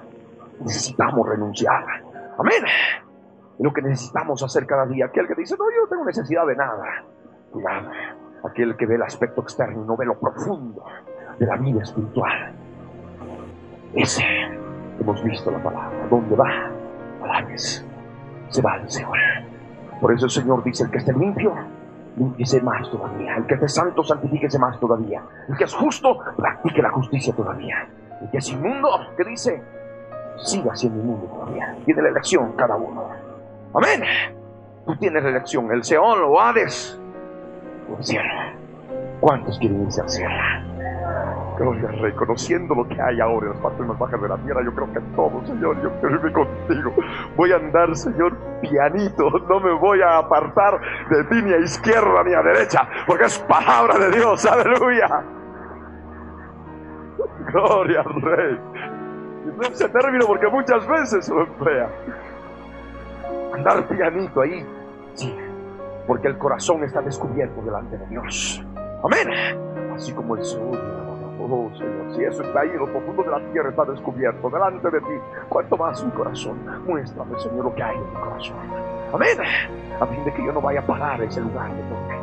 necesitamos 0.59 1.27
renunciar. 1.27 1.83
Amén. 2.37 2.63
Y 3.59 3.63
lo 3.63 3.73
que 3.73 3.81
necesitamos 3.81 4.43
hacer 4.43 4.65
cada 4.65 4.85
día, 4.85 5.05
aquel 5.05 5.27
que 5.27 5.35
dice, 5.35 5.55
no, 5.57 5.65
yo 5.71 5.83
no 5.83 5.87
tengo 5.87 6.05
necesidad 6.05 6.45
de 6.45 6.55
nada. 6.55 7.03
Cuidado, 7.51 7.89
aquel 8.43 8.75
que 8.77 8.85
ve 8.85 8.95
el 8.95 9.03
aspecto 9.03 9.41
externo 9.41 9.83
y 9.83 9.87
no 9.87 9.97
ve 9.97 10.05
lo 10.05 10.19
profundo 10.19 10.83
de 11.39 11.45
la 11.45 11.55
vida 11.57 11.81
espiritual. 11.81 12.53
Ese, 13.93 14.23
hemos 14.99 15.23
visto 15.23 15.49
la 15.49 15.63
palabra, 15.63 16.07
¿dónde 16.09 16.35
va? 16.35 16.69
Palabras, 17.19 17.85
se 18.49 18.61
va 18.61 18.73
al 18.73 18.89
Señor. 18.89 19.17
Por 19.99 20.13
eso 20.13 20.25
el 20.25 20.31
Señor 20.31 20.63
dice, 20.63 20.83
el 20.83 20.91
que 20.91 20.99
esté 20.99 21.13
limpio, 21.13 21.53
limpiese 22.17 22.61
más 22.61 22.89
todavía. 22.91 23.37
El 23.37 23.45
que 23.45 23.55
es 23.55 23.73
santo, 23.73 24.03
santifíquese 24.03 24.59
más 24.59 24.79
todavía. 24.79 25.23
El 25.47 25.57
que 25.57 25.63
es 25.63 25.73
justo, 25.73 26.19
practique 26.35 26.81
la 26.81 26.91
justicia 26.91 27.33
todavía. 27.33 27.87
Que 28.31 28.37
es 28.37 28.49
inmundo, 28.49 28.89
¿qué 29.15 29.23
dice? 29.23 29.61
Siga 30.37 30.75
siendo 30.75 30.99
inmundo 30.99 31.27
todavía. 31.27 31.75
Tiene 31.85 32.01
la 32.01 32.09
elección 32.09 32.53
cada 32.53 32.75
uno. 32.75 33.09
Amén. 33.73 34.03
Tú 34.85 34.95
tienes 34.97 35.23
la 35.23 35.29
elección, 35.29 35.71
el 35.71 35.83
Seón 35.83 36.19
o 36.23 36.39
Hades 36.39 36.99
o 37.91 37.97
el 37.97 38.03
cielo. 38.03 38.29
¿Cuántos 39.19 39.57
quieren 39.59 39.83
irse 39.83 40.01
al 40.01 40.09
cielo? 40.09 40.33
Gloria 41.57 41.89
al 41.89 41.99
Rey, 41.99 42.11
conociendo 42.13 42.75
lo 42.75 42.87
que 42.87 43.01
hay 43.01 43.19
ahora 43.19 43.47
en 43.47 43.53
las 43.53 43.61
partes 43.61 43.85
más 43.85 43.97
bajas 43.97 44.21
de 44.21 44.27
la 44.27 44.37
tierra, 44.37 44.61
yo 44.63 44.73
creo 44.75 44.93
que 44.93 44.99
todo, 45.15 45.43
Señor, 45.45 45.81
yo 45.81 45.91
quiero 45.99 46.15
irme 46.15 46.31
contigo. 46.31 46.93
Voy 47.35 47.51
a 47.51 47.55
andar, 47.55 47.95
Señor, 47.95 48.37
pianito, 48.61 49.29
no 49.49 49.59
me 49.59 49.73
voy 49.73 50.01
a 50.01 50.19
apartar 50.19 50.79
de 51.09 51.23
ti 51.23 51.41
ni 51.41 51.53
a 51.53 51.57
izquierda 51.57 52.23
ni 52.23 52.33
a 52.33 52.43
derecha, 52.43 52.87
porque 53.07 53.25
es 53.25 53.39
palabra 53.39 53.97
de 53.97 54.11
Dios, 54.11 54.45
aleluya. 54.45 55.23
Gloria 57.51 58.01
al 58.01 58.21
Rey. 58.21 58.59
Y 59.45 59.67
ese 59.67 59.89
término 59.89 60.25
porque 60.27 60.47
muchas 60.47 60.87
veces 60.87 61.29
lo 61.29 61.43
emplea. 61.43 61.89
Andar 63.53 63.87
pianito 63.87 64.41
ahí, 64.41 64.65
sí, 65.13 65.35
porque 66.05 66.27
el 66.27 66.37
corazón 66.37 66.83
está 66.83 67.01
descubierto 67.01 67.61
delante 67.61 67.97
de 67.97 68.05
Dios. 68.07 68.63
Amén. 69.03 69.29
Así 69.93 70.13
como 70.13 70.35
el 70.35 70.43
Señor 70.43 70.77
Oh 71.49 71.69
Señor, 71.77 72.13
si 72.13 72.23
eso 72.23 72.43
está 72.43 72.59
ahí, 72.61 72.73
lo 72.73 72.91
profundo 72.91 73.23
de 73.23 73.29
la 73.29 73.39
tierra 73.51 73.69
está 73.69 73.85
descubierto 73.85 74.49
delante 74.49 74.89
de 74.89 74.99
ti. 74.99 75.13
Cuanto 75.47 75.77
más 75.77 76.03
mi 76.03 76.11
corazón, 76.11 76.59
muéstrame, 76.85 77.39
Señor, 77.39 77.65
lo 77.65 77.73
que 77.73 77.83
hay 77.83 77.95
en 77.95 78.09
mi 78.09 78.19
corazón. 78.19 78.57
Amén. 79.13 79.37
A 79.99 80.05
fin 80.07 80.25
de 80.25 80.33
que 80.33 80.45
yo 80.45 80.51
no 80.51 80.59
vaya 80.59 80.81
a 80.81 80.85
parar 80.85 81.21
ese 81.21 81.39
lugar 81.39 81.71
de 81.73 81.83
tormento. 81.83 82.16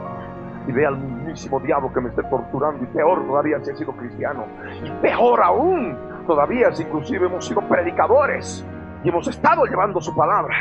Y 0.66 0.72
vea 0.72 0.88
al 0.88 0.98
mismísimo 0.98 1.60
diablo 1.60 1.92
que 1.92 2.00
me 2.00 2.08
esté 2.08 2.22
torturando. 2.24 2.82
Y 2.82 2.86
peor 2.86 3.26
todavía 3.26 3.62
si 3.62 3.70
he 3.70 3.76
sido 3.76 3.92
cristiano. 3.92 4.46
Y 4.82 4.90
peor 5.02 5.42
aún, 5.42 5.96
todavía 6.26 6.72
si 6.72 6.82
inclusive 6.82 7.26
hemos 7.26 7.46
sido 7.46 7.60
predicadores. 7.62 8.64
Y 9.02 9.08
hemos 9.08 9.28
estado 9.28 9.64
llevando 9.64 10.00
su 10.00 10.14
palabra. 10.14 10.54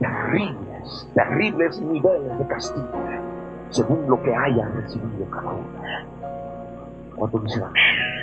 Terribles, 0.00 1.10
terribles 1.14 1.80
niveles 1.80 2.38
de 2.38 2.46
castigo. 2.46 2.86
Según 3.70 4.08
lo 4.08 4.22
que 4.22 4.34
haya 4.34 4.68
recibido 4.68 5.28
cada 5.30 5.50
uno. 5.50 5.66
¿Cuánto 7.16 7.38
dicen 7.40 7.64
amén? 7.64 8.16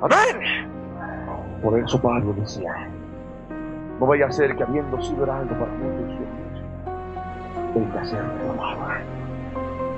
Amén. 0.00 0.78
Por 1.62 1.78
eso 1.78 2.00
Pablo 2.00 2.32
decía, 2.34 2.72
no 3.98 4.06
vaya 4.06 4.26
a 4.26 4.32
ser 4.32 4.54
que 4.56 4.62
habiendo 4.62 5.00
sido 5.02 5.24
heraldo 5.24 5.58
para 5.58 5.72
muchos 5.72 6.18
venga 7.74 8.00
a 8.00 8.04
ser 8.04 8.22
reclamado. 8.22 8.84
Amén. 8.84 9.17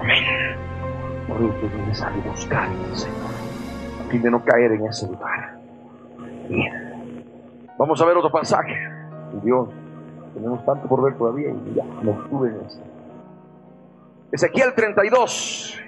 Por 0.00 1.42
eso 1.42 1.66
es 1.66 1.74
necesario 1.86 2.22
buscar 2.22 2.68
al 2.68 2.96
Señor, 2.96 3.30
a 4.00 4.10
fin 4.10 4.22
de 4.22 4.30
no 4.30 4.42
caer 4.42 4.72
en 4.72 4.86
ese 4.86 5.06
lugar. 5.06 5.58
Bien. 6.48 7.24
Vamos 7.78 8.00
a 8.00 8.06
ver 8.06 8.16
otro 8.16 8.30
pasaje. 8.30 8.76
Dios, 9.42 9.68
tenemos 10.34 10.64
tanto 10.64 10.88
por 10.88 11.02
ver 11.02 11.16
todavía 11.16 11.50
y 11.50 11.74
ya 11.74 11.84
no 12.02 12.12
estuve 12.12 12.48
en 12.48 12.56
esto. 12.66 12.82
Ezequiel 14.32 14.74
32. 14.74 15.80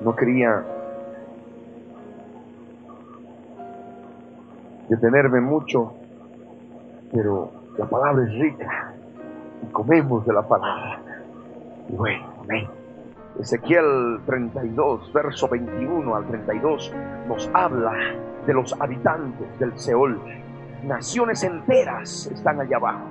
No 0.00 0.16
quería 0.16 0.64
detenerme 4.88 5.40
mucho, 5.40 5.94
pero 7.12 7.50
la 7.78 7.86
palabra 7.86 8.24
es 8.24 8.32
rica 8.34 8.94
y 9.64 9.72
comemos 9.72 10.24
de 10.26 10.32
la 10.32 10.42
palabra. 10.42 11.00
Y 11.88 11.96
bueno, 11.96 12.26
amén. 12.42 12.68
Ezequiel 13.40 14.20
32, 14.26 15.12
verso 15.12 15.48
21 15.48 16.14
al 16.14 16.26
32, 16.26 16.94
nos 17.26 17.50
habla 17.52 17.92
de 18.46 18.54
los 18.54 18.72
habitantes 18.80 19.58
del 19.58 19.76
Seol. 19.78 20.20
Naciones 20.84 21.42
enteras 21.42 22.26
están 22.26 22.60
allá 22.60 22.76
abajo. 22.76 23.08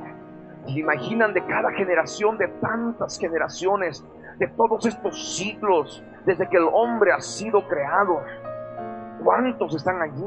Y 0.65 0.79
imaginan 0.79 1.33
de 1.33 1.43
cada 1.45 1.71
generación, 1.71 2.37
de 2.37 2.47
tantas 2.47 3.19
generaciones, 3.19 4.05
de 4.39 4.47
todos 4.47 4.85
estos 4.85 5.35
siglos, 5.35 6.01
desde 6.25 6.47
que 6.47 6.55
el 6.55 6.69
hombre 6.71 7.11
ha 7.11 7.19
sido 7.19 7.67
creado. 7.67 8.21
¿Cuántos 9.21 9.75
están 9.75 10.01
allí? 10.01 10.25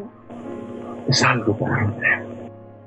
Es 1.09 1.25
algo 1.25 1.55
terrible. 1.55 2.27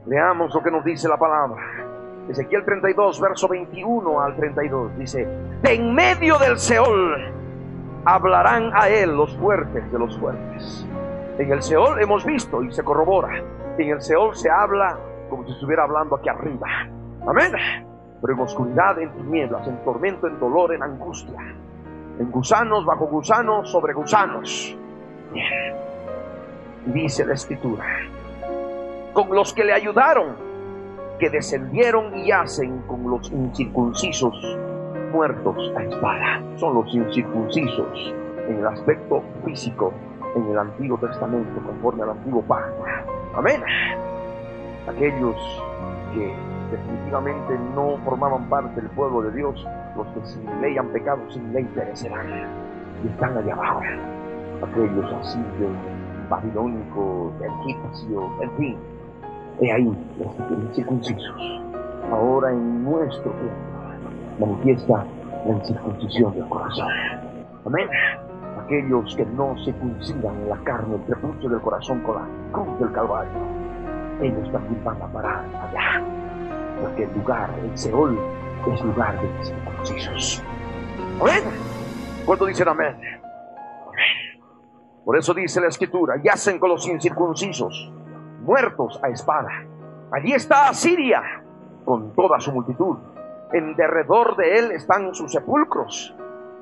Leamos 0.06 0.54
lo 0.54 0.62
que 0.62 0.72
nos 0.72 0.84
dice 0.84 1.08
la 1.08 1.18
palabra. 1.18 1.89
Ezequiel 2.30 2.64
32, 2.64 3.20
verso 3.20 3.48
21 3.48 4.22
al 4.22 4.36
32. 4.36 4.98
Dice, 4.98 5.28
de 5.62 5.74
en 5.74 5.94
medio 5.94 6.38
del 6.38 6.58
Seol 6.60 7.32
hablarán 8.06 8.72
a 8.74 8.88
él 8.90 9.16
los 9.16 9.36
fuertes 9.38 9.92
de 9.92 10.00
los 10.00 10.18
fuertes. 10.20 10.88
En 11.38 11.52
el 11.52 11.62
Seol 11.62 12.02
hemos 12.02 12.26
visto 12.26 12.64
y 12.64 12.72
se 12.72 12.84
corrobora. 12.84 13.44
En 13.78 13.90
el 13.90 14.02
Seol 14.02 14.36
se 14.36 14.50
habla 14.50 14.98
como 15.30 15.46
si 15.46 15.52
estuviera 15.52 15.84
hablando 15.84 16.16
aquí 16.16 16.30
arriba. 16.30 16.68
Amén. 17.28 17.54
Pero 18.22 18.34
en 18.34 18.40
oscuridad, 18.40 19.00
en 19.00 19.12
tinieblas, 19.12 19.68
en 19.68 19.78
tormento, 19.84 20.28
en 20.28 20.40
dolor, 20.40 20.74
en 20.74 20.84
angustia 20.84 21.40
en 22.20 22.32
gusanos, 22.32 22.86
bajo 22.86 23.08
gusanos, 23.08 23.72
sobre 23.72 23.94
gusanos. 23.94 24.78
Dice 26.86 27.26
la 27.26 27.34
escritura, 27.34 27.86
con 29.14 29.34
los 29.34 29.54
que 29.54 29.64
le 29.64 29.74
ayudaron, 29.74 30.36
que 31.20 31.30
descendieron 31.30 32.18
y 32.18 32.32
hacen 32.32 32.80
con 32.88 33.10
los 33.10 33.30
incircuncisos 33.32 34.34
muertos 35.12 35.58
a 35.76 35.84
espada. 35.84 36.42
Son 36.56 36.74
los 36.76 36.94
incircuncisos 36.94 38.14
en 38.48 38.60
el 38.60 38.68
aspecto 38.68 39.22
físico 39.46 39.94
en 40.36 40.48
el 40.48 40.58
Antiguo 40.58 40.98
Testamento, 40.98 41.62
conforme 41.66 42.04
al 42.04 42.12
Antiguo 42.12 42.42
Pacto. 42.44 42.84
Amén. 43.36 43.62
Aquellos 44.88 45.36
que 46.14 46.34
definitivamente 46.72 47.58
no 47.76 47.98
formaban 48.06 48.50
parte 48.50 48.82
del 48.82 48.90
pueblo 48.92 49.22
de 49.24 49.32
Dios, 49.32 49.68
los 49.96 50.08
que 50.08 50.26
sin 50.26 50.62
ley 50.62 50.78
han 50.78 50.88
pecado, 50.90 51.20
sin 51.30 51.52
ley 51.54 51.64
perecerán. 51.76 52.28
Y 53.04 53.08
están 53.08 53.38
allá 53.38 53.54
abajo. 53.54 53.82
Aquellos 54.62 55.14
asirios, 55.14 55.72
babilónicos, 56.30 57.34
egipcios, 57.42 58.26
en 58.42 58.52
fin. 58.58 58.78
He 59.62 59.72
ahí 59.72 59.84
los 59.84 60.62
incircuncisos. 60.66 61.62
Ahora 62.12 62.52
en 62.52 62.84
nuestro 62.84 63.32
tiempo 63.32 63.70
manifiesta 64.40 65.06
la 65.46 65.54
incircuncisión 65.54 66.34
del 66.34 66.48
corazón. 66.48 66.88
Amén. 67.66 67.90
Aquellos 68.64 69.16
que 69.16 69.26
no 69.26 69.56
se 69.60 69.66
circuncidan 69.66 70.36
en 70.36 70.50
la 70.50 70.58
carne, 70.58 70.96
el 70.96 71.02
prepucio 71.02 71.50
del 71.50 71.62
corazón 71.62 72.02
con 72.02 72.16
la 72.16 72.28
cruz 72.52 72.80
del 72.80 72.92
Calvario, 72.92 73.32
ellos 74.22 74.52
también 74.52 74.84
van 74.84 75.02
a 75.02 75.08
parar 75.08 75.46
allá 75.62 76.04
porque 76.82 77.04
el 77.04 77.14
lugar, 77.14 77.50
el 77.60 77.78
Seol, 77.78 78.18
es 78.74 78.82
lugar 78.82 79.20
de 79.22 79.28
incircuncisos. 79.40 80.44
¿Amén? 81.22 81.44
¿Cuánto 82.26 82.46
dicen 82.46 82.68
amén? 82.68 82.96
Amén. 82.96 84.40
Por 85.04 85.18
eso 85.18 85.34
dice 85.34 85.60
la 85.60 85.68
escritura, 85.68 86.16
yacen 86.24 86.60
con 86.60 86.70
los 86.70 86.88
incircuncisos, 86.88 87.92
muertos 88.42 89.00
a 89.04 89.10
espada. 89.10 89.50
Allí 90.12 90.34
está 90.34 90.70
Asiria 90.70 91.22
con 91.86 92.14
toda 92.14 92.40
su 92.40 92.52
multitud. 92.52 92.98
En 93.54 93.76
derredor 93.76 94.36
de 94.36 94.60
él 94.60 94.72
están 94.72 95.14
sus 95.14 95.32
sepulcros. 95.32 96.16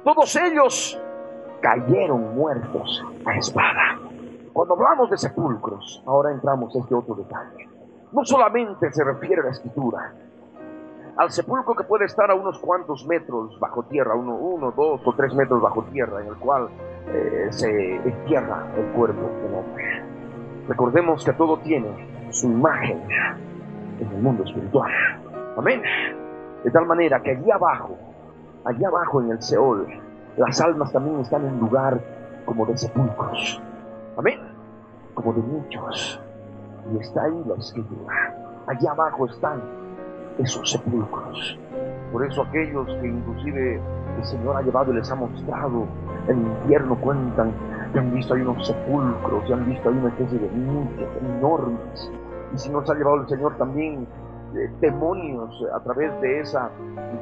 Todos 0.04 0.36
ellos 0.36 1.02
cayeron 1.62 2.36
muertos 2.36 3.04
a 3.26 3.36
espada. 3.38 4.00
Cuando 4.54 4.74
hablamos 4.74 5.10
de 5.10 5.18
sepulcros, 5.18 6.04
ahora 6.06 6.32
entramos 6.32 6.76
en 6.76 6.82
este 6.82 6.96
otro 6.96 7.16
detalle 7.16 7.68
no 8.12 8.24
solamente 8.26 8.92
se 8.92 9.04
refiere 9.04 9.42
a 9.42 9.46
la 9.46 9.52
escritura, 9.52 10.14
al 11.18 11.32
sepulcro 11.32 11.76
que 11.76 11.84
puede 11.84 12.06
estar 12.06 12.30
a 12.30 12.36
unos 12.36 12.60
cuantos 12.60 13.06
metros 13.06 13.60
bajo 13.60 13.84
tierra, 13.84 14.16
uno, 14.16 14.36
uno 14.36 14.72
dos 14.72 15.02
o 15.04 15.14
tres 15.14 15.34
metros 15.34 15.62
bajo 15.62 15.84
tierra, 15.86 16.22
en 16.22 16.28
el 16.28 16.36
cual 16.36 16.70
eh, 17.08 17.48
se 17.50 17.96
entierra 17.96 18.68
el 18.78 18.86
cuerpo 18.94 19.22
del 19.22 19.54
hombre. 19.56 20.07
Recordemos 20.68 21.24
que 21.24 21.34
todo 21.34 21.57
tiene 21.59 21.88
su 22.30 22.47
imagen 22.47 23.01
en 23.99 24.07
el 24.07 24.22
mundo 24.22 24.43
espiritual. 24.43 24.91
Amén. 25.57 25.82
De 26.63 26.72
tal 26.72 26.86
manera 26.86 27.22
que 27.22 27.32
allí 27.32 27.49
abajo, 27.51 27.97
allí 28.65 28.84
abajo 28.84 29.22
en 29.22 29.32
el 29.32 29.41
Seol, 29.41 29.88
las 30.38 30.59
almas 30.61 30.91
también 30.91 31.20
están 31.20 31.45
en 31.45 31.59
lugar 31.59 31.99
como 32.45 32.65
de 32.65 32.78
sepulcros. 32.78 33.61
Amén. 34.18 34.39
Como 35.13 35.34
de 35.34 35.41
nichos 35.41 36.22
y 36.93 36.97
está 36.99 37.24
ahí 37.24 37.43
la 37.45 37.55
escritura. 37.55 38.36
Allá 38.68 38.91
abajo 38.91 39.26
están 39.26 39.61
esos 40.38 40.72
sepulcros. 40.72 41.59
Por 42.11 42.26
eso 42.26 42.43
aquellos 42.43 42.88
que 43.01 43.07
inclusive 43.07 43.82
el 44.18 44.24
Señor 44.24 44.57
ha 44.57 44.61
llevado 44.61 44.91
y 44.91 44.95
les 44.95 45.11
ha 45.11 45.15
mostrado 45.15 45.86
el 46.28 46.38
infierno 46.38 46.95
cuentan 46.95 47.51
que 47.92 48.00
han 48.00 48.14
visto 48.14 48.34
ahí 48.34 48.42
unos 48.42 48.66
sepulcros, 48.66 49.50
y 49.50 49.54
han 49.54 49.66
visto 49.66 49.90
ahí 49.90 49.98
una 49.98 50.10
especie 50.10 50.40
de 50.40 50.50
nichos 50.52 51.10
enormes. 51.22 52.12
Y 52.54 52.58
si 52.58 52.70
nos 52.70 52.90
ha 52.90 52.94
llevado 52.94 53.22
el 53.22 53.28
Señor 53.28 53.58
también 53.58 54.08
eh, 54.56 54.70
demonios 54.80 55.64
a 55.74 55.80
través 55.82 56.20
de 56.22 56.40
esa, 56.40 56.70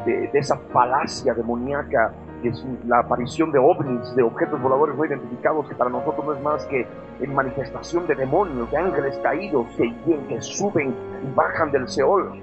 de, 0.06 0.30
de 0.32 0.40
esa 0.40 0.58
falacia 0.72 1.34
demoníaca 1.34 2.14
es 2.48 2.66
la 2.88 3.00
aparición 3.00 3.52
de 3.52 3.60
ovnis, 3.60 4.16
de 4.16 4.24
objetos 4.24 4.62
voladores 4.62 4.96
no 4.96 5.06
identificados, 5.06 5.68
que 5.68 5.76
para 5.76 5.90
nosotros 5.90 6.26
no 6.26 6.34
es 6.34 6.42
más 6.42 6.66
que 6.66 6.88
manifestación 7.28 8.08
de 8.08 8.16
demonios, 8.16 8.70
de 8.72 8.78
ángeles 8.78 9.18
caídos 9.24 9.68
que, 9.78 9.94
que 10.28 10.42
suben 10.42 10.90
y 11.24 11.36
bajan 11.36 11.72
del 11.72 11.88
Seol. 11.88 12.42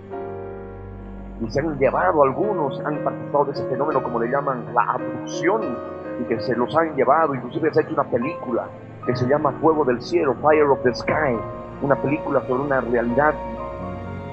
Y 1.40 1.50
se 1.50 1.60
han 1.60 1.78
llevado 1.78 2.22
algunos, 2.22 2.80
han 2.84 3.02
participado 3.02 3.44
de 3.46 3.52
ese 3.52 3.68
fenómeno 3.68 4.02
como 4.02 4.20
le 4.20 4.30
llaman 4.30 4.64
la 4.74 4.82
abducción, 4.82 5.76
y 6.20 6.24
que 6.24 6.40
se 6.40 6.54
los 6.56 6.74
han 6.76 6.94
llevado, 6.94 7.34
inclusive 7.34 7.72
se 7.72 7.80
ha 7.80 7.82
hecho 7.82 7.94
una 7.94 8.04
película 8.04 8.68
que 9.06 9.16
se 9.16 9.26
llama 9.26 9.52
Fuego 9.60 9.84
del 9.84 10.00
Cielo, 10.00 10.34
Fire 10.40 10.64
of 10.64 10.82
the 10.82 10.94
Sky, 10.94 11.36
una 11.82 11.96
película 11.96 12.40
sobre 12.46 12.62
una 12.62 12.80
realidad 12.80 13.34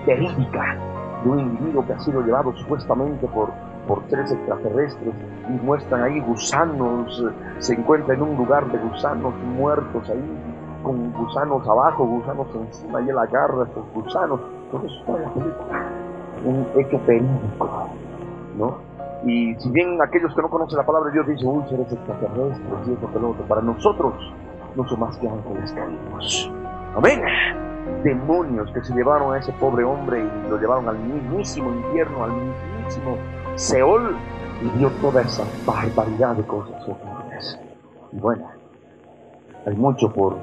verídica 0.06 0.78
de 1.24 1.30
un 1.30 1.40
individuo 1.40 1.86
que 1.86 1.94
ha 1.94 2.00
sido 2.00 2.22
llevado 2.22 2.54
supuestamente 2.56 3.28
por, 3.28 3.50
por 3.88 4.08
seres 4.10 4.32
extraterrestres 4.32 5.14
y 5.50 5.66
muestran 5.66 6.04
ahí 6.04 6.20
gusanos, 6.22 7.24
se 7.58 7.74
encuentra 7.74 8.14
en 8.14 8.22
un 8.22 8.38
lugar 8.38 8.72
de 8.72 8.78
gusanos 8.78 9.34
muertos 9.58 10.10
ahí, 10.10 10.38
con 10.84 11.12
gusanos 11.14 11.68
abajo, 11.68 12.06
gusanos 12.06 12.48
encima, 12.56 13.02
y 13.02 13.10
él 13.10 13.18
agarra 13.18 13.64
estos 13.64 13.84
gusanos, 13.94 14.40
todo 14.72 14.86
eso 14.86 14.96
está 15.00 15.18
en 15.18 15.22
la 15.24 15.30
película, 15.30 15.86
un 16.46 16.68
hecho 16.80 17.02
verídico, 17.06 17.90
¿no? 18.58 18.89
Y 19.26 19.56
si 19.56 19.70
bien 19.70 20.02
aquellos 20.02 20.34
que 20.34 20.42
no 20.42 20.50
conocen 20.50 20.78
la 20.78 20.86
palabra 20.86 21.10
de 21.10 21.14
Dios 21.14 21.28
dicen, 21.28 21.48
uy, 21.48 21.64
seres 21.70 21.92
extraterrestres 21.92 22.88
y 22.88 22.94
esto 22.94 23.12
que 23.12 23.20
lo 23.20 23.32
otro, 23.32 23.46
para 23.46 23.62
nosotros 23.62 24.14
no 24.76 24.88
son 24.88 25.00
más 25.00 25.18
que 25.18 25.28
ángeles 25.28 25.74
caídos. 25.74 26.52
Amén. 26.96 27.22
Demonios 28.04 28.72
que 28.72 28.84
se 28.84 28.94
llevaron 28.94 29.34
a 29.34 29.40
ese 29.40 29.52
pobre 29.54 29.84
hombre 29.84 30.24
y 30.24 30.50
lo 30.50 30.58
llevaron 30.58 30.88
al 30.88 30.98
mismísimo 31.00 31.74
infierno, 31.74 32.24
al 32.24 32.32
mismísimo 32.32 33.18
Seol 33.56 34.16
y 34.62 34.78
vio 34.78 34.90
toda 35.02 35.22
esa 35.22 35.44
barbaridad 35.66 36.36
de 36.36 36.44
cosas 36.44 36.82
horribles. 36.84 37.60
Y 38.12 38.20
bueno, 38.20 38.48
hay 39.66 39.76
mucho 39.76 40.12
por 40.12 40.38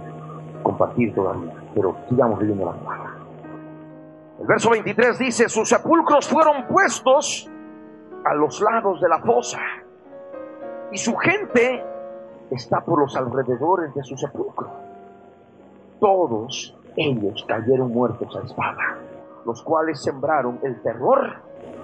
compartir 0.63 1.15
todavía, 1.15 1.55
pero 1.75 1.97
sigamos 2.09 2.41
leyendo 2.41 2.67
la 2.67 2.73
palabra. 2.73 3.13
El 4.39 4.47
verso 4.47 4.71
23 4.71 5.19
dice, 5.19 5.49
sus 5.49 5.69
sepulcros 5.69 6.29
fueron 6.29 6.67
puestos 6.67 7.51
a 8.27 8.35
los 8.35 8.61
lados 8.61 9.01
de 9.01 9.09
la 9.09 9.21
fosa 9.21 9.61
y 10.91 10.99
su 10.99 11.17
gente 11.17 11.83
está 12.51 12.81
por 12.81 13.01
los 13.01 13.17
alrededores 13.17 13.95
de 13.95 14.03
su 14.03 14.17
sepulcro. 14.17 14.69
Todos 16.01 16.77
ellos 16.97 17.45
cayeron 17.47 17.93
muertos 17.93 18.37
a 18.37 18.45
espada, 18.45 18.99
los 19.45 19.63
cuales 19.63 20.03
sembraron 20.03 20.59
el 20.63 20.81
terror 20.83 21.37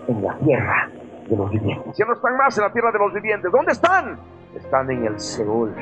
en 0.08 0.22
la 0.22 0.34
tierra 0.38 0.90
de 1.28 1.36
los 1.36 1.50
vivientes. 1.50 1.96
Ya 1.96 2.06
no 2.06 2.14
están 2.14 2.36
más 2.36 2.56
en 2.58 2.64
la 2.64 2.72
tierra 2.72 2.90
de 2.90 2.98
los 2.98 3.12
vivientes. 3.12 3.50
¿Dónde 3.50 3.72
están? 3.72 4.18
Están 4.54 4.90
en 4.90 5.06
el 5.06 5.20
Seol. 5.20 5.72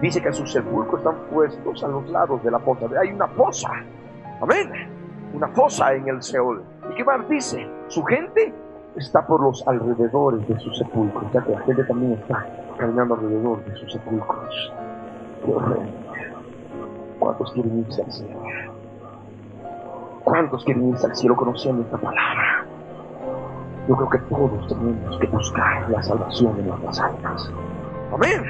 Dice 0.00 0.22
que 0.22 0.32
sus 0.32 0.52
sepulcros 0.52 1.00
están 1.00 1.16
puestos 1.32 1.82
a 1.82 1.88
los 1.88 2.08
lados 2.10 2.42
de 2.44 2.50
la 2.50 2.58
fosa. 2.60 2.86
Hay 3.00 3.12
una 3.12 3.26
fosa. 3.28 3.70
Amén. 4.40 4.70
Una 5.34 5.48
fosa 5.48 5.94
en 5.94 6.08
el 6.08 6.22
Seol. 6.22 6.62
¿Y 6.90 6.94
qué 6.94 7.04
más 7.04 7.28
dice? 7.28 7.68
Su 7.88 8.04
gente 8.04 8.54
está 8.96 9.26
por 9.26 9.42
los 9.42 9.66
alrededores 9.66 10.46
de 10.48 10.58
sus 10.60 10.78
sepulcros. 10.78 11.30
Ya 11.32 11.42
que 11.42 11.52
la 11.52 11.60
gente 11.60 11.84
también 11.84 12.12
está 12.12 12.46
caminando 12.78 13.14
alrededor 13.14 13.64
de 13.64 13.76
sus 13.76 13.92
sepulcros. 13.92 14.72
Qué 15.44 15.52
horrendo. 15.52 15.92
¿Cuántos 17.18 17.52
quieren 17.52 17.78
irse 17.78 18.02
al 18.02 18.12
cielo? 18.12 18.42
¿Cuántos 20.24 20.64
quieren 20.64 20.88
irse 20.90 21.06
al 21.06 21.16
cielo 21.16 21.36
conociendo 21.36 21.82
esta 21.82 21.96
palabra? 21.96 22.66
Yo 23.88 23.96
creo 23.96 24.10
que 24.10 24.18
todos 24.18 24.68
tenemos 24.68 25.18
que 25.18 25.26
buscar 25.28 25.88
la 25.88 26.02
salvación 26.02 26.56
de 26.56 26.62
nuestras 26.64 27.00
almas. 27.00 27.52
Amén. 28.12 28.42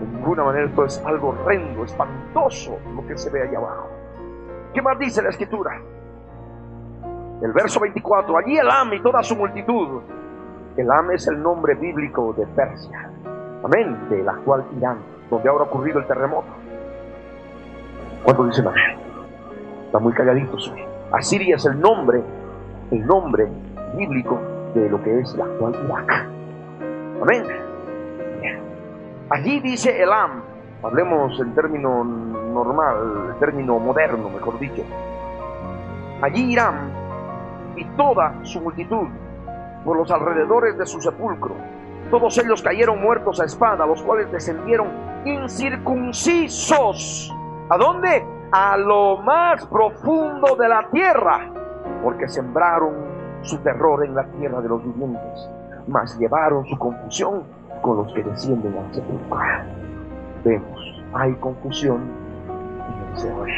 De 0.00 0.06
ninguna 0.06 0.44
manera 0.44 0.66
esto 0.66 0.84
es 0.84 1.02
algo 1.04 1.30
horrendo, 1.30 1.84
espantoso 1.84 2.78
lo 2.94 3.06
que 3.06 3.18
se 3.18 3.30
ve 3.30 3.42
allá 3.42 3.58
abajo. 3.58 3.88
¿Qué 4.72 4.82
más 4.82 4.98
dice 4.98 5.22
la 5.22 5.30
escritura? 5.30 5.80
El 7.42 7.52
verso 7.52 7.80
24, 7.80 8.38
allí 8.38 8.56
Elam 8.56 8.92
y 8.94 9.02
toda 9.02 9.22
su 9.22 9.36
multitud. 9.36 10.02
Elam 10.76 11.10
es 11.10 11.26
el 11.28 11.42
nombre 11.42 11.74
bíblico 11.74 12.32
de 12.36 12.46
Persia. 12.46 13.10
Amén, 13.62 14.08
del 14.08 14.28
actual 14.28 14.64
Irán, 14.76 14.98
donde 15.30 15.48
ahora 15.48 15.64
ha 15.64 15.66
ocurrido 15.66 15.98
el 15.98 16.06
terremoto. 16.06 16.48
¿Cuánto 18.22 18.46
dicen 18.46 18.66
amén? 18.66 18.98
Está 19.86 19.98
muy 19.98 20.12
calladitos. 20.12 20.72
Asiria 21.12 21.56
es 21.56 21.66
el 21.66 21.80
nombre, 21.80 22.22
el 22.90 23.06
nombre 23.06 23.48
bíblico 23.96 24.40
de 24.74 24.88
lo 24.88 25.02
que 25.02 25.20
es 25.20 25.34
el 25.34 25.42
actual 25.42 25.74
Irak. 25.84 26.26
Amén. 27.22 27.44
Allí 29.30 29.60
dice 29.60 30.02
Elam, 30.02 30.42
hablemos 30.82 31.38
en 31.40 31.54
término 31.54 32.04
normal, 32.04 33.36
término 33.40 33.78
moderno, 33.78 34.28
mejor 34.30 34.58
dicho. 34.58 34.82
Allí 36.20 36.52
Irán 36.52 36.92
y 37.76 37.84
toda 37.96 38.34
su 38.42 38.60
multitud 38.60 39.06
por 39.84 39.96
los 39.96 40.10
alrededores 40.10 40.76
de 40.78 40.86
su 40.86 41.00
sepulcro. 41.00 41.54
Todos 42.10 42.36
ellos 42.38 42.62
cayeron 42.62 43.02
muertos 43.02 43.40
a 43.40 43.44
espada, 43.44 43.86
los 43.86 44.02
cuales 44.02 44.30
descendieron 44.30 44.88
incircuncisos. 45.24 47.32
¿A 47.68 47.76
dónde? 47.76 48.24
A 48.52 48.76
lo 48.76 49.16
más 49.18 49.66
profundo 49.66 50.54
de 50.56 50.68
la 50.68 50.88
tierra, 50.90 51.50
porque 52.02 52.28
sembraron 52.28 52.94
su 53.42 53.58
terror 53.58 54.04
en 54.04 54.14
la 54.14 54.24
tierra 54.24 54.60
de 54.60 54.68
los 54.68 54.84
vivientes, 54.84 55.50
mas 55.86 56.18
llevaron 56.18 56.66
su 56.66 56.76
confusión 56.78 57.42
con 57.82 57.98
los 57.98 58.12
que 58.12 58.22
descienden 58.22 58.76
al 58.76 58.94
sepulcro. 58.94 59.38
Vemos, 60.44 61.02
hay 61.14 61.32
confusión 61.34 62.02
en 62.48 63.10
el 63.10 63.18
Señor. 63.18 63.48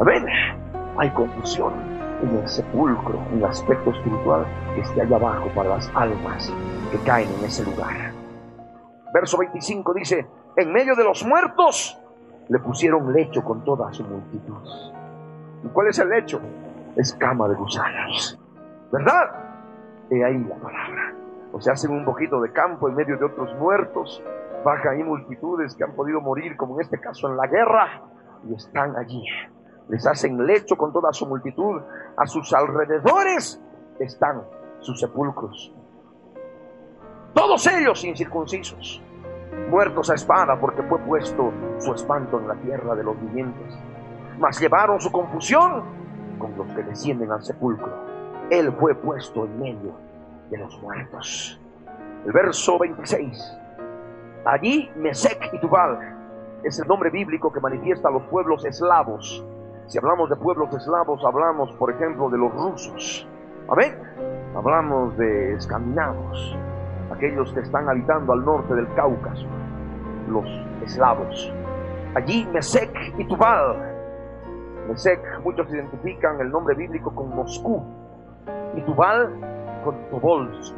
Amén. 0.00 0.26
Hay 0.98 1.10
confusión 1.10 1.72
en 2.22 2.36
el 2.36 2.48
sepulcro, 2.48 3.18
en 3.30 3.38
el 3.38 3.44
aspecto 3.44 3.90
espiritual 3.90 4.46
que 4.74 4.80
esté 4.80 5.02
allá 5.02 5.16
abajo 5.16 5.48
para 5.54 5.70
las 5.70 5.90
almas 5.94 6.52
que 6.90 6.98
caen 6.98 7.28
en 7.38 7.44
ese 7.44 7.64
lugar. 7.64 8.12
Verso 9.12 9.38
25 9.38 9.94
dice, 9.94 10.26
en 10.56 10.72
medio 10.72 10.94
de 10.94 11.04
los 11.04 11.24
muertos 11.24 11.98
le 12.48 12.58
pusieron 12.58 13.12
lecho 13.12 13.42
con 13.42 13.64
toda 13.64 13.92
su 13.92 14.04
multitud. 14.04 14.68
¿Y 15.64 15.68
cuál 15.68 15.88
es 15.88 15.98
el 15.98 16.08
lecho? 16.08 16.40
Es 16.96 17.14
cama 17.14 17.48
de 17.48 17.54
gusanos. 17.54 18.38
¿Verdad? 18.90 19.30
He 20.10 20.24
ahí 20.24 20.38
la 20.38 20.56
palabra. 20.56 21.14
O 21.52 21.60
sea, 21.60 21.74
hacen 21.74 21.90
un 21.92 22.04
poquito 22.04 22.40
de 22.40 22.52
campo 22.52 22.88
en 22.88 22.94
medio 22.94 23.16
de 23.16 23.24
otros 23.24 23.54
muertos. 23.58 24.22
Bajan 24.64 24.96
ahí 24.96 25.04
multitudes 25.04 25.74
que 25.74 25.84
han 25.84 25.92
podido 25.92 26.20
morir, 26.20 26.56
como 26.56 26.74
en 26.74 26.82
este 26.82 26.98
caso 26.98 27.28
en 27.28 27.36
la 27.36 27.46
guerra, 27.46 28.02
y 28.48 28.54
están 28.54 28.96
allí. 28.96 29.24
Les 29.88 30.06
hacen 30.06 30.46
lecho 30.46 30.76
con 30.76 30.92
toda 30.92 31.12
su 31.12 31.26
multitud. 31.26 31.80
A 32.16 32.26
sus 32.26 32.52
alrededores 32.52 33.60
están 33.98 34.42
sus 34.80 35.00
sepulcros. 35.00 35.72
Todos 37.34 37.66
ellos 37.66 38.04
incircuncisos, 38.04 39.02
muertos 39.70 40.10
a 40.10 40.14
espada 40.14 40.60
porque 40.60 40.82
fue 40.82 40.98
puesto 40.98 41.52
su 41.78 41.94
espanto 41.94 42.38
en 42.38 42.48
la 42.48 42.54
tierra 42.56 42.94
de 42.94 43.04
los 43.04 43.18
vivientes. 43.20 43.74
Mas 44.38 44.60
llevaron 44.60 45.00
su 45.00 45.10
confusión 45.10 45.82
con 46.38 46.56
los 46.56 46.66
que 46.74 46.82
descienden 46.82 47.30
al 47.30 47.42
sepulcro. 47.42 47.92
Él 48.50 48.72
fue 48.78 48.94
puesto 48.94 49.44
en 49.46 49.60
medio 49.60 49.94
de 50.50 50.58
los 50.58 50.80
muertos. 50.82 51.58
El 52.26 52.32
verso 52.32 52.78
26. 52.78 53.58
Allí 54.44 54.90
Mesec 54.96 55.54
y 55.54 55.58
Tubal 55.58 55.98
es 56.64 56.78
el 56.78 56.86
nombre 56.86 57.10
bíblico 57.10 57.52
que 57.52 57.60
manifiesta 57.60 58.08
a 58.08 58.12
los 58.12 58.22
pueblos 58.24 58.64
eslavos. 58.64 59.44
Si 59.86 59.98
hablamos 59.98 60.30
de 60.30 60.36
pueblos 60.36 60.74
eslavos, 60.74 61.22
hablamos, 61.24 61.72
por 61.72 61.90
ejemplo, 61.90 62.30
de 62.30 62.38
los 62.38 62.52
rusos. 62.52 63.28
Amén. 63.68 63.94
Hablamos 64.54 65.16
de 65.16 65.54
escandinavos, 65.54 66.56
aquellos 67.10 67.52
que 67.52 67.60
están 67.60 67.88
habitando 67.88 68.32
al 68.32 68.44
norte 68.44 68.74
del 68.74 68.92
Cáucaso, 68.94 69.46
los 70.28 70.46
eslavos. 70.84 71.52
Allí 72.14 72.46
Mesec 72.52 72.92
y 73.18 73.24
Tubal. 73.24 73.76
Mesec, 74.88 75.20
muchos 75.42 75.68
identifican 75.72 76.40
el 76.40 76.50
nombre 76.50 76.74
bíblico 76.74 77.14
con 77.14 77.34
Moscú 77.34 77.82
y 78.76 78.82
Tubal 78.82 79.30
con 79.84 79.96
Tobolsk. 80.10 80.74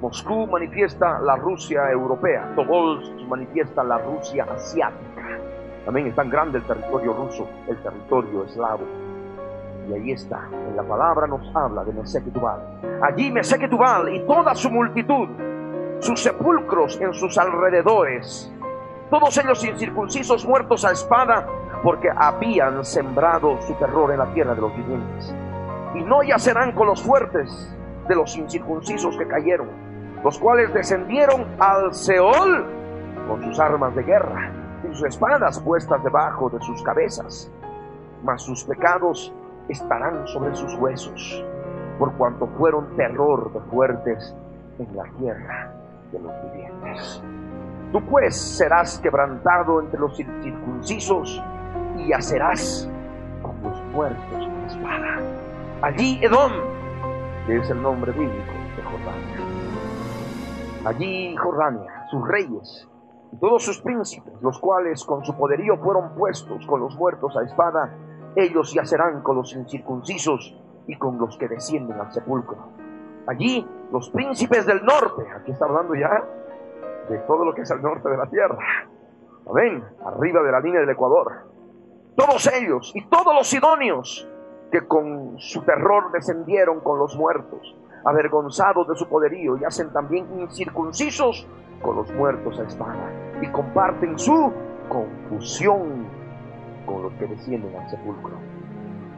Moscú 0.00 0.48
manifiesta 0.48 1.20
la 1.20 1.36
Rusia 1.36 1.88
europea, 1.90 2.52
Tobolsk 2.56 3.12
manifiesta 3.28 3.84
la 3.84 3.98
Rusia 3.98 4.44
asiática. 4.50 5.11
También 5.84 6.06
es 6.06 6.14
tan 6.14 6.30
grande 6.30 6.58
el 6.58 6.64
territorio 6.64 7.12
ruso, 7.12 7.48
el 7.66 7.76
territorio 7.82 8.44
eslavo. 8.44 8.84
Y 9.88 9.94
ahí 9.94 10.12
está, 10.12 10.48
en 10.52 10.76
la 10.76 10.84
palabra 10.84 11.26
nos 11.26 11.44
habla 11.56 11.82
de 11.84 11.92
Mesec 11.92 12.24
y 12.26 12.30
Tubal. 12.30 12.60
Allí 13.02 13.32
Mesec 13.32 13.62
y 13.62 14.20
toda 14.26 14.54
su 14.54 14.70
multitud, 14.70 15.28
sus 15.98 16.22
sepulcros 16.22 17.00
en 17.00 17.12
sus 17.12 17.36
alrededores, 17.36 18.52
todos 19.10 19.36
ellos 19.38 19.64
incircuncisos 19.64 20.46
muertos 20.46 20.84
a 20.84 20.92
espada, 20.92 21.46
porque 21.82 22.08
habían 22.14 22.84
sembrado 22.84 23.60
su 23.62 23.74
terror 23.74 24.12
en 24.12 24.18
la 24.18 24.32
tierra 24.32 24.54
de 24.54 24.60
los 24.60 24.76
vivientes. 24.76 25.34
Y 25.96 26.02
no 26.04 26.22
yacerán 26.22 26.72
con 26.72 26.86
los 26.86 27.02
fuertes 27.02 27.76
de 28.06 28.14
los 28.14 28.36
incircuncisos 28.36 29.18
que 29.18 29.26
cayeron, 29.26 29.68
los 30.22 30.38
cuales 30.38 30.72
descendieron 30.72 31.44
al 31.58 31.92
Seol 31.92 32.66
con 33.26 33.42
sus 33.42 33.58
armas 33.58 33.94
de 33.96 34.04
guerra 34.04 34.61
sus 34.82 35.02
espadas 35.04 35.60
puestas 35.60 36.02
debajo 36.02 36.50
de 36.50 36.60
sus 36.60 36.82
cabezas. 36.82 37.50
Mas 38.22 38.42
sus 38.42 38.64
pecados 38.64 39.32
estarán 39.68 40.26
sobre 40.26 40.54
sus 40.54 40.74
huesos, 40.74 41.44
por 41.98 42.12
cuanto 42.14 42.46
fueron 42.58 42.96
terror 42.96 43.52
de 43.52 43.60
fuertes 43.70 44.34
en 44.78 44.96
la 44.96 45.04
tierra 45.18 45.72
de 46.12 46.18
los 46.18 46.32
vivientes. 46.44 47.22
Tú 47.92 48.00
pues 48.06 48.40
serás 48.40 48.98
quebrantado 48.98 49.80
entre 49.80 50.00
los 50.00 50.16
circuncisos 50.16 51.42
y 51.98 52.08
yacerás 52.08 52.88
con 53.42 53.62
los 53.62 53.82
muertos 53.92 54.46
con 54.46 54.64
espada. 54.66 55.18
Allí 55.82 56.18
Edom, 56.22 56.52
que 57.46 57.56
es 57.58 57.70
el 57.70 57.82
nombre 57.82 58.12
bíblico 58.12 58.52
de 58.76 58.82
Jordania. 58.82 59.38
Allí 60.84 61.36
Jordania, 61.36 62.06
sus 62.10 62.26
reyes 62.26 62.88
y 62.88 62.91
todos 63.38 63.64
sus 63.64 63.80
príncipes, 63.80 64.34
los 64.40 64.58
cuales 64.58 65.04
con 65.04 65.24
su 65.24 65.34
poderío 65.36 65.76
fueron 65.78 66.14
puestos 66.14 66.66
con 66.66 66.80
los 66.80 66.96
muertos 66.96 67.36
a 67.36 67.42
espada, 67.42 67.96
ellos 68.36 68.72
yacerán 68.72 69.22
con 69.22 69.36
los 69.36 69.54
incircuncisos 69.54 70.56
y 70.86 70.96
con 70.96 71.18
los 71.18 71.36
que 71.36 71.48
descienden 71.48 72.00
al 72.00 72.12
sepulcro. 72.12 72.58
Allí 73.26 73.66
los 73.92 74.10
príncipes 74.10 74.66
del 74.66 74.84
norte, 74.84 75.22
aquí 75.36 75.52
está 75.52 75.66
hablando 75.66 75.94
ya 75.94 76.24
de 77.08 77.18
todo 77.20 77.44
lo 77.44 77.54
que 77.54 77.62
es 77.62 77.70
el 77.70 77.82
norte 77.82 78.08
de 78.08 78.16
la 78.16 78.26
tierra. 78.26 78.58
Amén, 79.48 79.84
arriba 80.04 80.42
de 80.42 80.52
la 80.52 80.60
línea 80.60 80.80
del 80.80 80.90
Ecuador. 80.90 81.50
Todos 82.16 82.46
ellos 82.52 82.92
y 82.94 83.06
todos 83.06 83.34
los 83.34 83.46
sidonios 83.48 84.28
que 84.70 84.86
con 84.86 85.38
su 85.38 85.62
terror 85.62 86.12
descendieron 86.12 86.80
con 86.80 86.98
los 86.98 87.16
muertos, 87.16 87.76
avergonzados 88.04 88.88
de 88.88 88.96
su 88.96 89.08
poderío, 89.08 89.56
y 89.56 89.64
hacen 89.64 89.92
también 89.92 90.26
incircuncisos 90.38 91.46
con 91.80 91.96
los 91.96 92.12
muertos 92.12 92.58
a 92.58 92.64
espada, 92.64 93.10
y 93.40 93.48
comparten 93.48 94.18
su 94.18 94.52
confusión 94.88 96.06
con 96.86 97.02
los 97.02 97.12
que 97.14 97.26
descienden 97.26 97.74
al 97.76 97.88
sepulcro. 97.88 98.34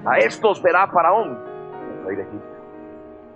A 0.04 0.18
estos 0.18 0.62
verá 0.62 0.86
Faraón, 0.88 1.38
el 1.98 2.06
rey 2.06 2.16
de 2.16 2.22
Egipto, 2.22 2.46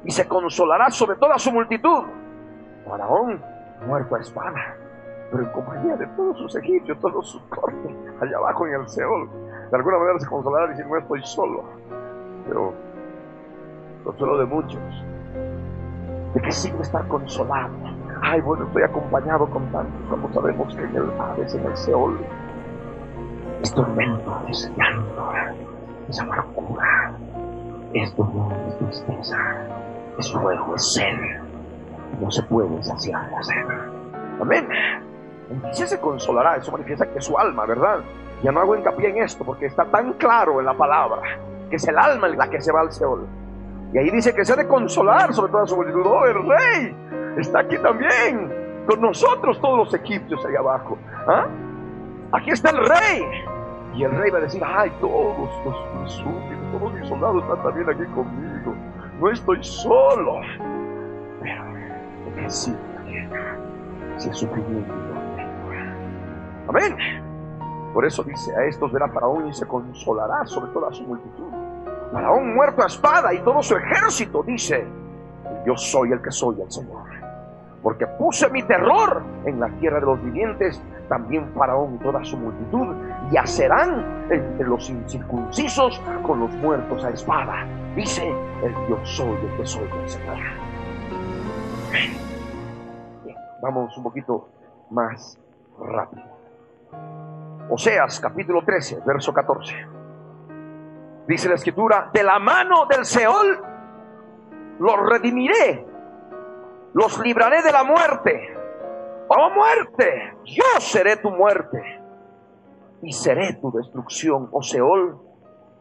y 0.04 0.10
se 0.10 0.28
consolará 0.28 0.90
sobre 0.90 1.16
toda 1.16 1.38
su 1.38 1.50
multitud. 1.50 2.04
Faraón 2.86 3.42
muerto 3.86 4.14
a 4.16 4.20
espada, 4.20 4.76
pero 5.30 5.44
en 5.44 5.50
compañía 5.50 5.96
de 5.96 6.06
todos 6.08 6.38
sus 6.38 6.56
egipcios, 6.56 6.98
todos 7.00 7.28
sus 7.28 7.42
cortes, 7.44 7.96
allá 8.20 8.36
abajo 8.36 8.66
en 8.66 8.74
el 8.74 8.88
Seol. 8.88 9.28
De 9.70 9.76
alguna 9.76 9.98
manera 9.98 10.18
se 10.18 10.26
consolará 10.26 10.68
diciendo, 10.68 10.94
no 10.94 11.00
estoy 11.00 11.22
solo, 11.22 11.64
pero 12.46 12.72
consuelo 14.04 14.38
de 14.38 14.46
muchos. 14.46 15.04
¿De 16.34 16.40
qué 16.40 16.52
sirve 16.52 16.82
estar 16.82 17.06
consolado? 17.08 17.70
Ay, 18.22 18.40
bueno, 18.40 18.66
estoy 18.66 18.82
acompañado 18.82 19.46
con 19.46 19.64
tantos, 19.72 20.10
como 20.10 20.32
sabemos 20.32 20.74
que 20.74 20.82
en 20.82 20.96
el 20.96 21.10
Hades, 21.20 21.54
en 21.54 21.64
el 21.64 21.76
Seol, 21.76 22.18
es 23.62 23.72
tormento, 23.72 24.42
es 24.48 24.70
llanto, 24.76 25.32
es 26.08 26.20
amargura, 26.20 27.12
es 27.94 28.16
dolor, 28.16 28.52
es 28.68 28.78
tristeza, 28.78 29.38
es 30.18 30.32
fuego, 30.32 30.74
es 30.74 30.92
sed 30.94 31.16
no 32.20 32.30
se 32.30 32.42
puede 32.42 32.82
saciar 32.82 33.30
la 33.30 33.42
sed. 33.42 33.66
Amén. 34.40 34.68
Entonces 35.50 35.90
se 35.90 36.00
consolará, 36.00 36.56
eso 36.56 36.72
manifiesta 36.72 37.06
que 37.06 37.20
su 37.20 37.38
alma, 37.38 37.64
¿verdad? 37.64 38.00
Ya 38.42 38.52
no 38.52 38.60
hago 38.60 38.76
hincapié 38.76 39.10
en 39.10 39.22
esto 39.22 39.44
porque 39.44 39.66
está 39.66 39.84
tan 39.86 40.14
claro 40.14 40.60
en 40.60 40.66
la 40.66 40.74
palabra 40.74 41.22
que 41.70 41.76
es 41.76 41.88
el 41.88 41.98
alma 41.98 42.28
la 42.28 42.48
que 42.48 42.60
se 42.60 42.72
va 42.72 42.80
al 42.80 42.92
Seol. 42.92 43.26
Y 43.92 43.98
ahí 43.98 44.10
dice 44.10 44.34
que 44.34 44.44
se 44.44 44.52
ha 44.52 44.56
de 44.56 44.66
consolar 44.66 45.32
sobre 45.32 45.50
toda 45.50 45.66
su 45.66 45.76
multitud. 45.76 46.02
Oh, 46.04 46.26
el 46.26 46.46
rey 46.46 46.96
está 47.38 47.60
aquí 47.60 47.78
también, 47.78 48.84
con 48.86 49.00
nosotros 49.00 49.60
todos 49.60 49.78
los 49.78 49.94
egipcios 49.94 50.44
ahí 50.44 50.56
abajo. 50.56 50.98
¿Ah? 51.26 51.46
Aquí 52.32 52.50
está 52.50 52.70
el 52.70 52.86
rey. 52.86 53.24
Y 53.94 54.04
el 54.04 54.12
rey 54.12 54.30
va 54.30 54.38
a 54.38 54.42
decir, 54.42 54.62
ay, 54.64 54.92
todos 55.00 55.36
los, 55.64 56.12
súbditos, 56.12 56.72
todos 56.72 56.92
mis 56.92 57.08
soldados 57.08 57.42
están 57.42 57.62
también 57.62 57.88
aquí 57.88 58.04
conmigo. 58.14 58.74
No 59.20 59.30
estoy 59.30 59.64
solo. 59.64 60.40
Pero 61.40 62.50
si 62.50 62.74
es 64.28 64.36
sufrimiento. 64.36 64.92
Amén. 66.68 66.96
Por 67.94 68.04
eso 68.04 68.22
dice, 68.22 68.54
a 68.54 68.64
estos 68.66 68.92
verá 68.92 69.08
Faraón 69.08 69.48
y 69.48 69.54
se 69.54 69.66
consolará 69.66 70.44
sobre 70.44 70.70
toda 70.72 70.92
su 70.92 71.02
multitud. 71.04 71.57
Faraón 72.12 72.54
muerto 72.54 72.82
a 72.82 72.86
espada 72.86 73.34
y 73.34 73.40
todo 73.40 73.62
su 73.62 73.76
ejército 73.76 74.42
dice, 74.42 74.86
yo 75.66 75.76
soy 75.76 76.12
el 76.12 76.22
que 76.22 76.30
soy 76.30 76.60
el 76.60 76.70
Señor. 76.70 77.08
Porque 77.82 78.06
puse 78.06 78.48
mi 78.50 78.62
terror 78.62 79.22
en 79.44 79.60
la 79.60 79.68
tierra 79.78 80.00
de 80.00 80.06
los 80.06 80.22
vivientes, 80.22 80.82
también 81.08 81.52
Faraón 81.54 81.94
y 81.94 81.98
toda 81.98 82.24
su 82.24 82.36
multitud 82.36 82.96
yacerán 83.30 84.26
entre 84.30 84.66
los 84.66 84.88
incircuncisos 84.90 86.00
con 86.26 86.40
los 86.40 86.50
muertos 86.54 87.04
a 87.04 87.10
espada. 87.10 87.66
Dice 87.94 88.28
el 88.62 88.74
yo 88.88 88.98
soy 89.04 89.36
el 89.36 89.56
que 89.56 89.66
soy 89.66 89.88
el 90.02 90.08
Señor. 90.08 90.36
Amén. 91.88 92.28
Vamos 93.62 93.96
un 93.96 94.02
poquito 94.02 94.48
más 94.90 95.38
rápido. 95.78 96.24
Oseas 97.70 98.20
capítulo 98.20 98.64
13, 98.64 99.00
verso 99.04 99.32
14. 99.32 99.97
Dice 101.28 101.46
la 101.46 101.56
escritura, 101.56 102.08
de 102.10 102.22
la 102.22 102.38
mano 102.38 102.86
del 102.86 103.04
Seol 103.04 103.62
los 104.78 105.10
redimiré, 105.10 105.86
los 106.94 107.20
libraré 107.20 107.60
de 107.60 107.70
la 107.70 107.84
muerte. 107.84 108.56
Oh 109.28 109.50
muerte, 109.50 110.34
yo 110.46 110.64
seré 110.80 111.18
tu 111.18 111.30
muerte 111.30 112.00
y 113.02 113.12
seré 113.12 113.52
tu 113.60 113.70
destrucción. 113.70 114.48
Oh 114.52 114.62
Seol, 114.62 115.18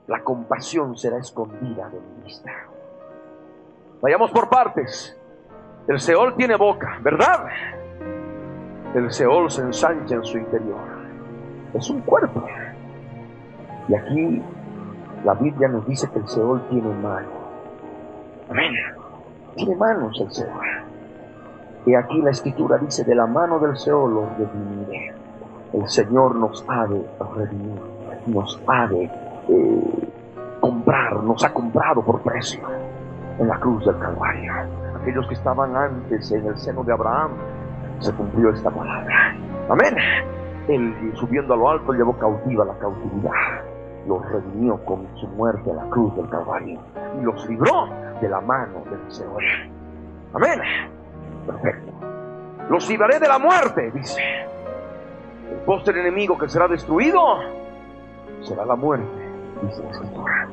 la 0.07 0.21
compasión 0.21 0.97
será 0.97 1.17
escondida 1.17 1.87
de 1.87 2.01
mi 2.01 2.23
vista. 2.25 2.51
Vayamos 4.01 4.31
por 4.31 4.49
partes. 4.49 5.17
El 5.87 6.01
Seol 6.01 6.35
tiene 6.35 6.57
boca, 6.57 6.99
¿verdad? 7.01 7.47
El 8.93 9.09
Seol 9.13 9.49
se 9.49 9.61
ensancha 9.61 10.15
en 10.15 10.25
su 10.25 10.37
interior. 10.37 10.97
Es 11.73 11.89
un 11.89 12.01
cuerpo. 12.01 12.45
Y 13.87 13.95
aquí 13.95 14.43
la 15.23 15.33
Biblia 15.33 15.67
nos 15.67 15.85
dice 15.87 16.09
que 16.11 16.19
el 16.19 16.27
Seol 16.27 16.61
tiene 16.69 16.93
manos. 16.95 17.31
Amén. 18.49 18.71
Tiene 19.55 19.75
manos 19.75 20.19
el 20.19 20.31
Seol. 20.31 20.51
Y 21.85 21.95
aquí 21.95 22.21
la 22.21 22.31
escritura 22.31 22.77
dice, 22.77 23.03
de 23.03 23.15
la 23.15 23.25
mano 23.25 23.59
del 23.59 23.77
Seol 23.77 24.13
los 24.13 24.37
redimiré. 24.37 25.13
El 25.73 25.87
Señor 25.87 26.35
nos 26.35 26.65
ha 26.67 26.85
de 26.87 27.05
redimir, 27.35 27.81
nos 28.27 28.59
ha 28.67 28.87
de 28.87 29.03
eh, 29.03 30.09
comprar, 30.59 31.23
nos 31.23 31.43
ha 31.43 31.53
comprado 31.53 32.01
por 32.01 32.21
precio 32.21 32.61
en 33.39 33.47
la 33.47 33.59
cruz 33.59 33.85
del 33.85 33.97
Calvario 33.99 34.53
aquellos 35.07 35.27
que 35.27 35.35
estaban 35.35 35.75
antes 35.75 36.31
en 36.31 36.45
el 36.45 36.57
seno 36.57 36.83
de 36.83 36.91
Abraham, 36.91 37.31
se 37.99 38.11
cumplió 38.13 38.49
esta 38.49 38.69
palabra. 38.69 39.35
Amén. 39.69 39.95
Él 40.67 41.13
subiendo 41.15 41.53
a 41.53 41.57
lo 41.57 41.69
alto 41.69 41.93
llevó 41.93 42.17
cautiva 42.17 42.65
la 42.65 42.77
cautividad. 42.77 43.31
Los 44.07 44.25
redimió 44.29 44.77
con 44.85 45.07
su 45.15 45.27
muerte 45.27 45.71
a 45.71 45.75
la 45.75 45.89
cruz 45.89 46.15
del 46.15 46.29
Calvario 46.29 46.79
y 47.19 47.23
los 47.23 47.47
libró 47.49 47.87
de 48.21 48.29
la 48.29 48.41
mano 48.41 48.83
del 48.89 49.11
Señor. 49.11 49.43
Amén. 50.33 50.61
Perfecto. 51.45 51.91
Los 52.69 52.89
libraré 52.89 53.19
de 53.19 53.27
la 53.27 53.37
muerte, 53.37 53.91
dice. 53.91 54.21
El 55.51 55.59
póster 55.65 55.97
enemigo 55.97 56.37
que 56.37 56.49
será 56.49 56.67
destruido 56.67 57.21
será 58.41 58.65
la 58.65 58.75
muerte, 58.75 59.07
dice 59.63 59.83
la 59.83 59.91
Escritura. 59.91 60.47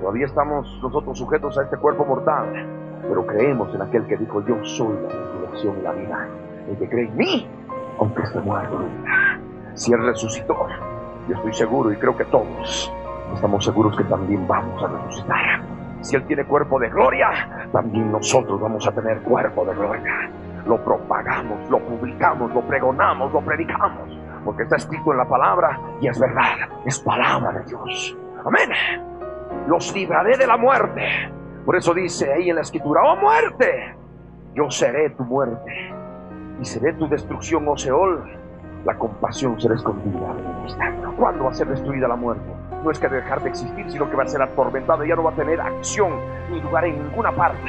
Todavía 0.00 0.26
estamos 0.26 0.78
nosotros 0.82 1.18
sujetos 1.18 1.58
a 1.58 1.62
este 1.62 1.76
cuerpo 1.76 2.04
mortal 2.04 2.66
pero 3.08 3.26
creemos 3.26 3.72
en 3.74 3.82
aquel 3.82 4.06
que 4.06 4.16
dijo, 4.16 4.44
yo 4.46 4.56
soy 4.64 4.94
la 5.02 5.08
resurrección 5.08 5.78
y 5.78 5.82
la 5.82 5.92
vida. 5.92 6.28
El 6.68 6.76
que 6.76 6.88
cree 6.88 7.08
en 7.08 7.16
mí, 7.16 7.48
aunque 7.98 8.22
esté 8.22 8.40
muerto, 8.40 8.80
Si 9.74 9.92
Él 9.92 10.02
resucitó, 10.04 10.66
yo 11.28 11.34
estoy 11.34 11.54
seguro 11.54 11.92
y 11.92 11.96
creo 11.96 12.16
que 12.16 12.24
todos 12.26 12.92
estamos 13.34 13.64
seguros 13.64 13.96
que 13.96 14.04
también 14.04 14.46
vamos 14.46 14.82
a 14.82 14.88
resucitar. 14.88 15.60
Si 16.00 16.16
Él 16.16 16.24
tiene 16.26 16.44
cuerpo 16.44 16.78
de 16.78 16.88
gloria, 16.88 17.68
también 17.72 18.12
nosotros 18.12 18.60
vamos 18.60 18.86
a 18.86 18.92
tener 18.92 19.20
cuerpo 19.22 19.64
de 19.64 19.74
gloria. 19.74 20.30
Lo 20.66 20.82
propagamos, 20.84 21.68
lo 21.70 21.78
publicamos, 21.80 22.52
lo 22.52 22.60
pregonamos, 22.62 23.32
lo 23.32 23.40
predicamos, 23.40 24.18
porque 24.44 24.64
está 24.64 24.76
escrito 24.76 25.12
en 25.12 25.18
la 25.18 25.28
palabra 25.28 25.80
y 26.00 26.08
es 26.08 26.18
verdad, 26.18 26.68
es 26.84 26.98
palabra 27.00 27.52
de 27.52 27.64
Dios. 27.64 28.16
Amén. 28.44 28.70
Los 29.68 29.94
libraré 29.94 30.36
de 30.36 30.46
la 30.46 30.56
muerte 30.56 31.30
por 31.66 31.74
eso 31.74 31.92
dice 31.92 32.32
ahí 32.32 32.48
en 32.48 32.54
la 32.54 32.62
escritura, 32.62 33.02
oh 33.02 33.16
muerte, 33.16 33.92
yo 34.54 34.70
seré 34.70 35.10
tu 35.10 35.24
muerte 35.24 35.92
y 36.60 36.64
seré 36.64 36.92
tu 36.92 37.08
destrucción, 37.08 37.66
oh 37.66 37.76
Seol. 37.76 38.22
La 38.86 38.96
compasión 38.96 39.60
será 39.60 39.74
escondida 39.74 40.34
¿Cuándo 41.18 41.44
va 41.44 41.50
a 41.50 41.54
ser 41.54 41.66
destruida 41.68 42.08
la 42.08 42.16
muerte? 42.16 42.44
No 42.82 42.90
es 42.90 42.98
que 42.98 43.08
dejar 43.08 43.42
de 43.42 43.50
existir, 43.50 43.90
sino 43.90 44.08
que 44.08 44.16
va 44.16 44.22
a 44.22 44.28
ser 44.28 44.40
atormentada 44.40 45.04
y 45.04 45.08
ya 45.08 45.16
no 45.16 45.24
va 45.24 45.32
a 45.32 45.34
tener 45.34 45.60
acción 45.60 46.12
ni 46.50 46.60
lugar 46.60 46.84
en 46.84 47.02
ninguna 47.02 47.32
parte. 47.32 47.68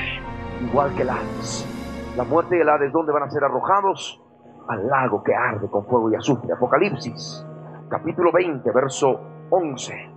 Igual 0.61 0.93
que 0.95 1.01
el 1.01 1.09
Hades. 1.09 2.13
La 2.15 2.23
muerte 2.23 2.57
y 2.57 2.61
el 2.61 2.69
Hades, 2.69 2.93
¿dónde 2.93 3.11
van 3.11 3.23
a 3.23 3.29
ser 3.29 3.43
arrojados? 3.43 4.21
Al 4.69 4.87
lago 4.87 5.23
que 5.23 5.33
arde 5.33 5.67
con 5.69 5.85
fuego 5.87 6.11
y 6.11 6.15
azufre. 6.15 6.53
Apocalipsis, 6.53 7.45
capítulo 7.89 8.31
20, 8.31 8.71
verso 8.71 9.19
11 9.49 10.11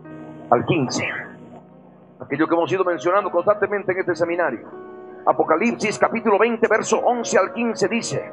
al 0.51 0.65
15 0.65 1.31
aquello 2.21 2.47
que 2.47 2.55
hemos 2.55 2.71
ido 2.71 2.85
mencionando 2.85 3.31
constantemente 3.31 3.93
en 3.93 3.99
este 3.99 4.15
seminario. 4.15 4.69
Apocalipsis 5.27 5.99
capítulo 5.99 6.39
20, 6.39 6.67
verso 6.69 6.99
11 6.99 7.39
al 7.39 7.53
15 7.53 7.89
dice, 7.89 8.33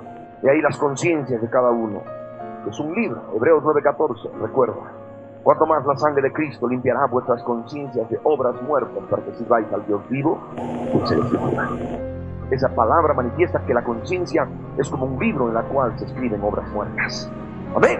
Y 0.43 0.49
ahí 0.49 0.61
las 0.61 0.77
conciencias 0.77 1.41
de 1.41 1.49
cada 1.49 1.71
uno. 1.71 2.01
Es 2.67 2.79
un 2.79 2.93
libro, 2.93 3.21
Hebreos 3.35 3.63
9:14, 3.63 4.31
recuerda. 4.41 4.91
Cuanto 5.43 5.65
más 5.65 5.85
la 5.85 5.95
sangre 5.97 6.21
de 6.21 6.31
Cristo 6.31 6.67
limpiará 6.67 7.07
vuestras 7.07 7.41
conciencias 7.43 8.07
de 8.09 8.19
obras 8.23 8.61
muertas 8.61 9.03
para 9.09 9.23
que 9.23 9.33
sirváis 9.33 9.65
al 9.73 9.85
Dios 9.87 10.07
vivo, 10.07 10.39
pues 10.93 11.09
se 11.09 11.15
les 11.15 11.31
esa 12.51 12.67
palabra 12.69 13.13
manifiesta 13.13 13.63
que 13.65 13.73
la 13.73 13.81
conciencia 13.81 14.47
es 14.77 14.89
como 14.89 15.05
un 15.05 15.19
libro 15.19 15.47
en 15.47 15.53
la 15.53 15.63
cual 15.63 15.97
se 15.97 16.05
escriben 16.05 16.43
obras 16.43 16.69
muertas. 16.71 17.31
Amén. 17.73 17.99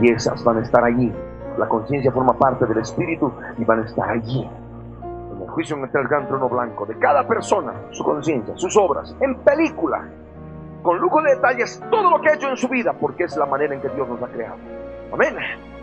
Y 0.00 0.10
esas 0.10 0.44
van 0.44 0.58
a 0.58 0.60
estar 0.60 0.84
allí. 0.84 1.10
La 1.56 1.66
conciencia 1.66 2.12
forma 2.12 2.34
parte 2.34 2.66
del 2.66 2.78
espíritu 2.78 3.32
y 3.56 3.64
van 3.64 3.80
a 3.80 3.84
estar 3.86 4.10
allí. 4.10 4.48
En 5.32 5.42
el 5.42 5.48
juicio 5.48 5.76
en 5.76 5.84
el 5.84 6.08
gran 6.08 6.28
trono 6.28 6.50
blanco 6.50 6.84
de 6.84 6.98
cada 6.98 7.26
persona, 7.26 7.72
su 7.92 8.04
conciencia, 8.04 8.54
sus 8.56 8.76
obras, 8.76 9.16
en 9.20 9.36
película, 9.36 10.06
con 10.86 10.98
lujo 10.98 11.20
de 11.22 11.34
detalles, 11.34 11.82
todo 11.90 12.10
lo 12.10 12.20
que 12.20 12.30
ha 12.30 12.34
hecho 12.34 12.48
en 12.48 12.56
su 12.56 12.68
vida, 12.68 12.94
porque 12.98 13.24
es 13.24 13.36
la 13.36 13.46
manera 13.46 13.74
en 13.74 13.80
que 13.80 13.88
Dios 13.90 14.08
nos 14.08 14.22
ha 14.22 14.28
creado. 14.28 14.56
Amén. 15.12 15.36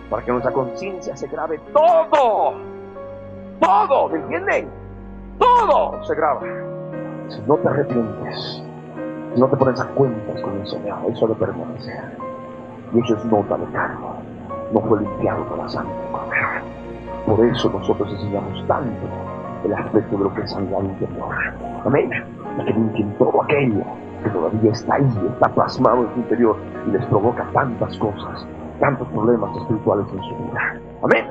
Para 0.10 0.24
que 0.24 0.32
nuestra 0.32 0.52
conciencia 0.52 1.16
se 1.16 1.28
grabe 1.28 1.60
todo. 1.74 2.54
Todo, 3.60 4.10
¿me 4.10 4.18
entienden? 4.18 4.70
Todo 5.38 6.04
se 6.04 6.16
graba 6.16 6.42
si 7.30 7.42
no 7.48 7.56
te 7.58 7.68
arrepientes, 7.68 8.64
si 9.34 9.40
no 9.40 9.48
te 9.48 9.58
pones 9.58 9.80
a 9.80 9.88
cuentas 9.90 10.42
con 10.42 10.60
el 10.60 10.68
Señor, 10.68 11.00
eso 11.10 11.28
de 11.28 11.36
permanecer. 11.36 12.18
Y 12.94 13.00
eso 13.00 13.16
es 13.16 13.26
nota 13.26 13.58
de 13.58 13.66
cargo. 13.72 14.16
No 14.72 14.82
fue 14.82 15.02
limpiado 15.02 15.44
por 15.46 15.58
la 15.58 15.70
sangre 15.70 15.94
Por 17.26 17.46
eso 17.46 17.70
nosotros 17.70 18.10
enseñamos 18.12 18.68
tanto 18.68 19.08
el 19.64 19.74
aspecto 19.74 20.18
de 20.18 20.24
lo 20.24 20.34
que 20.34 20.42
es 20.42 20.52
sanidad 20.52 20.82
interior. 20.82 21.36
Amén. 21.86 22.10
Para 22.58 22.66
que 22.66 22.74
limpien 22.74 23.16
todo 23.18 23.42
aquello 23.44 23.84
que 24.24 24.30
todavía 24.30 24.72
está 24.72 24.96
ahí, 24.96 25.30
está 25.34 25.50
plasmado 25.50 26.04
en 26.04 26.14
su 26.14 26.20
interior 26.20 26.58
y 26.88 26.92
les 26.92 27.06
provoca 27.08 27.46
tantas 27.54 27.98
cosas, 27.98 28.48
tantos 28.80 29.08
problemas 29.10 29.56
espirituales 29.58 30.08
en 30.12 30.24
su 30.24 30.36
vida. 30.36 30.82
Amén. 31.04 31.28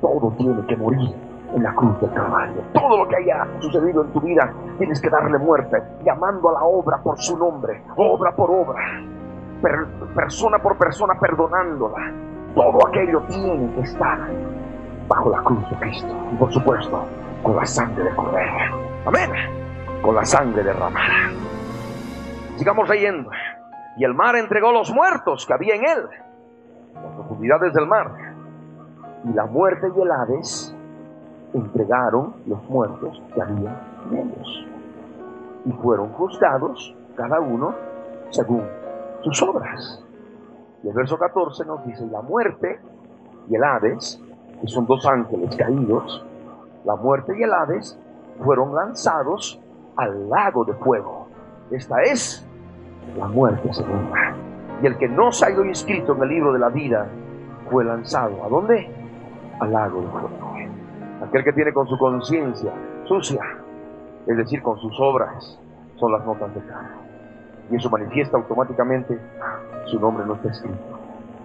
Todo 0.00 0.32
tiene 0.36 0.66
que 0.66 0.76
morir 0.76 1.14
en 1.54 1.62
la 1.62 1.74
cruz 1.74 2.00
del 2.00 2.12
Calvario. 2.12 2.62
Todo 2.72 2.98
lo 2.98 3.08
que 3.08 3.16
haya 3.16 3.46
sucedido 3.60 4.02
en 4.02 4.12
tu 4.12 4.20
vida, 4.20 4.52
tienes 4.78 5.00
que 5.00 5.08
darle 5.08 5.38
muerte, 5.38 5.82
llamando 6.04 6.50
a 6.50 6.52
la 6.54 6.64
obra 6.64 6.98
por 7.02 7.18
su 7.18 7.38
nombre, 7.38 7.82
obra 7.96 8.34
por 8.34 8.50
obra, 8.50 8.82
persona 10.14 10.58
por 10.58 10.76
persona 10.76 11.14
perdonándola. 11.18 12.12
Todo 12.54 12.86
aquello 12.86 13.20
tiene 13.28 13.72
que 13.74 13.80
estar 13.80 14.18
bajo 15.08 15.30
la 15.30 15.42
cruz 15.42 15.70
de 15.70 15.76
Cristo. 15.76 16.14
Y 16.32 16.36
por 16.36 16.52
supuesto, 16.52 17.04
con 17.42 17.56
la 17.56 17.66
sangre 17.66 18.04
de 18.04 18.14
Cordero. 18.14 18.52
Amén. 19.06 19.30
Con 20.02 20.14
la 20.14 20.24
sangre 20.24 20.62
derramada. 20.62 21.30
Sigamos 22.56 22.88
leyendo. 22.88 23.30
Y 23.96 24.04
el 24.04 24.14
mar 24.14 24.36
entregó 24.36 24.72
los 24.72 24.90
muertos 24.92 25.44
que 25.46 25.54
había 25.54 25.74
en 25.74 25.84
él, 25.84 26.08
las 26.94 27.14
profundidades 27.14 27.72
del 27.72 27.86
mar. 27.86 28.10
Y 29.24 29.32
la 29.32 29.46
muerte 29.46 29.88
y 29.94 30.00
el 30.00 30.10
Hades 30.10 30.74
entregaron 31.52 32.34
los 32.46 32.62
muertos 32.68 33.22
que 33.34 33.42
había 33.42 33.80
en 34.10 34.18
ellos. 34.18 34.66
Y 35.64 35.72
fueron 35.72 36.10
juzgados 36.12 36.94
cada 37.16 37.40
uno 37.40 37.74
según 38.30 38.64
sus 39.22 39.42
obras. 39.42 40.04
Y 40.82 40.88
el 40.88 40.94
verso 40.94 41.18
14 41.18 41.64
nos 41.64 41.84
dice, 41.86 42.06
la 42.06 42.20
muerte 42.20 42.78
y 43.48 43.56
el 43.56 43.64
Hades, 43.64 44.20
que 44.60 44.68
son 44.68 44.86
dos 44.86 45.06
ángeles 45.06 45.56
caídos, 45.56 46.24
la 46.84 46.96
muerte 46.96 47.32
y 47.38 47.42
el 47.42 47.52
Hades 47.52 47.98
fueron 48.42 48.74
lanzados 48.74 49.60
al 49.96 50.28
lago 50.28 50.64
de 50.64 50.74
fuego. 50.74 51.28
Esta 51.70 52.02
es 52.02 52.43
la 53.16 53.28
muerte 53.28 53.72
segunda. 53.72 54.34
Y 54.82 54.86
el 54.86 54.96
que 54.98 55.08
no 55.08 55.30
ido 55.30 55.64
inscrito 55.64 56.14
en 56.14 56.22
el 56.22 56.28
libro 56.28 56.52
de 56.52 56.58
la 56.58 56.68
vida 56.68 57.06
fue 57.70 57.84
lanzado. 57.84 58.44
¿A 58.44 58.48
dónde? 58.48 58.90
Al 59.60 59.72
lago 59.72 60.00
de 60.00 60.08
fuego 60.08 60.54
aquel 61.24 61.44
que 61.44 61.52
tiene 61.52 61.72
con 61.72 61.86
su 61.86 61.96
conciencia 61.98 62.72
sucia, 63.04 63.40
es 64.26 64.36
decir, 64.36 64.62
con 64.62 64.78
sus 64.78 64.98
obras, 65.00 65.58
son 65.96 66.12
las 66.12 66.24
notas 66.24 66.54
de 66.54 66.60
carro. 66.62 67.02
Y 67.70 67.76
eso 67.76 67.90
manifiesta 67.90 68.36
automáticamente 68.36 69.18
su 69.86 69.98
nombre 69.98 70.26
no 70.26 70.34
está 70.34 70.50
escrito 70.50 70.98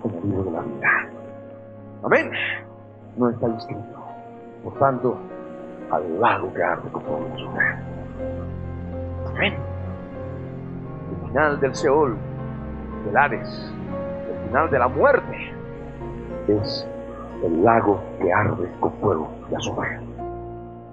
en 0.04 0.16
el 0.16 0.30
libro 0.30 0.44
de 0.44 0.52
la 0.52 0.62
vida. 0.62 0.88
Amén. 2.04 2.32
No 3.18 3.30
está 3.30 3.48
escrito. 3.48 4.00
Por 4.64 4.74
tanto, 4.80 5.18
al 5.92 6.20
lado 6.20 6.54
que 6.54 6.64
arde 6.64 6.90
todo 6.90 7.38
su 7.38 7.50
Amén. 9.30 9.79
Final 11.30 11.60
del 11.60 11.76
Seol, 11.76 12.18
del 13.06 13.16
Hades, 13.16 13.72
el 14.32 14.48
final 14.48 14.72
de 14.72 14.80
la 14.80 14.88
muerte, 14.88 15.54
es 16.48 16.88
el 17.44 17.64
lago 17.64 18.02
que 18.20 18.34
arde 18.34 18.68
con 18.80 18.92
fuego 18.94 19.32
de 19.48 19.56
azufre. 19.56 20.00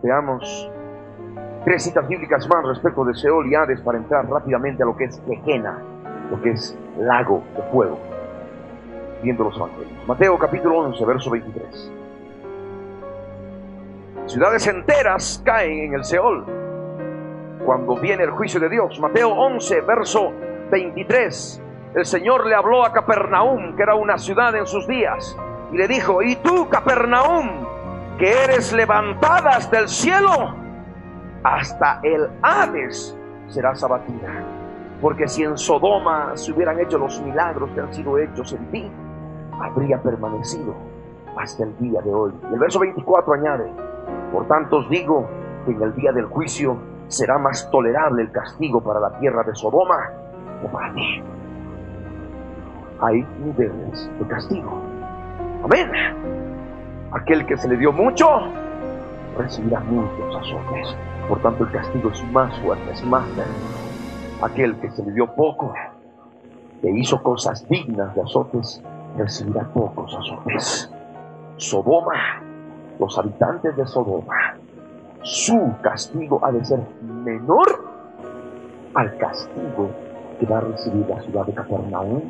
Veamos 0.02 0.70
tres 1.64 1.84
citas 1.84 2.06
bíblicas 2.06 2.46
más 2.50 2.66
respecto 2.66 3.02
de 3.06 3.14
Seol 3.14 3.46
y 3.50 3.54
Hades 3.54 3.80
para 3.80 3.96
entrar 3.96 4.28
rápidamente 4.28 4.82
a 4.82 4.86
lo 4.86 4.94
que 4.94 5.04
es 5.04 5.22
Gehenna, 5.26 5.78
lo 6.30 6.42
que 6.42 6.50
es 6.50 6.78
lago 6.98 7.42
de 7.56 7.62
fuego, 7.72 7.98
viendo 9.22 9.44
los 9.44 9.56
evangelios. 9.56 10.06
Mateo 10.06 10.38
capítulo 10.38 10.80
11, 10.80 11.04
verso 11.06 11.30
23. 11.30 11.92
Ciudades 14.26 14.66
enteras 14.66 15.40
caen 15.46 15.84
en 15.84 15.94
el 15.94 16.04
Seol 16.04 16.65
cuando 17.66 17.96
viene 17.96 18.22
el 18.22 18.30
juicio 18.30 18.60
de 18.60 18.68
Dios. 18.70 18.98
Mateo 19.00 19.30
11, 19.30 19.80
verso 19.82 20.32
23. 20.70 21.62
El 21.96 22.06
Señor 22.06 22.46
le 22.46 22.54
habló 22.54 22.84
a 22.84 22.92
Capernaum, 22.92 23.74
que 23.76 23.82
era 23.82 23.96
una 23.96 24.16
ciudad 24.16 24.54
en 24.54 24.66
sus 24.66 24.86
días 24.86 25.36
y 25.72 25.76
le 25.76 25.88
dijo, 25.88 26.22
¿y 26.22 26.36
tú, 26.36 26.68
Capernaum, 26.68 27.66
que 28.18 28.44
eres 28.44 28.72
levantada 28.72 29.50
hasta 29.50 29.80
el 29.80 29.88
cielo? 29.88 30.54
Hasta 31.42 32.00
el 32.02 32.28
Hades 32.42 33.18
serás 33.48 33.82
abatida. 33.82 34.44
Porque 35.00 35.28
si 35.28 35.42
en 35.42 35.58
Sodoma 35.58 36.36
se 36.36 36.52
hubieran 36.52 36.78
hecho 36.80 36.98
los 36.98 37.20
milagros 37.20 37.70
que 37.74 37.80
han 37.80 37.92
sido 37.92 38.16
hechos 38.18 38.52
en 38.52 38.70
ti, 38.70 38.90
habría 39.60 40.00
permanecido 40.00 40.74
hasta 41.36 41.64
el 41.64 41.76
día 41.78 42.00
de 42.00 42.14
hoy. 42.14 42.32
Y 42.50 42.54
el 42.54 42.60
verso 42.60 42.78
24 42.78 43.34
añade, 43.34 43.70
por 44.32 44.46
tanto 44.46 44.78
os 44.78 44.88
digo 44.88 45.28
que 45.66 45.72
en 45.72 45.82
el 45.82 45.94
día 45.94 46.12
del 46.12 46.26
juicio 46.26 46.78
será 47.08 47.38
más 47.38 47.70
tolerable 47.70 48.22
el 48.22 48.32
castigo 48.32 48.82
para 48.82 49.00
la 49.00 49.18
tierra 49.18 49.42
de 49.44 49.54
Sodoma 49.54 50.10
que 50.60 50.68
para 50.68 50.92
ti. 50.94 51.22
Hay 53.00 53.26
niveles 53.44 54.10
de 54.18 54.26
castigo. 54.26 54.80
Amén. 55.64 55.90
Aquel 57.12 57.46
que 57.46 57.56
se 57.56 57.68
le 57.68 57.76
dio 57.76 57.92
mucho, 57.92 58.26
recibirá 59.38 59.80
muchos 59.80 60.36
azotes. 60.36 60.96
Por 61.28 61.40
tanto, 61.42 61.64
el 61.64 61.70
castigo 61.70 62.10
es 62.10 62.24
más 62.32 62.58
fuerte, 62.60 62.90
es 62.92 63.04
más 63.04 63.24
grande. 63.36 63.54
Aquel 64.42 64.76
que 64.80 64.90
se 64.90 65.04
le 65.04 65.12
dio 65.12 65.34
poco, 65.34 65.72
que 66.80 66.90
hizo 66.90 67.22
cosas 67.22 67.66
dignas 67.68 68.14
de 68.14 68.22
azotes, 68.22 68.82
recibirá 69.16 69.64
pocos 69.72 70.14
azotes. 70.14 70.92
Sodoma, 71.56 72.42
los 72.98 73.18
habitantes 73.18 73.76
de 73.76 73.86
Sodoma, 73.86 74.56
su 75.26 75.74
castigo 75.82 76.38
ha 76.44 76.52
de 76.52 76.64
ser 76.64 76.80
menor 77.02 77.66
al 78.94 79.16
castigo 79.18 79.90
que 80.38 80.46
va 80.46 80.58
a 80.58 80.60
recibir 80.60 81.04
la 81.08 81.20
ciudad 81.20 81.44
de 81.46 81.52
Capernaum 81.52 82.22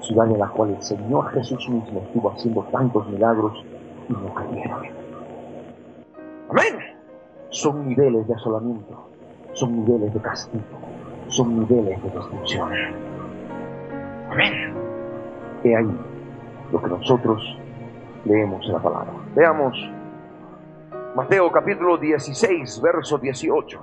ciudad 0.00 0.26
en 0.26 0.38
la 0.38 0.48
cual 0.48 0.70
el 0.70 0.82
Señor 0.82 1.30
Jesús 1.30 1.68
mismo 1.68 2.00
estuvo 2.00 2.32
haciendo 2.32 2.62
tantos 2.72 3.08
milagros 3.08 3.64
y 4.08 4.12
no 4.12 4.34
cayeron. 4.34 4.86
Amén. 6.50 6.96
Son 7.50 7.88
niveles 7.88 8.26
de 8.26 8.34
asolamiento, 8.34 9.08
son 9.52 9.84
niveles 9.84 10.12
de 10.12 10.20
castigo, 10.20 10.64
son 11.28 11.60
niveles 11.60 12.02
de 12.02 12.10
destrucción. 12.10 12.68
Amén. 14.30 14.74
He 15.62 15.76
ahí 15.76 15.98
lo 16.72 16.80
que 16.80 16.88
nosotros 16.88 17.42
leemos 18.24 18.66
en 18.66 18.72
la 18.72 18.78
palabra. 18.80 19.12
Veamos 19.36 19.74
Mateo 21.18 21.50
capítulo 21.50 21.96
16, 21.98 22.80
verso 22.80 23.18
18, 23.18 23.80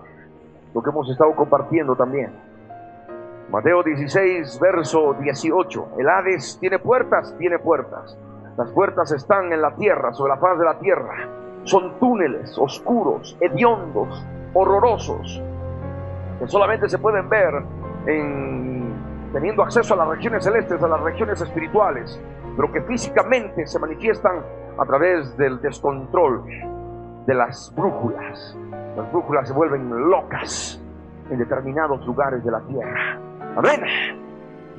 lo 0.74 0.82
que 0.82 0.90
hemos 0.90 1.10
estado 1.10 1.36
compartiendo 1.36 1.94
también. 1.94 2.32
Mateo 3.52 3.84
16, 3.84 4.58
verso 4.58 5.14
18. 5.20 5.88
El 6.00 6.08
Hades 6.08 6.58
tiene 6.62 6.80
puertas, 6.80 7.36
tiene 7.38 7.60
puertas. 7.60 8.18
Las 8.56 8.72
puertas 8.72 9.12
están 9.12 9.52
en 9.52 9.62
la 9.62 9.76
tierra, 9.76 10.14
sobre 10.14 10.30
la 10.30 10.38
faz 10.38 10.58
de 10.58 10.64
la 10.64 10.80
tierra. 10.80 11.28
Son 11.66 12.00
túneles 12.00 12.58
oscuros, 12.58 13.36
hediondos, 13.42 14.26
horrorosos, 14.54 15.44
que 16.40 16.48
solamente 16.48 16.88
se 16.88 17.00
pueden 17.00 17.28
ver 17.28 17.54
en, 18.06 18.94
teniendo 19.34 19.62
acceso 19.62 19.94
a 19.94 19.98
las 19.98 20.08
regiones 20.08 20.46
celestes, 20.46 20.82
a 20.82 20.88
las 20.88 21.02
regiones 21.02 21.42
espirituales, 21.42 22.18
pero 22.56 22.72
que 22.72 22.82
físicamente 22.84 23.68
se 23.68 23.78
manifiestan 23.78 24.38
a 24.78 24.86
través 24.86 25.36
del 25.36 25.60
descontrol 25.60 26.46
de 27.26 27.34
las 27.34 27.74
brújulas. 27.76 28.58
Las 28.96 29.12
brújulas 29.12 29.48
se 29.48 29.54
vuelven 29.54 30.10
locas 30.10 30.82
en 31.30 31.40
determinados 31.40 32.06
lugares 32.06 32.44
de 32.44 32.52
la 32.52 32.62
tierra. 32.62 33.20
Amén. 33.56 33.82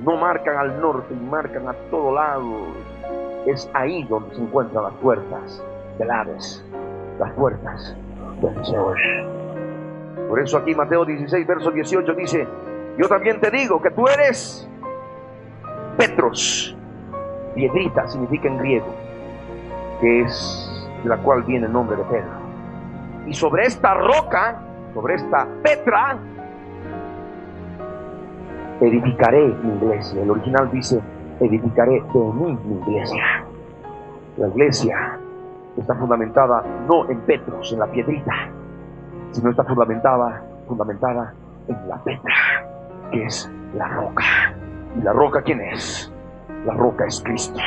No 0.05 0.17
marcan 0.17 0.57
al 0.57 0.81
norte 0.81 1.15
y 1.15 1.25
marcan 1.25 1.69
a 1.69 1.75
todo 1.91 2.15
lado. 2.15 2.67
Es 3.47 3.71
ahí 3.75 4.05
donde 4.05 4.35
se 4.35 4.43
encuentran 4.43 4.85
las 4.85 4.95
puertas 4.95 5.63
del 5.99 6.11
Hades, 6.11 6.65
las 7.19 7.33
puertas 7.33 7.97
del 8.41 8.65
Señor. 8.65 8.97
Por 10.29 10.41
eso 10.41 10.59
aquí 10.59 10.75
Mateo 10.75 11.05
16, 11.05 11.47
verso 11.47 11.71
18 11.71 12.15
dice, 12.15 12.47
yo 12.99 13.09
también 13.09 13.41
te 13.41 13.51
digo 13.51 13.81
que 13.81 13.91
tú 13.91 14.07
eres 14.09 14.69
Petros, 15.97 16.77
piedrita 17.55 18.07
significa 18.09 18.49
en 18.49 18.59
griego, 18.59 18.95
que 20.01 20.21
es 20.21 20.86
la 21.09 21.19
cual 21.19 21.43
viene 21.43 21.67
el 21.67 21.73
nombre 21.73 21.97
de 21.97 22.05
Pedro. 22.05 22.47
Y 23.27 23.35
sobre 23.35 23.65
esta 23.65 23.95
roca, 23.95 24.61
sobre 24.95 25.15
esta 25.15 25.47
Petra, 25.63 26.19
edificaré 28.81 29.49
mi 29.63 29.75
iglesia. 29.77 30.23
El 30.23 30.31
original 30.31 30.71
dice, 30.71 31.01
edificaré 31.41 32.03
de 32.13 32.19
mí 32.19 32.59
mi 32.65 32.81
iglesia. 32.81 33.45
La 34.37 34.49
iglesia 34.49 35.19
está 35.77 35.95
fundamentada 35.95 36.63
no 36.89 37.09
en 37.11 37.21
Petros, 37.21 37.73
en 37.73 37.81
la 37.81 37.87
piedrita, 37.87 38.33
sino 39.33 39.51
está 39.51 39.65
fundamentada, 39.65 40.43
fundamentada 40.67 41.35
en 41.69 41.89
la 41.89 41.97
Petra, 42.03 42.35
que 43.11 43.25
es 43.25 43.51
la 43.75 43.89
roca. 43.89 44.25
¿Y 44.99 45.03
la 45.03 45.13
roca 45.13 45.43
quién 45.43 45.61
es? 45.61 46.13
La 46.65 46.75
roca 46.75 47.07
es 47.07 47.23
Cristo. 47.23 47.61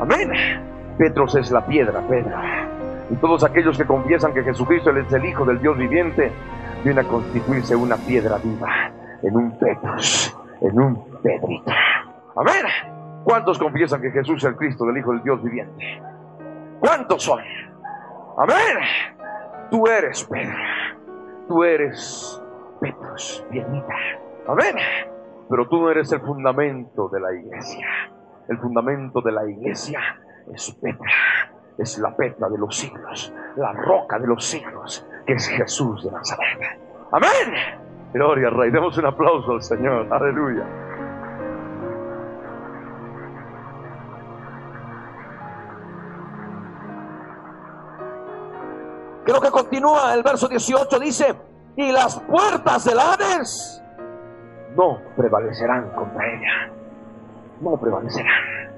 Amén. 0.00 0.67
Petros 0.98 1.36
es 1.36 1.52
la 1.52 1.64
piedra, 1.64 2.00
Pedra. 2.08 2.68
Y 3.08 3.14
todos 3.16 3.44
aquellos 3.44 3.78
que 3.78 3.86
confiesan 3.86 4.34
que 4.34 4.42
Jesucristo 4.42 4.90
es 4.90 5.12
el 5.12 5.24
Hijo 5.24 5.44
del 5.44 5.60
Dios 5.60 5.78
viviente, 5.78 6.32
viene 6.84 7.00
a 7.00 7.04
constituirse 7.04 7.76
una 7.76 7.96
piedra 7.96 8.38
viva 8.42 8.90
en 9.22 9.36
un 9.36 9.56
Petros, 9.58 10.36
en 10.60 10.80
un 10.80 11.04
Pedrito. 11.22 11.70
Amén. 12.36 12.66
¿Cuántos 13.22 13.58
confiesan 13.58 14.02
que 14.02 14.10
Jesús 14.10 14.42
es 14.42 14.50
el 14.50 14.56
Cristo 14.56 14.84
del 14.86 14.98
Hijo 14.98 15.12
del 15.12 15.22
Dios 15.22 15.42
viviente? 15.42 16.02
¿Cuántos 16.80 17.22
son? 17.22 17.40
Amén. 18.36 18.78
Tú 19.70 19.86
eres 19.86 20.24
Pedra. 20.24 20.96
Tú 21.46 21.62
eres 21.62 22.42
Petros, 22.80 23.46
piedrita. 23.50 23.94
Amén. 24.48 24.74
Pero 25.48 25.68
tú 25.68 25.80
no 25.80 25.90
eres 25.90 26.10
el 26.10 26.20
fundamento 26.20 27.08
de 27.08 27.20
la 27.20 27.32
iglesia. 27.32 27.86
El 28.48 28.58
fundamento 28.58 29.20
de 29.20 29.32
la 29.32 29.48
iglesia 29.48 30.00
es 30.54 30.70
Petra. 30.80 31.06
Es 31.76 31.98
la 31.98 32.16
Petra 32.16 32.48
de 32.48 32.58
los 32.58 32.76
siglos. 32.76 33.32
La 33.56 33.72
roca 33.72 34.18
de 34.18 34.26
los 34.26 34.44
siglos. 34.44 35.06
Que 35.26 35.34
es 35.34 35.48
Jesús 35.48 36.04
de 36.04 36.10
Nazaret. 36.10 36.80
Amén. 37.12 37.78
Gloria 38.12 38.48
al 38.48 38.54
Rey. 38.54 38.70
Demos 38.70 38.96
un 38.98 39.06
aplauso 39.06 39.52
al 39.52 39.62
Señor. 39.62 40.12
Aleluya. 40.12 40.64
Creo 49.24 49.40
que 49.42 49.50
continúa 49.50 50.14
el 50.14 50.22
verso 50.22 50.48
18. 50.48 50.98
Dice, 50.98 51.36
y 51.76 51.92
las 51.92 52.18
puertas 52.20 52.84
del 52.84 52.98
Hades 52.98 53.82
no 54.74 54.98
prevalecerán 55.16 55.90
contra 55.90 56.26
ella. 56.26 56.72
No 57.60 57.76
prevalecerán. 57.76 58.77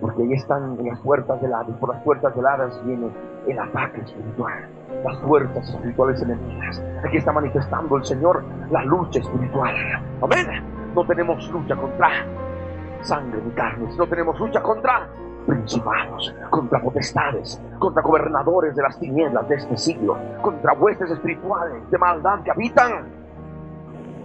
Porque 0.00 0.22
ahí 0.22 0.32
están 0.32 0.78
en 0.78 0.86
las 0.86 1.00
puertas 1.00 1.40
del 1.42 1.52
Hades. 1.52 1.76
Por 1.76 1.94
las 1.94 2.02
puertas 2.02 2.34
del 2.34 2.46
Hades 2.46 2.80
viene 2.84 3.08
el 3.46 3.58
ataque 3.58 4.00
espiritual. 4.00 4.66
Las 5.04 5.18
fuerzas 5.20 5.68
espirituales 5.68 6.22
enemigas. 6.22 6.82
Aquí 7.04 7.18
está 7.18 7.32
manifestando 7.32 7.96
el 7.96 8.04
Señor 8.04 8.42
la 8.70 8.84
lucha 8.84 9.20
espiritual. 9.20 9.74
Amén. 10.22 10.46
No 10.94 11.04
tenemos 11.04 11.48
lucha 11.50 11.76
contra 11.76 12.08
sangre 13.02 13.40
ni 13.44 13.50
carne, 13.52 13.88
no 13.96 14.06
tenemos 14.06 14.38
lucha 14.38 14.62
contra 14.62 15.08
principados, 15.46 16.34
contra 16.50 16.80
potestades, 16.80 17.60
contra 17.78 18.02
gobernadores 18.02 18.74
de 18.76 18.82
las 18.82 18.98
tinieblas 18.98 19.48
de 19.48 19.56
este 19.56 19.76
siglo, 19.76 20.16
contra 20.42 20.74
huestes 20.74 21.10
espirituales 21.10 21.90
de 21.90 21.98
maldad 21.98 22.42
que 22.42 22.50
habitan 22.50 23.06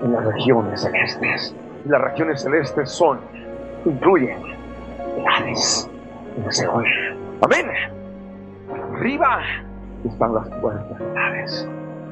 en 0.01 0.11
las 0.11 0.25
regiones 0.25 0.81
celestes. 0.81 1.55
Y 1.85 1.89
las 1.89 2.01
regiones 2.01 2.41
celestes 2.41 2.89
son, 2.89 3.19
incluyen 3.85 4.39
el 5.17 5.27
Hades, 5.27 5.89
el 6.37 6.51
Seol. 6.51 6.85
Amén. 7.41 7.65
Arriba 8.93 9.39
están 10.05 10.33
las 10.33 10.47
puertas 10.61 10.99
del 10.99 11.17
Hades. 11.17 11.67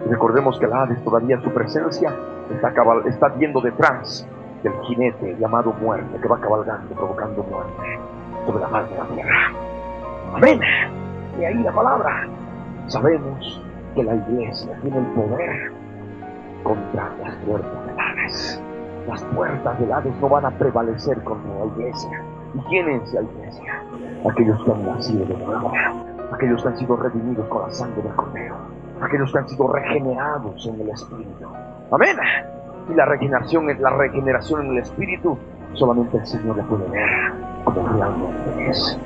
Recordemos 0.10 0.60
que 0.60 0.66
el 0.66 0.74
Hades 0.74 1.04
todavía 1.04 1.40
su 1.42 1.52
presencia 1.52 2.14
está, 2.52 2.74
está 3.08 3.28
viendo 3.30 3.62
detrás 3.62 4.28
del 4.64 4.74
jinete 4.84 5.36
llamado 5.40 5.74
muerte 5.74 6.20
que 6.22 6.28
va 6.28 6.40
cabalgando, 6.40 6.94
provocando 6.96 7.44
muerte 7.44 8.00
sobre 8.46 8.62
la 8.62 8.70
faz 8.70 8.90
de 8.90 8.98
la 8.98 9.06
tierra. 9.06 9.52
Amén. 10.34 10.60
Y 11.40 11.46
ahí 11.46 11.56
la 11.56 11.72
palabra. 11.72 12.28
Sabemos 12.88 13.62
que 13.96 14.04
la 14.04 14.16
iglesia 14.16 14.78
tiene 14.82 14.98
el 14.98 15.06
poder 15.14 15.72
contra 16.64 17.10
las 17.24 17.36
puertas 17.38 17.86
del 17.86 18.00
Hades. 18.00 18.62
Las 19.08 19.24
puertas 19.24 19.80
del 19.80 19.92
Hades 19.92 20.16
no 20.22 20.30
van 20.30 20.46
a 20.46 20.52
prevalecer 20.52 21.22
contra 21.24 21.50
la 21.60 21.66
iglesia. 21.66 22.24
¿Y 22.54 22.78
es 22.78 23.14
la 23.14 23.22
iglesia? 23.22 23.84
Aquellos 24.30 24.64
que 24.64 24.72
han 24.72 24.86
nacido 24.86 25.26
de 25.26 25.34
nuevo, 25.38 25.72
aquellos 26.32 26.62
que 26.62 26.68
han 26.68 26.78
sido 26.78 26.96
redimidos 26.98 27.48
con 27.48 27.64
la 27.64 27.72
sangre 27.72 28.02
del 28.04 28.14
Cordero, 28.14 28.56
aquellos 29.02 29.32
que 29.32 29.40
han 29.40 29.50
sido 29.50 29.74
regenerados 29.74 30.68
en 30.68 30.82
el 30.82 30.90
Espíritu. 30.90 31.48
Amén. 31.92 32.16
Y 32.90 32.94
la 32.94 33.06
regeneración, 33.06 33.68
la 33.82 33.90
regeneración 33.90 34.66
en 34.66 34.72
el 34.74 34.78
Espíritu, 34.80 35.38
solamente 35.74 36.18
el 36.18 36.26
Señor 36.28 36.58
la 36.58 36.64
puede 36.64 36.88
ver 36.90 37.10
como 37.66 37.88
realmente 37.88 38.70
es. 38.70 39.00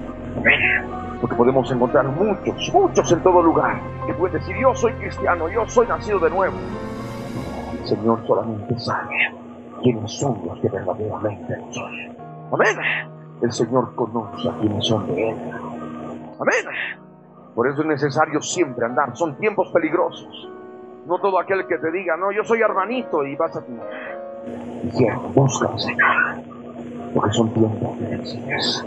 Porque 1.21 1.35
podemos 1.35 1.71
encontrar 1.71 2.05
muchos, 2.07 2.73
muchos 2.73 3.11
en 3.11 3.19
todo 3.21 3.41
lugar 3.41 3.79
que 4.05 4.13
pueden 4.13 4.39
decir, 4.39 4.55
yo 4.61 4.75
soy 4.75 4.91
cristiano, 4.93 5.49
yo 5.49 5.67
soy 5.67 5.87
nacido 5.87 6.19
de 6.19 6.29
nuevo. 6.29 6.55
El 7.79 7.87
Señor 7.87 8.19
solamente 8.27 8.77
sabe 8.77 9.15
quiénes 9.81 10.11
son 10.11 10.41
los 10.45 10.59
que 10.59 10.69
verdaderamente 10.69 11.57
son. 11.71 11.91
Amén. 12.51 13.16
El 13.41 13.51
Señor 13.51 13.93
conoce 13.95 14.49
a 14.49 14.57
quienes 14.59 14.85
son 14.85 15.07
de 15.07 15.29
Él. 15.29 15.38
Amén. 16.39 16.65
Por 17.55 17.67
eso 17.67 17.81
es 17.81 17.88
necesario 17.88 18.41
siempre 18.41 18.85
andar. 18.85 19.15
Son 19.15 19.35
tiempos 19.38 19.69
peligrosos. 19.71 20.49
No 21.05 21.19
todo 21.19 21.39
aquel 21.39 21.65
que 21.67 21.77
te 21.77 21.91
diga, 21.91 22.17
no, 22.17 22.31
yo 22.31 22.43
soy 22.43 22.61
hermanito 22.61 23.23
y 23.23 23.35
vas 23.35 23.55
a... 23.55 23.63
Y 24.93 25.33
busca 25.33 25.67
al 25.67 25.79
Señor 25.79 26.57
porque 27.13 27.33
son 27.33 27.49
tiempos 27.53 27.99
difíciles 27.99 28.85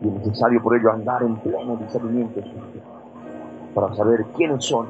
y 0.00 0.08
es 0.08 0.14
necesario 0.14 0.62
por 0.62 0.76
ello 0.76 0.92
andar 0.92 1.22
en 1.22 1.36
pleno 1.36 1.76
discernimiento 1.76 2.40
para 3.74 3.94
saber 3.94 4.24
quiénes 4.36 4.64
son 4.64 4.86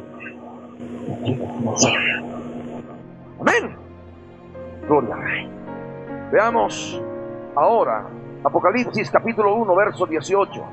y 1.07 1.25
quiénes 1.25 1.61
no 1.61 1.77
son. 1.77 1.93
Amén. 3.41 3.77
Gloria. 4.87 5.17
Veamos 6.33 7.01
ahora 7.55 8.07
Apocalipsis 8.45 9.11
capítulo 9.11 9.55
1, 9.55 9.75
verso 9.75 10.07
18. 10.07 10.65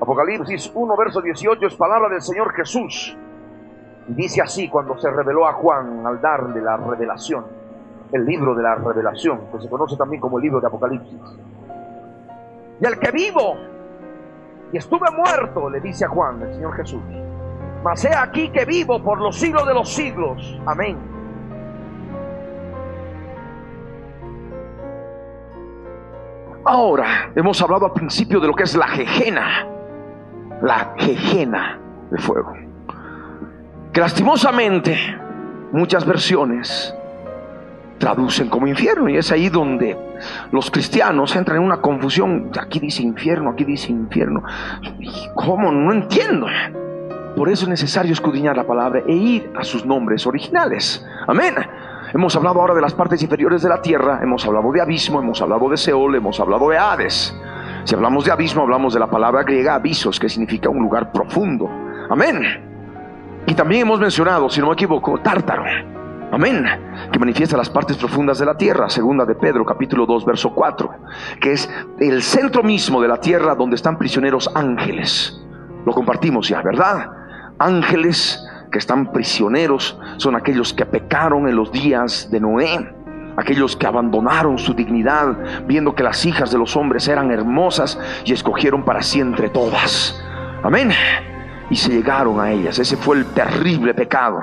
Apocalipsis 0.00 0.70
1, 0.74 0.96
verso 0.96 1.20
18 1.20 1.66
es 1.66 1.74
palabra 1.74 2.08
del 2.08 2.20
Señor 2.20 2.52
Jesús. 2.52 3.16
Dice 4.08 4.42
así 4.42 4.68
cuando 4.68 4.98
se 4.98 5.10
reveló 5.10 5.46
a 5.46 5.52
Juan 5.54 6.06
al 6.06 6.20
darle 6.20 6.60
la 6.60 6.76
revelación 6.76 7.60
el 8.12 8.24
libro 8.24 8.54
de 8.54 8.62
la 8.62 8.74
revelación, 8.74 9.40
que 9.52 9.60
se 9.60 9.68
conoce 9.68 9.96
también 9.96 10.20
como 10.20 10.38
el 10.38 10.42
libro 10.42 10.60
de 10.60 10.66
Apocalipsis. 10.66 11.20
Y 12.80 12.86
al 12.86 12.98
que 12.98 13.10
vivo 13.10 13.56
y 14.72 14.78
estuve 14.78 15.10
muerto, 15.10 15.70
le 15.70 15.80
dice 15.80 16.04
a 16.04 16.08
Juan, 16.08 16.42
el 16.42 16.54
Señor 16.54 16.74
Jesús, 16.74 17.02
mas 17.82 18.04
he 18.04 18.14
aquí 18.14 18.50
que 18.50 18.64
vivo 18.64 19.02
por 19.02 19.20
los 19.20 19.38
siglos 19.38 19.66
de 19.66 19.74
los 19.74 19.88
siglos. 19.88 20.60
Amén. 20.66 21.09
Ahora, 26.70 27.32
hemos 27.34 27.60
hablado 27.60 27.86
al 27.86 27.92
principio 27.94 28.38
de 28.38 28.46
lo 28.46 28.54
que 28.54 28.62
es 28.62 28.76
la 28.76 28.86
jejena, 28.86 29.66
la 30.62 30.94
jejena 30.98 31.80
de 32.12 32.18
fuego. 32.18 32.52
Que 33.92 34.00
lastimosamente 34.00 34.96
muchas 35.72 36.06
versiones 36.06 36.94
traducen 37.98 38.48
como 38.48 38.68
infierno 38.68 39.08
y 39.08 39.16
es 39.16 39.32
ahí 39.32 39.48
donde 39.48 39.98
los 40.52 40.70
cristianos 40.70 41.34
entran 41.34 41.56
en 41.58 41.64
una 41.64 41.80
confusión. 41.80 42.52
Aquí 42.56 42.78
dice 42.78 43.02
infierno, 43.02 43.50
aquí 43.50 43.64
dice 43.64 43.90
infierno. 43.90 44.44
¿Cómo? 45.34 45.72
No 45.72 45.92
entiendo. 45.92 46.46
Por 47.34 47.48
eso 47.48 47.64
es 47.64 47.68
necesario 47.68 48.12
escudriñar 48.12 48.56
la 48.56 48.64
palabra 48.64 49.02
e 49.08 49.12
ir 49.12 49.52
a 49.58 49.64
sus 49.64 49.84
nombres 49.84 50.24
originales. 50.24 51.04
Amén. 51.26 51.56
Hemos 52.12 52.34
hablado 52.34 52.60
ahora 52.60 52.74
de 52.74 52.80
las 52.80 52.94
partes 52.94 53.22
inferiores 53.22 53.62
de 53.62 53.68
la 53.68 53.80
tierra, 53.80 54.18
hemos 54.20 54.44
hablado 54.44 54.72
de 54.72 54.80
abismo, 54.80 55.20
hemos 55.20 55.40
hablado 55.40 55.68
de 55.68 55.76
Seol, 55.76 56.16
hemos 56.16 56.40
hablado 56.40 56.68
de 56.68 56.76
Hades. 56.76 57.36
Si 57.84 57.94
hablamos 57.94 58.24
de 58.24 58.32
abismo, 58.32 58.62
hablamos 58.62 58.94
de 58.94 59.00
la 59.00 59.08
palabra 59.08 59.44
griega 59.44 59.76
avisos, 59.76 60.18
que 60.18 60.28
significa 60.28 60.68
un 60.68 60.82
lugar 60.82 61.12
profundo. 61.12 61.70
Amén. 62.10 62.42
Y 63.46 63.54
también 63.54 63.82
hemos 63.82 64.00
mencionado, 64.00 64.50
si 64.50 64.60
no 64.60 64.66
me 64.66 64.72
equivoco, 64.72 65.20
tártaro. 65.20 65.64
Amén. 66.32 66.66
Que 67.12 67.18
manifiesta 67.20 67.56
las 67.56 67.70
partes 67.70 67.96
profundas 67.96 68.40
de 68.40 68.46
la 68.46 68.56
tierra, 68.56 68.90
segunda 68.90 69.24
de 69.24 69.36
Pedro, 69.36 69.64
capítulo 69.64 70.04
2, 70.04 70.24
verso 70.24 70.52
4, 70.52 70.90
que 71.40 71.52
es 71.52 71.70
el 72.00 72.22
centro 72.22 72.64
mismo 72.64 73.00
de 73.00 73.08
la 73.08 73.18
tierra 73.18 73.54
donde 73.54 73.76
están 73.76 73.96
prisioneros 73.96 74.50
ángeles. 74.54 75.40
Lo 75.86 75.92
compartimos 75.92 76.48
ya, 76.48 76.60
¿verdad? 76.60 77.08
Ángeles 77.58 78.44
que 78.70 78.78
están 78.78 79.12
prisioneros 79.12 79.98
son 80.16 80.36
aquellos 80.36 80.72
que 80.72 80.86
pecaron 80.86 81.48
en 81.48 81.56
los 81.56 81.72
días 81.72 82.30
de 82.30 82.40
Noé, 82.40 82.94
aquellos 83.36 83.76
que 83.76 83.86
abandonaron 83.86 84.58
su 84.58 84.74
dignidad, 84.74 85.64
viendo 85.66 85.94
que 85.94 86.02
las 86.02 86.24
hijas 86.24 86.50
de 86.50 86.58
los 86.58 86.76
hombres 86.76 87.08
eran 87.08 87.30
hermosas 87.30 87.98
y 88.24 88.32
escogieron 88.32 88.84
para 88.84 89.02
sí 89.02 89.20
entre 89.20 89.48
todas. 89.48 90.20
Amén. 90.62 90.90
Y 91.70 91.76
se 91.76 91.90
llegaron 91.90 92.40
a 92.40 92.50
ellas. 92.50 92.78
Ese 92.78 92.96
fue 92.96 93.16
el 93.16 93.26
terrible 93.26 93.94
pecado, 93.94 94.40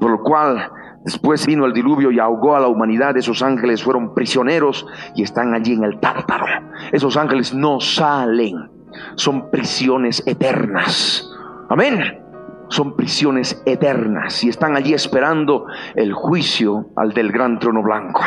por 0.00 0.10
lo 0.10 0.22
cual 0.22 0.70
Después 1.04 1.46
vino 1.46 1.66
el 1.66 1.72
diluvio 1.72 2.10
y 2.10 2.18
ahogó 2.18 2.56
a 2.56 2.60
la 2.60 2.66
humanidad. 2.66 3.16
Esos 3.16 3.40
ángeles 3.40 3.80
fueron 3.80 4.12
prisioneros 4.12 4.84
y 5.14 5.22
están 5.22 5.54
allí 5.54 5.74
en 5.74 5.84
el 5.84 6.00
tártaro. 6.00 6.46
Esos 6.90 7.16
ángeles 7.16 7.54
no 7.54 7.78
salen. 7.78 8.68
Son 9.14 9.48
prisiones 9.48 10.26
eternas. 10.26 11.30
Amén 11.68 12.25
son 12.68 12.96
prisiones 12.96 13.62
eternas 13.64 14.42
y 14.44 14.48
están 14.48 14.76
allí 14.76 14.94
esperando 14.94 15.66
el 15.94 16.12
juicio 16.12 16.90
al 16.96 17.12
del 17.12 17.30
gran 17.30 17.58
trono 17.58 17.82
blanco, 17.82 18.22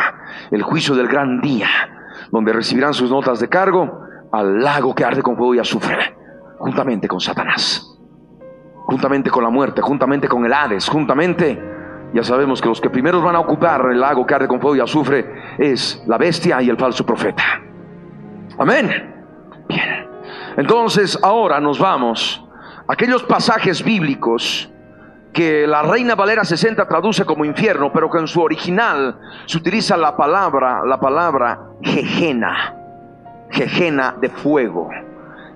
el 0.50 0.62
juicio 0.62 0.94
del 0.94 1.08
gran 1.08 1.40
día, 1.40 1.68
donde 2.30 2.52
recibirán 2.52 2.94
sus 2.94 3.10
notas 3.10 3.40
de 3.40 3.48
cargo 3.48 4.02
al 4.32 4.62
lago 4.62 4.94
que 4.94 5.04
arde 5.04 5.22
con 5.22 5.36
fuego 5.36 5.54
y 5.54 5.58
azufre, 5.58 6.16
juntamente 6.58 7.08
con 7.08 7.20
Satanás, 7.20 7.98
juntamente 8.86 9.30
con 9.30 9.44
la 9.44 9.50
muerte, 9.50 9.82
juntamente 9.82 10.28
con 10.28 10.44
el 10.44 10.52
Hades, 10.52 10.88
juntamente, 10.88 11.60
ya 12.14 12.22
sabemos 12.24 12.60
que 12.60 12.68
los 12.68 12.80
que 12.80 12.90
primeros 12.90 13.22
van 13.22 13.36
a 13.36 13.40
ocupar 13.40 13.86
el 13.90 14.00
lago 14.00 14.26
que 14.26 14.34
arde 14.34 14.48
con 14.48 14.60
fuego 14.60 14.76
y 14.76 14.80
azufre 14.80 15.56
es 15.58 16.02
la 16.06 16.18
bestia 16.18 16.62
y 16.62 16.68
el 16.68 16.76
falso 16.76 17.04
profeta. 17.04 17.42
Amén. 18.58 18.90
Bien. 19.68 20.08
Entonces 20.56 21.18
ahora 21.22 21.60
nos 21.60 21.78
vamos 21.78 22.44
aquellos 22.90 23.22
pasajes 23.22 23.84
bíblicos 23.84 24.68
que 25.32 25.64
la 25.66 25.82
Reina 25.82 26.16
Valera 26.16 26.44
60 26.44 26.88
traduce 26.88 27.24
como 27.24 27.44
infierno, 27.44 27.92
pero 27.92 28.10
que 28.10 28.18
en 28.18 28.26
su 28.26 28.42
original 28.42 29.16
se 29.46 29.58
utiliza 29.58 29.96
la 29.96 30.16
palabra, 30.16 30.84
la 30.84 30.98
palabra 30.98 31.60
jejena, 31.82 32.74
jejena 33.50 34.16
de 34.20 34.28
fuego, 34.28 34.90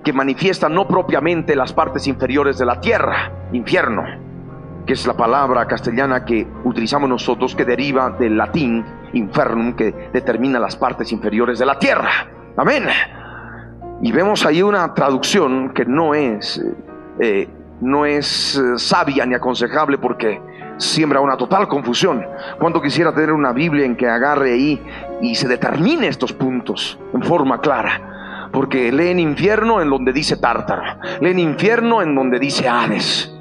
que 0.01 0.13
manifiesta 0.13 0.69
no 0.69 0.87
propiamente 0.87 1.57
las 1.57 1.73
partes 1.73 2.07
inferiores 2.07 2.57
de 2.57 2.65
la 2.65 2.79
tierra, 2.79 3.31
infierno, 3.51 4.03
que 4.85 4.93
es 4.93 5.05
la 5.05 5.17
palabra 5.17 5.67
castellana 5.67 6.23
que 6.23 6.47
utilizamos 6.63 7.09
nosotros, 7.09 7.53
que 7.53 7.65
deriva 7.65 8.11
del 8.11 8.37
latín 8.37 8.85
infernum, 9.11 9.75
que 9.75 10.09
determina 10.13 10.57
las 10.57 10.77
partes 10.77 11.11
inferiores 11.11 11.59
de 11.59 11.65
la 11.65 11.77
tierra. 11.77 12.11
Amén. 12.55 12.85
Y 14.01 14.13
vemos 14.13 14.45
ahí 14.45 14.61
una 14.61 14.93
traducción 14.93 15.73
que 15.73 15.85
no 15.85 16.13
es 16.13 16.63
eh, 17.19 17.47
no 17.81 18.05
es 18.05 18.57
eh, 18.57 18.77
sabia 18.77 19.25
ni 19.25 19.35
aconsejable 19.35 19.97
porque 19.97 20.41
siembra 20.77 21.21
una 21.21 21.37
total 21.37 21.67
confusión. 21.67 22.25
Cuando 22.59 22.81
quisiera 22.81 23.13
tener 23.13 23.31
una 23.31 23.53
Biblia 23.53 23.85
en 23.85 23.95
que 23.95 24.07
agarre 24.07 24.53
ahí 24.53 24.83
y 25.21 25.35
se 25.35 25.47
determine 25.47 26.07
estos 26.07 26.33
puntos 26.33 26.99
en 27.13 27.23
forma 27.23 27.59
clara. 27.61 28.49
Porque 28.51 28.91
leen 28.91 29.19
infierno 29.19 29.81
en 29.81 29.89
donde 29.89 30.13
dice 30.13 30.37
tártaro, 30.37 30.83
leen 31.19 31.39
infierno 31.39 32.01
en 32.01 32.15
donde 32.15 32.39
dice 32.39 32.69
Hades, 32.69 33.33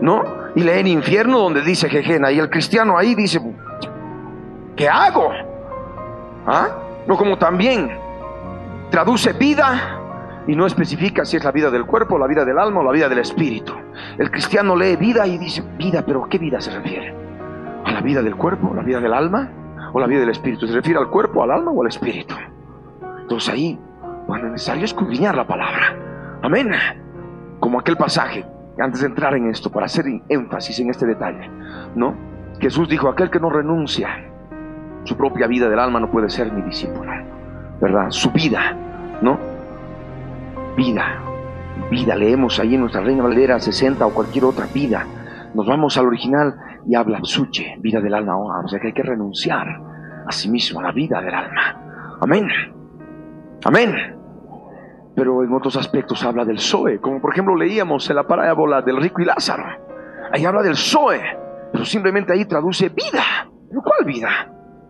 ¿no? 0.00 0.24
Y 0.56 0.62
leen 0.62 0.88
infierno 0.88 1.38
donde 1.38 1.62
dice 1.62 1.88
Jejena. 1.88 2.32
Y 2.32 2.40
el 2.40 2.50
cristiano 2.50 2.98
ahí 2.98 3.14
dice, 3.14 3.40
¿qué 4.74 4.88
hago? 4.88 5.30
¿Ah? 6.46 6.68
No 7.06 7.16
como 7.16 7.38
también 7.38 7.90
traduce 8.90 9.32
vida 9.32 10.00
y 10.48 10.56
no 10.56 10.64
especifica 10.64 11.26
si 11.26 11.36
es 11.36 11.44
la 11.44 11.52
vida 11.52 11.70
del 11.70 11.84
cuerpo, 11.84 12.18
la 12.18 12.26
vida 12.26 12.42
del 12.42 12.58
alma 12.58 12.80
o 12.80 12.82
la 12.82 12.90
vida 12.90 13.06
del 13.08 13.18
espíritu. 13.18 13.74
El 14.16 14.30
cristiano 14.30 14.74
lee 14.74 14.96
vida 14.96 15.26
y 15.26 15.36
dice, 15.36 15.62
vida, 15.76 16.02
pero 16.04 16.26
¿qué 16.26 16.38
vida 16.38 16.58
se 16.58 16.70
refiere? 16.70 17.14
¿A 17.84 17.92
la 17.92 18.00
vida 18.00 18.22
del 18.22 18.34
cuerpo, 18.34 18.72
la 18.74 18.82
vida 18.82 18.98
del 18.98 19.12
alma 19.12 19.50
o 19.92 20.00
la 20.00 20.06
vida 20.06 20.20
del 20.20 20.30
espíritu? 20.30 20.66
¿Se 20.66 20.72
refiere 20.72 20.98
al 20.98 21.10
cuerpo, 21.10 21.42
al 21.42 21.50
alma 21.50 21.70
o 21.70 21.82
al 21.82 21.88
espíritu? 21.88 22.34
Entonces 23.20 23.52
ahí, 23.52 23.78
bueno, 24.26 24.46
es 24.46 24.52
necesario 24.52 24.86
escudriñar 24.86 25.36
la 25.36 25.46
palabra. 25.46 25.94
Amén. 26.42 26.70
Como 27.60 27.78
aquel 27.78 27.98
pasaje, 27.98 28.46
antes 28.78 29.02
de 29.02 29.06
entrar 29.06 29.34
en 29.34 29.50
esto, 29.50 29.70
para 29.70 29.84
hacer 29.84 30.06
énfasis 30.30 30.80
en 30.80 30.88
este 30.88 31.04
detalle, 31.04 31.46
¿no? 31.94 32.14
Jesús 32.58 32.88
dijo, 32.88 33.10
aquel 33.10 33.28
que 33.28 33.38
no 33.38 33.50
renuncia 33.50 34.08
su 35.04 35.14
propia 35.14 35.46
vida 35.46 35.68
del 35.68 35.78
alma 35.78 36.00
no 36.00 36.10
puede 36.10 36.30
ser 36.30 36.50
mi 36.50 36.62
discípulo, 36.62 37.12
¿verdad? 37.82 38.06
Su 38.08 38.30
vida, 38.30 38.74
¿no? 39.20 39.57
Vida, 40.78 41.20
vida, 41.90 42.14
leemos 42.14 42.60
ahí 42.60 42.76
en 42.76 42.82
nuestra 42.82 43.00
Reina 43.00 43.24
Valera 43.24 43.58
60 43.58 44.06
o 44.06 44.14
cualquier 44.14 44.44
otra 44.44 44.66
vida. 44.72 45.04
Nos 45.52 45.66
vamos 45.66 45.98
al 45.98 46.06
original 46.06 46.54
y 46.86 46.94
habla 46.94 47.18
suche, 47.24 47.74
vida 47.80 48.00
del 48.00 48.14
alma. 48.14 48.36
O 48.36 48.68
sea 48.68 48.78
que 48.78 48.86
hay 48.86 48.92
que 48.92 49.02
renunciar 49.02 49.66
a 50.24 50.30
sí 50.30 50.48
mismo, 50.48 50.78
a 50.78 50.84
la 50.84 50.92
vida 50.92 51.20
del 51.20 51.34
alma. 51.34 52.16
Amén. 52.20 52.46
Amén. 53.64 53.92
Pero 55.16 55.42
en 55.42 55.52
otros 55.52 55.76
aspectos 55.76 56.22
habla 56.24 56.44
del 56.44 56.60
Zoe, 56.60 57.00
como 57.00 57.20
por 57.20 57.32
ejemplo 57.32 57.56
leíamos 57.56 58.08
en 58.08 58.14
la 58.14 58.28
parábola 58.28 58.80
del 58.80 58.98
rico 58.98 59.20
y 59.20 59.24
Lázaro. 59.24 59.64
Ahí 60.32 60.44
habla 60.44 60.62
del 60.62 60.76
Zoe, 60.76 61.20
pero 61.72 61.84
simplemente 61.84 62.32
ahí 62.32 62.44
traduce 62.44 62.88
vida. 62.90 63.50
¿Pero 63.68 63.82
cuál 63.82 64.04
vida? 64.06 64.28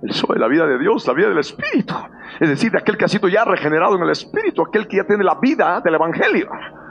El 0.02 0.12
Zoe, 0.12 0.38
la 0.38 0.48
vida 0.48 0.66
de 0.66 0.78
Dios, 0.78 1.06
la 1.06 1.12
vida 1.12 1.28
del 1.28 1.38
Espíritu. 1.38 1.94
Es 2.38 2.48
decir, 2.48 2.70
de 2.70 2.78
aquel 2.78 2.96
que 2.96 3.04
ha 3.04 3.08
sido 3.08 3.28
ya 3.28 3.44
regenerado 3.44 3.96
en 3.96 4.02
el 4.02 4.10
Espíritu, 4.10 4.62
aquel 4.62 4.86
que 4.86 4.98
ya 4.98 5.04
tiene 5.04 5.24
la 5.24 5.34
vida 5.36 5.80
del 5.80 5.94
Evangelio. 5.94 6.48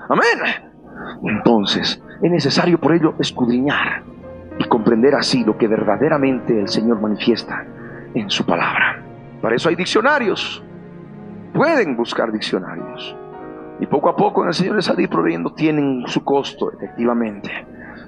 Amén. 0.09 0.67
Entonces, 1.23 2.01
es 2.21 2.31
necesario 2.31 2.79
por 2.79 2.93
ello 2.93 3.13
escudriñar 3.19 4.03
y 4.59 4.65
comprender 4.65 5.15
así 5.15 5.43
lo 5.43 5.57
que 5.57 5.67
verdaderamente 5.67 6.59
el 6.59 6.67
Señor 6.67 6.99
manifiesta 6.99 7.65
en 8.13 8.29
su 8.29 8.45
palabra. 8.45 9.03
Para 9.41 9.55
eso 9.55 9.69
hay 9.69 9.75
diccionarios. 9.75 10.63
Pueden 11.53 11.95
buscar 11.95 12.31
diccionarios. 12.31 13.15
Y 13.79 13.85
poco 13.85 14.09
a 14.09 14.15
poco 14.15 14.41
en 14.41 14.49
el 14.49 14.53
Señor 14.53 14.75
les 14.75 14.89
ha 14.89 14.99
ido 14.99 15.09
proveyendo, 15.09 15.53
tienen 15.53 16.03
su 16.07 16.23
costo, 16.23 16.71
efectivamente. 16.73 17.51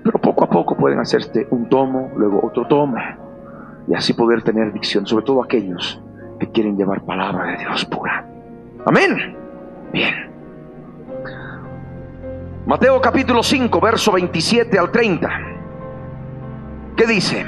Pero 0.03 0.19
poco 0.19 0.45
a 0.45 0.49
poco 0.49 0.75
pueden 0.75 0.99
hacerte 0.99 1.47
un 1.51 1.69
tomo, 1.69 2.11
luego 2.15 2.41
otro 2.43 2.67
tomo. 2.67 2.97
Y 3.89 3.95
así 3.95 4.13
poder 4.13 4.43
tener 4.43 4.71
dicción, 4.71 5.07
sobre 5.07 5.25
todo 5.25 5.43
aquellos 5.43 5.99
que 6.39 6.51
quieren 6.51 6.77
llevar 6.77 7.03
palabra 7.03 7.51
de 7.51 7.57
Dios 7.57 7.85
pura. 7.85 8.25
Amén. 8.85 9.35
Bien. 9.91 10.29
Mateo 12.67 13.01
capítulo 13.01 13.41
5, 13.41 13.81
verso 13.81 14.11
27 14.11 14.77
al 14.77 14.91
30. 14.91 15.29
¿Qué 16.95 17.07
dice? 17.07 17.43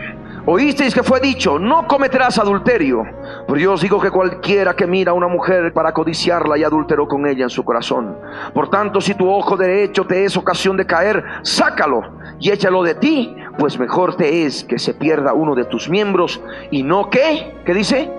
Oísteis 0.48 0.96
que 0.96 1.04
fue 1.04 1.20
dicho, 1.20 1.60
no 1.60 1.88
cometerás 1.88 2.40
adulterio. 2.40 3.04
Pero 3.46 3.60
yo 3.60 3.74
os 3.74 3.82
digo 3.82 4.02
que 4.02 4.10
cualquiera 4.10 4.76
que 4.76 4.88
mira 4.88 5.12
a 5.12 5.14
una 5.14 5.28
mujer 5.28 5.72
para 5.72 5.94
codiciarla 5.94 6.58
y 6.58 6.64
adulteró 6.64 7.08
con 7.08 7.28
ella 7.28 7.44
en 7.44 7.50
su 7.52 7.64
corazón. 7.64 8.18
Por 8.52 8.68
tanto, 8.72 9.00
si 9.00 9.14
tu 9.14 9.30
ojo 9.30 9.56
derecho 9.56 10.08
te 10.08 10.26
es 10.26 10.36
ocasión 10.36 10.76
de 10.78 10.88
caer, 10.88 11.24
sácalo 11.44 12.02
y 12.40 12.50
échalo 12.50 12.82
de 12.82 12.96
ti, 12.96 13.36
pues 13.58 13.80
mejor 13.80 14.16
te 14.16 14.46
es 14.46 14.64
que 14.64 14.80
se 14.80 14.94
pierda 14.94 15.34
uno 15.34 15.56
de 15.56 15.66
tus 15.66 15.90
miembros 15.90 16.42
y 16.70 16.84
no 16.84 17.10
que, 17.10 17.54
¿qué 17.66 17.74
dice? 17.74 18.10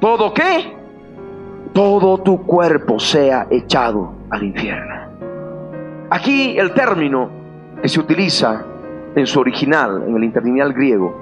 ¿Todo 0.00 0.32
qué? 0.34 0.74
Todo 1.72 2.18
tu 2.18 2.42
cuerpo 2.42 2.98
sea 2.98 3.46
echado 3.50 4.12
al 4.30 4.42
infierno. 4.42 4.94
Aquí 6.10 6.58
el 6.58 6.72
término 6.72 7.30
que 7.82 7.88
se 7.88 8.00
utiliza 8.00 8.64
en 9.14 9.26
su 9.26 9.40
original, 9.40 10.04
en 10.06 10.16
el 10.16 10.24
interlineal 10.24 10.72
griego, 10.72 11.16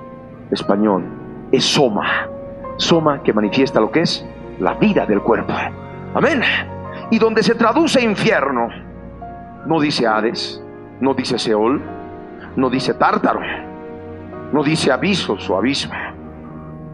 español, 0.51 1.05
es 1.53 1.65
soma. 1.65 2.29
Soma 2.77 3.23
que 3.23 3.33
manifiesta 3.33 3.81
lo 3.81 3.91
que 3.91 4.01
es 4.01 4.27
la 4.59 4.75
vida 4.75 5.07
del 5.07 5.21
cuerpo. 5.21 5.53
Amén. 6.15 6.43
Y 7.11 7.19
donde 7.19 7.43
se 7.43 7.55
traduce 7.55 8.03
infierno, 8.03 8.69
no 9.67 9.81
dice 9.81 10.07
Hades, 10.07 10.63
no 11.01 11.15
dice 11.15 11.39
Seol, 11.39 11.81
no 12.57 12.71
dice 12.71 12.95
Tártaro. 12.95 13.41
No 14.53 14.63
dice 14.63 14.93
avisos 14.93 15.49
o 15.51 15.57
abismo, 15.57 15.95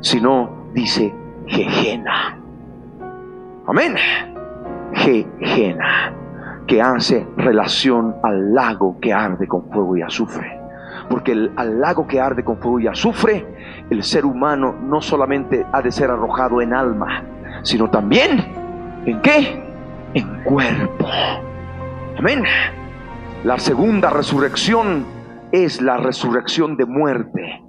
sino 0.00 0.70
dice 0.72 1.12
Gejena. 1.46 2.38
Amén. 3.66 3.96
Gejena, 4.92 6.12
que 6.66 6.80
hace 6.80 7.26
relación 7.36 8.16
al 8.22 8.54
lago 8.54 8.98
que 9.00 9.12
arde 9.12 9.46
con 9.46 9.70
fuego 9.70 9.96
y 9.96 10.02
azufre. 10.02 10.58
Porque 11.08 11.50
al 11.56 11.80
lago 11.80 12.06
que 12.06 12.20
arde 12.20 12.44
con 12.44 12.58
fuego 12.58 12.80
y 12.80 12.86
azufre, 12.86 13.84
el 13.90 14.02
ser 14.02 14.24
humano 14.24 14.74
no 14.82 15.00
solamente 15.00 15.66
ha 15.72 15.82
de 15.82 15.92
ser 15.92 16.10
arrojado 16.10 16.62
en 16.62 16.72
alma, 16.72 17.24
sino 17.62 17.90
también 17.90 18.44
en 19.04 19.20
qué? 19.20 19.62
En 20.14 20.42
cuerpo. 20.44 21.06
Amén. 22.18 22.44
La 23.44 23.58
segunda 23.58 24.10
resurrección 24.10 25.19
es 25.52 25.80
la 25.80 25.96
resurrección 25.96 26.76
de 26.76 26.86
muerte 26.86 27.62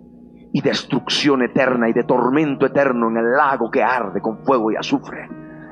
y 0.53 0.62
destrucción 0.62 1.41
eterna 1.41 1.90
y 1.90 1.94
de 1.94 2.03
tormento 2.03 2.66
eterno 2.66 3.10
en 3.10 3.18
el 3.18 3.32
lago 3.32 3.72
que 3.72 3.84
arde 3.84 4.22
con 4.22 4.44
fuego 4.44 4.72
y 4.72 4.76
azufre. 4.76 5.30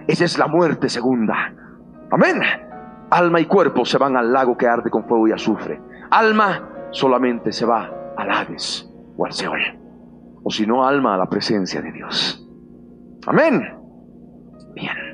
Esa 0.08 0.26
es 0.26 0.38
la 0.38 0.48
muerte 0.48 0.90
segunda. 0.90 1.54
Amén. 2.12 2.42
Alma 3.12 3.40
y 3.40 3.46
cuerpo 3.46 3.86
se 3.86 3.98
van 3.98 4.16
al 4.16 4.32
lago 4.32 4.58
que 4.58 4.68
arde 4.68 4.90
con 4.90 5.06
fuego 5.06 5.28
y 5.28 5.32
azufre. 5.32 5.82
Alma 6.12 6.70
solamente 6.92 7.52
se 7.52 7.66
va 7.66 7.90
al 8.18 8.32
Hades 8.32 8.90
o 9.18 9.26
al 9.26 9.34
Seol. 9.34 9.62
O 10.44 10.50
si 10.50 10.66
no, 10.66 10.86
alma 10.86 11.16
a 11.16 11.18
la 11.18 11.30
presencia 11.30 11.82
de 11.82 11.92
Dios. 11.92 12.48
Amén. 13.28 13.62
Bien. 14.74 15.09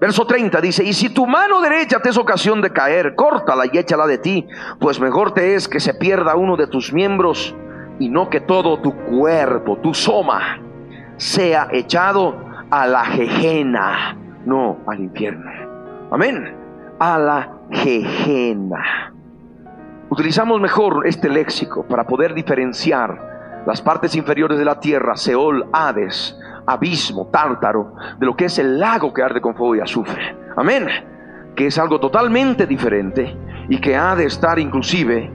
Verso 0.00 0.26
30 0.26 0.60
dice, 0.62 0.82
y 0.82 0.94
si 0.94 1.10
tu 1.10 1.26
mano 1.26 1.60
derecha 1.60 2.00
te 2.00 2.08
es 2.08 2.16
ocasión 2.16 2.62
de 2.62 2.70
caer, 2.70 3.14
córtala 3.14 3.64
y 3.70 3.76
échala 3.76 4.06
de 4.06 4.16
ti, 4.16 4.48
pues 4.78 4.98
mejor 4.98 5.34
te 5.34 5.54
es 5.54 5.68
que 5.68 5.78
se 5.78 5.92
pierda 5.92 6.36
uno 6.36 6.56
de 6.56 6.66
tus 6.66 6.90
miembros 6.90 7.54
y 7.98 8.08
no 8.08 8.30
que 8.30 8.40
todo 8.40 8.80
tu 8.80 8.94
cuerpo, 8.94 9.76
tu 9.76 9.92
soma, 9.92 10.58
sea 11.18 11.68
echado 11.70 12.34
a 12.70 12.86
la 12.86 13.04
jejena, 13.04 14.16
no 14.46 14.78
al 14.86 15.00
infierno. 15.00 15.50
Amén. 16.10 16.56
A 16.98 17.18
la 17.18 17.50
jejena. 17.70 19.12
Utilizamos 20.08 20.62
mejor 20.62 21.06
este 21.06 21.28
léxico 21.28 21.84
para 21.86 22.06
poder 22.06 22.32
diferenciar 22.32 23.62
las 23.66 23.82
partes 23.82 24.14
inferiores 24.16 24.58
de 24.58 24.64
la 24.64 24.80
tierra, 24.80 25.16
Seol, 25.16 25.66
Hades, 25.72 26.36
abismo, 26.72 27.28
tártaro, 27.28 27.94
de 28.18 28.26
lo 28.26 28.36
que 28.36 28.46
es 28.46 28.58
el 28.58 28.78
lago 28.78 29.12
que 29.12 29.22
arde 29.22 29.40
con 29.40 29.54
fuego 29.54 29.76
y 29.76 29.80
azufre. 29.80 30.36
Amén. 30.56 30.86
Que 31.54 31.66
es 31.66 31.78
algo 31.78 32.00
totalmente 32.00 32.66
diferente 32.66 33.36
y 33.68 33.80
que 33.80 33.96
ha 33.96 34.14
de 34.16 34.24
estar 34.24 34.58
inclusive, 34.58 35.30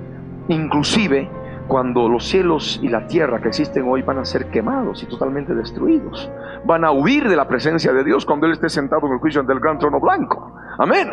inclusive 0.47 1.29
cuando 1.67 2.07
los 2.07 2.27
cielos 2.27 2.79
y 2.81 2.89
la 2.89 3.07
tierra 3.07 3.39
que 3.41 3.47
existen 3.47 3.87
hoy 3.87 4.01
van 4.01 4.19
a 4.19 4.25
ser 4.25 4.47
quemados 4.47 5.01
y 5.03 5.07
totalmente 5.07 5.55
destruidos. 5.55 6.29
Van 6.63 6.85
a 6.85 6.91
huir 6.91 7.27
de 7.27 7.35
la 7.35 7.47
presencia 7.47 7.91
de 7.91 8.03
Dios 8.03 8.25
cuando 8.25 8.45
Él 8.45 8.53
esté 8.53 8.69
sentado 8.69 9.07
en 9.07 9.13
el 9.13 9.19
juicio 9.19 9.43
del 9.43 9.59
gran 9.59 9.79
trono 9.79 9.99
blanco. 9.99 10.53
Amén. 10.77 11.09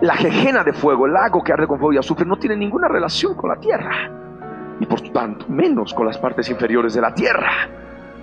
La 0.00 0.14
jejena 0.14 0.64
de 0.64 0.72
fuego, 0.72 1.06
el 1.06 1.12
lago 1.12 1.42
que 1.44 1.52
arde 1.52 1.66
con 1.66 1.78
fuego 1.78 1.92
y 1.92 1.98
azufre, 1.98 2.26
no 2.26 2.36
tiene 2.36 2.56
ninguna 2.56 2.88
relación 2.88 3.34
con 3.34 3.50
la 3.50 3.56
tierra. 3.56 4.10
Y 4.80 4.86
por 4.86 5.00
tanto, 5.10 5.46
menos 5.48 5.94
con 5.94 6.06
las 6.06 6.18
partes 6.18 6.48
inferiores 6.50 6.94
de 6.94 7.00
la 7.00 7.14
tierra. 7.14 7.50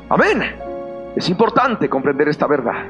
Amén. 0.10 0.69
Es 1.16 1.30
importante 1.30 1.90
comprender 1.90 2.30
esta 2.30 2.48
verdad. 2.48 2.86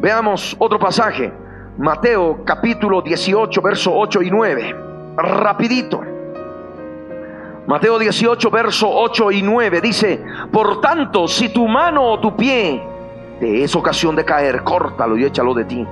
Veamos 0.00 0.56
otro 0.58 0.78
pasaje. 0.78 1.32
Mateo 1.78 2.44
capítulo 2.44 3.02
18, 3.02 3.62
verso 3.62 3.92
8 3.94 4.22
y 4.22 4.30
9. 4.30 4.76
Rapidito. 5.16 6.00
Mateo 7.66 7.98
18, 7.98 8.50
verso 8.50 8.88
8 8.90 9.32
y 9.32 9.42
9 9.42 9.80
dice, 9.80 10.22
por 10.52 10.82
tanto, 10.82 11.26
si 11.26 11.48
tu 11.48 11.66
mano 11.66 12.02
o 12.02 12.20
tu 12.20 12.36
pie 12.36 12.82
te 13.40 13.64
es 13.64 13.74
ocasión 13.74 14.14
de 14.14 14.24
caer, 14.24 14.62
córtalo 14.62 15.16
y 15.16 15.24
échalo 15.24 15.54
de 15.54 15.64
ti. 15.64 15.86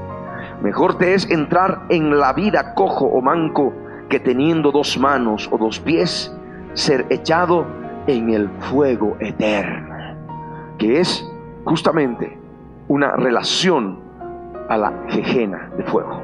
Mejor 0.63 0.99
te 0.99 1.15
es 1.15 1.29
entrar 1.31 1.87
en 1.89 2.19
la 2.19 2.35
vida 2.35 2.75
cojo 2.75 3.07
o 3.07 3.21
manco 3.21 3.73
que 4.09 4.21
teniendo 4.21 4.71
dos 4.71 4.99
manos 4.99 5.49
o 5.51 5.57
dos 5.57 5.81
pies, 5.81 6.33
ser 6.75 7.07
echado 7.09 7.67
en 8.07 8.33
el 8.33 8.49
fuego 8.71 9.17
eterno, 9.21 9.95
que 10.79 11.01
es 11.01 11.27
justamente 11.65 12.39
una 12.89 13.13
relación 13.13 13.99
a 14.69 14.77
la 14.77 14.93
jejena 15.09 15.71
de 15.77 15.85
fuego. 15.85 16.21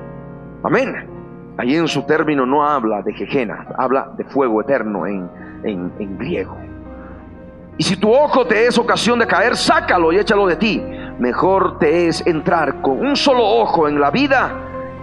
Amén. 0.63 0.95
Ahí 1.57 1.75
en 1.75 1.89
su 1.89 2.03
término 2.03 2.47
no 2.47 2.65
habla 2.65 3.03
de 3.03 3.13
jejena, 3.13 3.67
habla 3.77 4.13
de 4.17 4.25
fuego 4.25 4.61
eterno 4.61 5.07
en, 5.07 5.29
en, 5.65 6.19
griego. 6.19 6.57
Y 7.77 7.83
si 7.83 7.97
tu 7.97 8.13
ojo 8.13 8.47
te 8.47 8.67
es 8.67 8.79
ocasión 8.79 9.19
de 9.19 9.27
caer, 9.27 9.57
sácalo 9.57 10.13
y 10.13 10.19
échalo 10.19 10.47
de 10.47 10.57
ti. 10.57 10.83
Mejor 11.19 11.79
te 11.79 12.07
es 12.07 12.25
entrar 12.27 12.81
con 12.81 13.05
un 13.05 13.17
solo 13.17 13.45
ojo 13.45 13.89
en 13.89 14.01
la 14.01 14.11
vida 14.11 14.53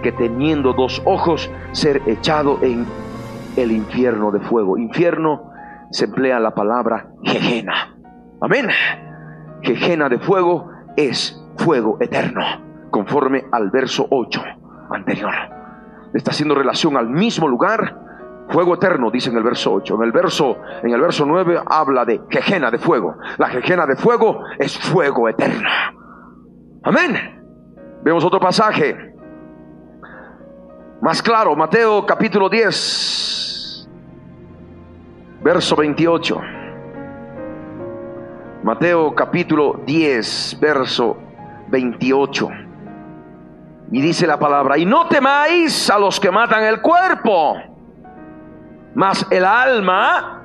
que 0.02 0.12
teniendo 0.12 0.74
dos 0.74 1.02
ojos 1.06 1.52
ser 1.72 2.02
echado 2.06 2.60
en 2.62 2.86
el 3.57 3.72
infierno 3.72 4.32
de 4.32 4.40
fuego. 4.40 4.78
Infierno 4.78 5.52
se 5.91 6.06
emplea 6.06 6.40
la 6.40 6.53
palabra 6.53 7.07
jejena. 7.24 7.95
Amén. 8.41 8.68
Jejena 9.61 10.10
de 10.10 10.19
fuego 10.19 10.69
es 10.95 11.41
fuego 11.57 11.98
eterno, 11.99 12.44
conforme 12.91 13.45
al 13.52 13.69
verso 13.72 14.07
8 14.10 14.41
anterior 14.91 15.56
está 16.18 16.32
haciendo 16.32 16.56
relación 16.56 16.98
al 16.98 17.10
mismo 17.10 17.48
lugar. 17.48 18.03
Fuego 18.49 18.76
eterno, 18.76 19.10
dice 19.10 19.30
en 19.32 19.38
el 19.38 19.44
verso 19.44 19.73
8. 19.73 19.95
En 19.95 20.03
el 20.03 20.11
verso, 20.11 20.57
en 20.84 20.91
el 20.91 21.02
verso 21.02 21.26
9 21.26 21.61
habla 21.65 22.06
de 22.06 22.22
jejena 22.30 22.69
de 22.72 22.77
fuego. 22.77 23.18
La 23.38 23.49
jejena 23.49 23.86
de 23.86 23.95
fuego 23.95 24.44
es 24.60 24.77
fuego 24.77 25.27
eterno. 25.27 25.68
Amén. 26.84 27.44
Vemos 28.03 28.23
otro 28.23 28.40
pasaje. 28.40 29.14
Más 31.02 31.22
claro, 31.22 31.56
Mateo 31.56 32.06
capítulo 32.06 32.48
10, 32.49 33.90
verso 35.44 35.76
28. 35.76 36.41
Mateo 38.66 39.14
capítulo 39.14 39.80
10, 39.86 40.58
verso 40.60 41.16
28. 41.68 42.50
Y 43.92 44.02
dice 44.02 44.26
la 44.26 44.40
palabra, 44.40 44.76
y 44.76 44.88
no 44.88 45.08
temáis 45.08 45.88
a 45.92 46.00
los 46.00 46.20
que 46.20 46.32
matan 46.32 46.64
el 46.64 46.82
cuerpo, 46.82 47.58
mas 48.96 49.24
el 49.30 49.46
alma 49.46 50.42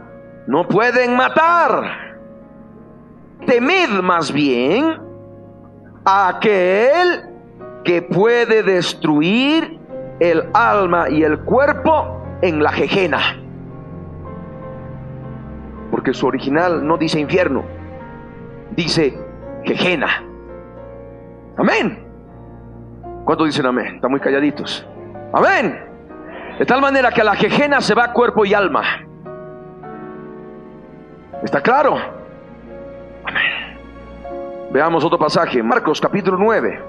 no 0.47 0.69
pueden 0.69 1.17
matar. 1.17 2.19
Temed 3.47 4.03
más 4.03 4.31
bien 4.31 5.01
a 6.05 6.29
aquel 6.29 7.23
que 7.85 8.03
puede 8.03 8.63
destruir 8.63 9.81
el 10.21 10.47
alma 10.53 11.09
y 11.09 11.23
el 11.23 11.39
cuerpo 11.39 12.23
en 12.43 12.63
la 12.63 12.71
jejena. 12.71 13.41
Porque 15.91 16.13
su 16.13 16.27
original 16.27 16.87
no 16.87 16.99
dice 16.99 17.19
infierno, 17.19 17.80
dice 18.77 19.19
jejena. 19.65 20.25
Amén. 21.57 22.07
¿Cuántos 23.25 23.47
dicen 23.47 23.67
amén? 23.67 23.97
Están 23.97 24.11
muy 24.11 24.21
calladitos. 24.21 24.87
Amén. 25.33 25.79
De 26.59 26.67
tal 26.67 26.81
manera 26.81 27.11
que 27.11 27.21
a 27.21 27.25
la 27.25 27.35
jejena 27.35 27.81
se 27.81 27.95
va 27.95 28.13
cuerpo 28.13 28.45
y 28.45 28.55
alma. 28.55 28.83
¿Está 31.43 31.61
claro? 31.63 31.97
Amén. 33.25 33.71
Veamos 34.73 35.05
otro 35.05 35.19
pasaje. 35.19 35.63
Marcos 35.63 36.01
capítulo 36.01 36.37
9, 36.39 36.81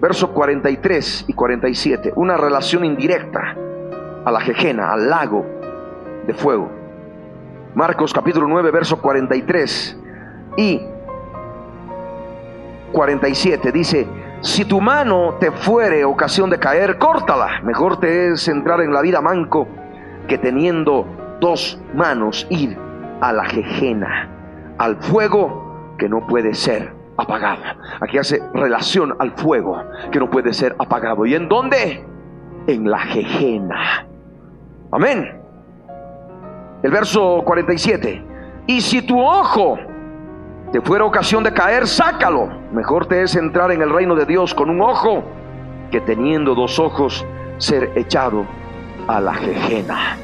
versos 0.00 0.30
43 0.30 1.24
y 1.28 1.32
47. 1.32 2.12
Una 2.16 2.36
relación 2.36 2.84
indirecta 2.84 3.56
a 4.24 4.30
la 4.30 4.40
jejena, 4.40 4.92
al 4.92 5.08
lago 5.10 5.44
de 6.26 6.34
fuego. 6.34 6.70
Marcos 7.74 8.12
capítulo 8.12 8.46
9, 8.46 8.70
verso 8.70 9.00
43 9.00 9.97
y 10.58 10.82
47 12.90 13.70
dice, 13.70 14.08
si 14.40 14.64
tu 14.64 14.80
mano 14.80 15.36
te 15.38 15.52
fuere 15.52 16.04
ocasión 16.04 16.50
de 16.50 16.58
caer, 16.58 16.98
córtala. 16.98 17.60
Mejor 17.62 18.00
te 18.00 18.32
es 18.32 18.48
entrar 18.48 18.80
en 18.80 18.92
la 18.92 19.00
vida 19.00 19.20
manco 19.20 19.68
que 20.26 20.36
teniendo 20.36 21.06
dos 21.40 21.80
manos 21.94 22.44
ir 22.50 22.76
a 23.20 23.32
la 23.32 23.44
jejena, 23.44 24.74
al 24.78 24.96
fuego 24.96 25.94
que 25.96 26.08
no 26.08 26.26
puede 26.26 26.52
ser 26.54 26.92
apagado. 27.16 27.62
Aquí 28.00 28.18
hace 28.18 28.42
relación 28.52 29.14
al 29.20 29.30
fuego 29.36 29.84
que 30.10 30.18
no 30.18 30.28
puede 30.28 30.52
ser 30.52 30.74
apagado. 30.80 31.24
¿Y 31.24 31.36
en 31.36 31.48
dónde? 31.48 32.04
En 32.66 32.90
la 32.90 32.98
jejena. 32.98 34.08
Amén. 34.90 35.40
El 36.82 36.90
verso 36.90 37.42
47. 37.44 38.24
Y 38.66 38.80
si 38.80 39.02
tu 39.02 39.20
ojo 39.20 39.78
te 40.72 40.80
fuera 40.82 41.04
ocasión 41.04 41.42
de 41.44 41.52
caer, 41.52 41.86
sácalo. 41.86 42.48
Mejor 42.72 43.06
te 43.06 43.22
es 43.22 43.36
entrar 43.36 43.70
en 43.72 43.80
el 43.82 43.90
reino 43.90 44.14
de 44.14 44.26
Dios 44.26 44.54
con 44.54 44.68
un 44.68 44.80
ojo 44.80 45.24
que 45.90 46.00
teniendo 46.00 46.54
dos 46.54 46.78
ojos 46.78 47.26
ser 47.56 47.92
echado 47.96 48.46
a 49.06 49.20
la 49.20 49.34
jejena. 49.34 50.18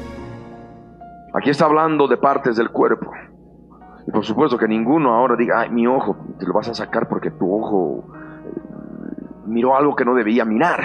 Aquí 1.33 1.49
está 1.49 1.65
hablando 1.65 2.07
de 2.07 2.17
partes 2.17 2.55
del 2.55 2.69
cuerpo. 2.69 3.11
Y 4.07 4.11
por 4.11 4.23
supuesto 4.23 4.57
que 4.57 4.67
ninguno 4.67 5.13
ahora 5.13 5.35
diga, 5.35 5.61
ay, 5.61 5.69
mi 5.69 5.87
ojo, 5.87 6.15
te 6.39 6.45
lo 6.45 6.53
vas 6.53 6.69
a 6.69 6.75
sacar 6.75 7.09
porque 7.09 7.31
tu 7.31 7.51
ojo 7.51 8.05
eh, 8.45 9.23
miró 9.47 9.75
algo 9.75 9.95
que 9.95 10.05
no 10.05 10.13
debía 10.13 10.45
mirar. 10.45 10.81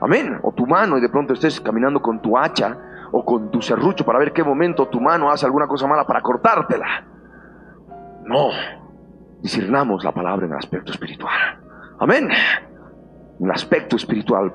Amén. 0.00 0.38
O 0.42 0.52
tu 0.52 0.66
mano 0.66 0.98
y 0.98 1.00
de 1.00 1.08
pronto 1.08 1.32
estés 1.32 1.60
caminando 1.60 2.02
con 2.02 2.20
tu 2.20 2.36
hacha 2.36 2.76
o 3.12 3.24
con 3.24 3.50
tu 3.50 3.62
serrucho 3.62 4.04
para 4.04 4.18
ver 4.18 4.32
qué 4.32 4.42
momento 4.42 4.88
tu 4.88 5.00
mano 5.00 5.30
hace 5.30 5.46
alguna 5.46 5.66
cosa 5.66 5.86
mala 5.86 6.04
para 6.04 6.20
cortártela. 6.20 7.04
No. 8.24 8.50
Discernamos 9.42 10.04
la 10.04 10.12
palabra 10.12 10.46
en 10.46 10.52
el 10.52 10.58
aspecto 10.58 10.92
espiritual. 10.92 11.58
Amén. 12.00 12.28
En 13.40 13.46
el 13.46 13.50
aspecto 13.50 13.96
espiritual 13.96 14.52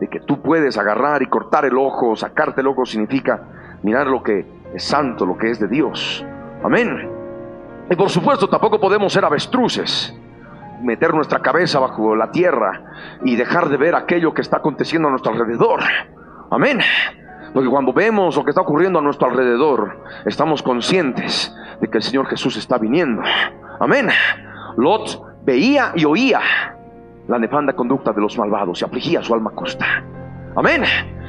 de 0.00 0.08
que 0.08 0.20
tú 0.20 0.40
puedes 0.40 0.78
agarrar 0.78 1.22
y 1.22 1.26
cortar 1.26 1.64
el 1.64 1.76
ojo, 1.76 2.16
sacarte 2.16 2.60
el 2.60 2.66
ojo 2.66 2.86
significa 2.86 3.78
mirar 3.82 4.06
lo 4.06 4.22
que 4.22 4.46
es 4.74 4.84
santo, 4.84 5.26
lo 5.26 5.36
que 5.36 5.50
es 5.50 5.60
de 5.60 5.68
Dios. 5.68 6.24
Amén. 6.64 7.10
Y 7.90 7.96
por 7.96 8.08
supuesto 8.08 8.48
tampoco 8.48 8.80
podemos 8.80 9.12
ser 9.12 9.24
avestruces, 9.24 10.16
meter 10.82 11.12
nuestra 11.12 11.40
cabeza 11.40 11.78
bajo 11.78 12.16
la 12.16 12.30
tierra 12.30 13.18
y 13.24 13.36
dejar 13.36 13.68
de 13.68 13.76
ver 13.76 13.94
aquello 13.94 14.32
que 14.32 14.40
está 14.40 14.58
aconteciendo 14.58 15.08
a 15.08 15.10
nuestro 15.10 15.32
alrededor. 15.32 15.80
Amén. 16.50 16.80
Porque 17.52 17.68
cuando 17.68 17.92
vemos 17.92 18.36
lo 18.36 18.44
que 18.44 18.50
está 18.50 18.62
ocurriendo 18.62 18.98
a 18.98 19.02
nuestro 19.02 19.28
alrededor, 19.28 20.04
estamos 20.24 20.62
conscientes 20.62 21.54
de 21.80 21.88
que 21.88 21.98
el 21.98 22.02
Señor 22.02 22.26
Jesús 22.26 22.56
está 22.56 22.78
viniendo. 22.78 23.22
Amén. 23.80 24.08
Lot 24.76 25.22
veía 25.44 25.92
y 25.94 26.04
oía 26.04 26.40
la 27.28 27.38
nefanda 27.38 27.74
conducta 27.74 28.12
de 28.12 28.20
los 28.20 28.36
malvados 28.38 28.80
y 28.80 28.84
afligía 28.84 29.22
su 29.22 29.34
alma 29.34 29.50
costa. 29.52 30.04
Amén. 30.56 30.82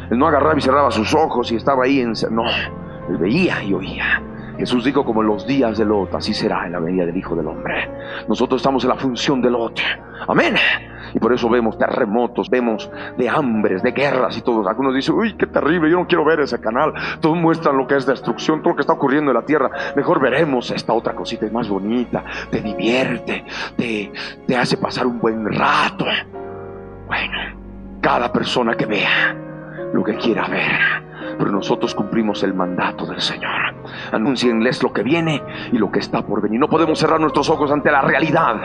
Él 0.09 0.17
no 0.17 0.27
agarraba 0.27 0.57
y 0.57 0.61
cerraba 0.61 0.91
sus 0.91 1.13
ojos 1.13 1.51
y 1.51 1.55
estaba 1.55 1.85
ahí 1.85 2.01
en... 2.01 2.13
No, 2.31 2.45
él 3.09 3.17
veía 3.17 3.63
y 3.63 3.73
oía. 3.73 4.21
Jesús 4.57 4.83
dijo 4.83 5.03
como 5.03 5.21
en 5.21 5.27
los 5.27 5.47
días 5.47 5.77
de 5.77 5.85
Lot, 5.85 6.13
así 6.13 6.33
será 6.33 6.65
en 6.65 6.73
la 6.73 6.79
venida 6.79 7.05
del 7.05 7.17
Hijo 7.17 7.35
del 7.35 7.47
Hombre. 7.47 7.89
Nosotros 8.27 8.61
estamos 8.61 8.83
en 8.83 8.89
la 8.89 8.95
función 8.95 9.41
de 9.41 9.49
Lot. 9.49 9.79
Amén. 10.27 10.55
Y 11.13 11.19
por 11.19 11.33
eso 11.33 11.49
vemos 11.49 11.77
terremotos, 11.77 12.49
vemos 12.49 12.89
de 13.17 13.29
hambres, 13.29 13.83
de 13.83 13.91
guerras 13.91 14.37
y 14.37 14.41
todo. 14.41 14.67
Algunos 14.67 14.95
dicen, 14.95 15.15
uy, 15.15 15.33
qué 15.33 15.47
terrible, 15.47 15.89
yo 15.89 15.97
no 15.97 16.07
quiero 16.07 16.25
ver 16.25 16.39
ese 16.39 16.59
canal. 16.59 16.93
Todos 17.19 17.37
muestran 17.37 17.77
lo 17.77 17.87
que 17.87 17.95
es 17.95 18.05
destrucción, 18.05 18.61
todo 18.61 18.69
lo 18.69 18.75
que 18.75 18.81
está 18.81 18.93
ocurriendo 18.93 19.31
en 19.31 19.35
la 19.35 19.45
tierra. 19.45 19.69
Mejor 19.95 20.19
veremos 20.19 20.71
esta 20.71 20.93
otra 20.93 21.13
cosita, 21.13 21.45
es 21.45 21.51
más 21.51 21.69
bonita, 21.69 22.23
te 22.49 22.61
divierte, 22.61 23.45
te, 23.75 24.11
te 24.47 24.57
hace 24.57 24.77
pasar 24.77 25.05
un 25.05 25.19
buen 25.19 25.51
rato. 25.51 26.05
Bueno, 27.07 27.37
cada 28.01 28.31
persona 28.31 28.75
que 28.75 28.85
vea 28.85 29.35
lo 29.93 30.03
que 30.03 30.15
quiera 30.15 30.47
ver 30.47 31.12
pero 31.37 31.51
nosotros 31.51 31.93
cumplimos 31.95 32.43
el 32.43 32.53
mandato 32.53 33.05
del 33.05 33.21
Señor. 33.21 33.51
Anuncienles 34.11 34.81
lo 34.83 34.91
que 34.93 35.03
viene 35.03 35.41
y 35.71 35.77
lo 35.77 35.91
que 35.91 35.99
está 35.99 36.21
por 36.21 36.41
venir. 36.41 36.59
No 36.59 36.67
podemos 36.67 36.99
cerrar 36.99 37.19
nuestros 37.19 37.49
ojos 37.49 37.71
ante 37.71 37.91
la 37.91 38.01
realidad 38.01 38.55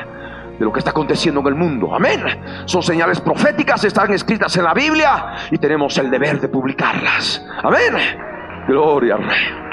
de 0.59 0.65
lo 0.65 0.73
que 0.73 0.81
está 0.81 0.91
aconteciendo 0.91 1.41
en 1.41 1.47
el 1.47 1.55
mundo. 1.55 1.95
Amén. 1.95 2.23
Son 2.65 2.83
señales 2.83 3.21
proféticas, 3.21 3.85
están 3.85 4.13
escritas 4.13 4.57
en 4.57 4.65
la 4.65 4.75
Biblia 4.75 5.35
y 5.51 5.59
tenemos 5.59 5.97
el 5.99 6.11
deber 6.11 6.41
de 6.41 6.49
publicarlas. 6.49 7.45
Amén. 7.63 7.95
Gloria 8.67 9.15
al 9.15 9.25
Rey. 9.25 9.69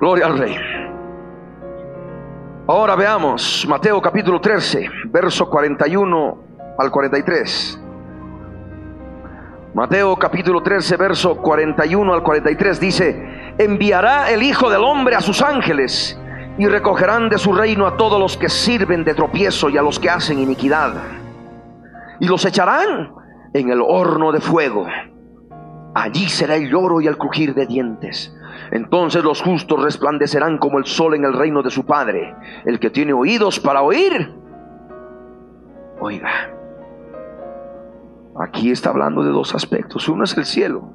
Gloria 0.00 0.26
al 0.26 0.38
Rey. 0.38 0.91
Ahora 2.64 2.94
veamos 2.94 3.66
Mateo 3.68 4.00
capítulo 4.00 4.40
13, 4.40 4.88
verso 5.06 5.50
41 5.50 6.38
al 6.78 6.92
43. 6.92 7.80
Mateo 9.74 10.16
capítulo 10.16 10.62
13, 10.62 10.96
verso 10.96 11.36
41 11.38 12.14
al 12.14 12.22
43 12.22 12.78
dice, 12.78 13.54
enviará 13.58 14.30
el 14.30 14.44
Hijo 14.44 14.70
del 14.70 14.84
Hombre 14.84 15.16
a 15.16 15.20
sus 15.20 15.42
ángeles 15.42 16.16
y 16.56 16.68
recogerán 16.68 17.28
de 17.28 17.38
su 17.38 17.52
reino 17.52 17.84
a 17.84 17.96
todos 17.96 18.20
los 18.20 18.36
que 18.36 18.48
sirven 18.48 19.02
de 19.02 19.14
tropiezo 19.14 19.68
y 19.68 19.76
a 19.76 19.82
los 19.82 19.98
que 19.98 20.10
hacen 20.10 20.38
iniquidad. 20.38 20.94
Y 22.20 22.28
los 22.28 22.44
echarán 22.44 23.12
en 23.54 23.70
el 23.70 23.80
horno 23.80 24.30
de 24.30 24.40
fuego. 24.40 24.86
Allí 25.96 26.28
será 26.28 26.54
el 26.54 26.70
lloro 26.70 27.00
y 27.00 27.08
el 27.08 27.18
crujir 27.18 27.54
de 27.54 27.66
dientes. 27.66 28.32
Entonces 28.72 29.22
los 29.22 29.42
justos 29.42 29.82
resplandecerán 29.82 30.56
como 30.56 30.78
el 30.78 30.86
sol 30.86 31.14
en 31.14 31.26
el 31.26 31.34
reino 31.34 31.62
de 31.62 31.70
su 31.70 31.84
Padre. 31.84 32.34
El 32.64 32.80
que 32.80 32.88
tiene 32.88 33.12
oídos 33.12 33.60
para 33.60 33.82
oír, 33.82 34.32
oiga. 36.00 36.30
Aquí 38.40 38.70
está 38.70 38.88
hablando 38.88 39.22
de 39.22 39.30
dos 39.30 39.54
aspectos. 39.54 40.08
Uno 40.08 40.24
es 40.24 40.34
el 40.38 40.46
cielo, 40.46 40.90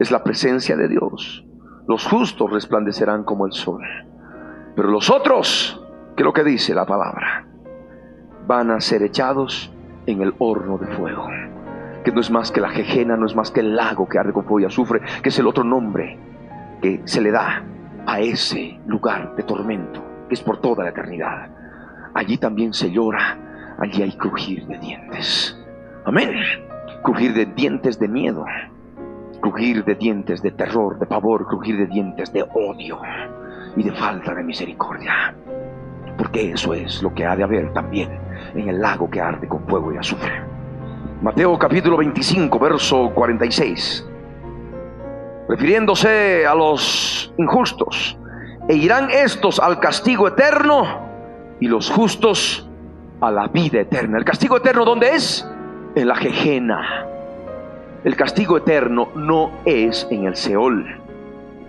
es 0.00 0.10
la 0.10 0.24
presencia 0.24 0.76
de 0.76 0.88
Dios. 0.88 1.46
Los 1.86 2.04
justos 2.04 2.50
resplandecerán 2.50 3.22
como 3.22 3.46
el 3.46 3.52
sol. 3.52 3.84
Pero 4.74 4.90
los 4.90 5.08
otros, 5.08 5.80
¿qué 6.16 6.24
es 6.24 6.24
lo 6.24 6.32
que 6.32 6.42
dice 6.42 6.74
la 6.74 6.84
palabra? 6.84 7.46
Van 8.48 8.72
a 8.72 8.80
ser 8.80 9.04
echados 9.04 9.72
en 10.06 10.20
el 10.20 10.34
horno 10.38 10.78
de 10.78 10.88
fuego. 10.88 11.28
Que 12.02 12.10
no 12.10 12.20
es 12.20 12.32
más 12.32 12.50
que 12.50 12.60
la 12.60 12.70
jejena, 12.70 13.16
no 13.16 13.26
es 13.26 13.36
más 13.36 13.52
que 13.52 13.60
el 13.60 13.76
lago 13.76 14.08
que 14.08 14.18
arde 14.18 14.32
con 14.32 14.42
fuego 14.42 14.58
y 14.58 14.64
azufre, 14.64 15.00
que 15.22 15.28
es 15.28 15.38
el 15.38 15.46
otro 15.46 15.62
nombre 15.62 16.33
que 16.84 17.00
se 17.06 17.22
le 17.22 17.30
da 17.30 17.64
a 18.06 18.20
ese 18.20 18.78
lugar 18.86 19.34
de 19.36 19.42
tormento, 19.44 20.04
que 20.28 20.34
es 20.34 20.42
por 20.42 20.58
toda 20.58 20.84
la 20.84 20.90
eternidad. 20.90 21.48
Allí 22.12 22.36
también 22.36 22.74
se 22.74 22.90
llora, 22.90 23.38
allí 23.78 24.02
hay 24.02 24.12
crujir 24.12 24.66
de 24.66 24.78
dientes. 24.78 25.58
Amén. 26.04 26.34
Crujir 27.02 27.32
de 27.32 27.46
dientes 27.46 27.98
de 27.98 28.06
miedo, 28.06 28.44
crujir 29.40 29.82
de 29.86 29.94
dientes 29.94 30.42
de 30.42 30.50
terror, 30.50 30.98
de 30.98 31.06
pavor, 31.06 31.46
crujir 31.46 31.78
de 31.78 31.86
dientes 31.86 32.30
de 32.34 32.42
odio 32.42 33.00
y 33.76 33.82
de 33.82 33.92
falta 33.92 34.34
de 34.34 34.44
misericordia. 34.44 35.34
Porque 36.18 36.50
eso 36.50 36.74
es 36.74 37.02
lo 37.02 37.14
que 37.14 37.24
ha 37.24 37.34
de 37.34 37.44
haber 37.44 37.72
también 37.72 38.10
en 38.54 38.68
el 38.68 38.78
lago 38.78 39.08
que 39.08 39.22
arde 39.22 39.48
con 39.48 39.66
fuego 39.66 39.90
y 39.90 39.96
azufre. 39.96 40.42
Mateo 41.22 41.58
capítulo 41.58 41.96
25, 41.96 42.58
verso 42.58 43.10
46 43.14 44.08
refiriéndose 45.48 46.46
a 46.46 46.54
los 46.54 47.32
injustos. 47.38 48.18
E 48.68 48.74
irán 48.74 49.10
estos 49.10 49.60
al 49.60 49.78
castigo 49.78 50.28
eterno 50.28 51.00
y 51.60 51.68
los 51.68 51.90
justos 51.90 52.68
a 53.20 53.30
la 53.30 53.48
vida 53.48 53.80
eterna. 53.80 54.18
¿El 54.18 54.24
castigo 54.24 54.56
eterno 54.56 54.84
dónde 54.84 55.10
es? 55.14 55.46
En 55.94 56.08
la 56.08 56.16
jejena. 56.16 57.06
El 58.04 58.16
castigo 58.16 58.58
eterno 58.58 59.08
no 59.14 59.50
es 59.64 60.06
en 60.10 60.26
el 60.26 60.36
Seol, 60.36 61.00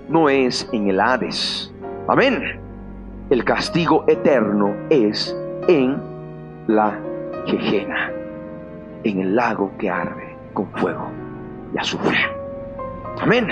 no 0.10 0.30
es 0.30 0.68
en 0.73 0.89
el 0.89 0.99
Hades. 0.99 1.72
Amén. 2.07 2.60
El 3.30 3.43
castigo 3.45 4.03
eterno 4.07 4.76
es 4.89 5.35
en 5.68 6.02
la 6.68 6.99
jejena, 7.45 8.11
en 9.03 9.19
el 9.22 9.35
lago 9.35 9.72
que 9.77 9.89
arde 9.89 10.35
con 10.53 10.68
fuego 10.73 11.10
y 11.73 11.77
azufre. 11.77 12.44
Amén. 13.21 13.47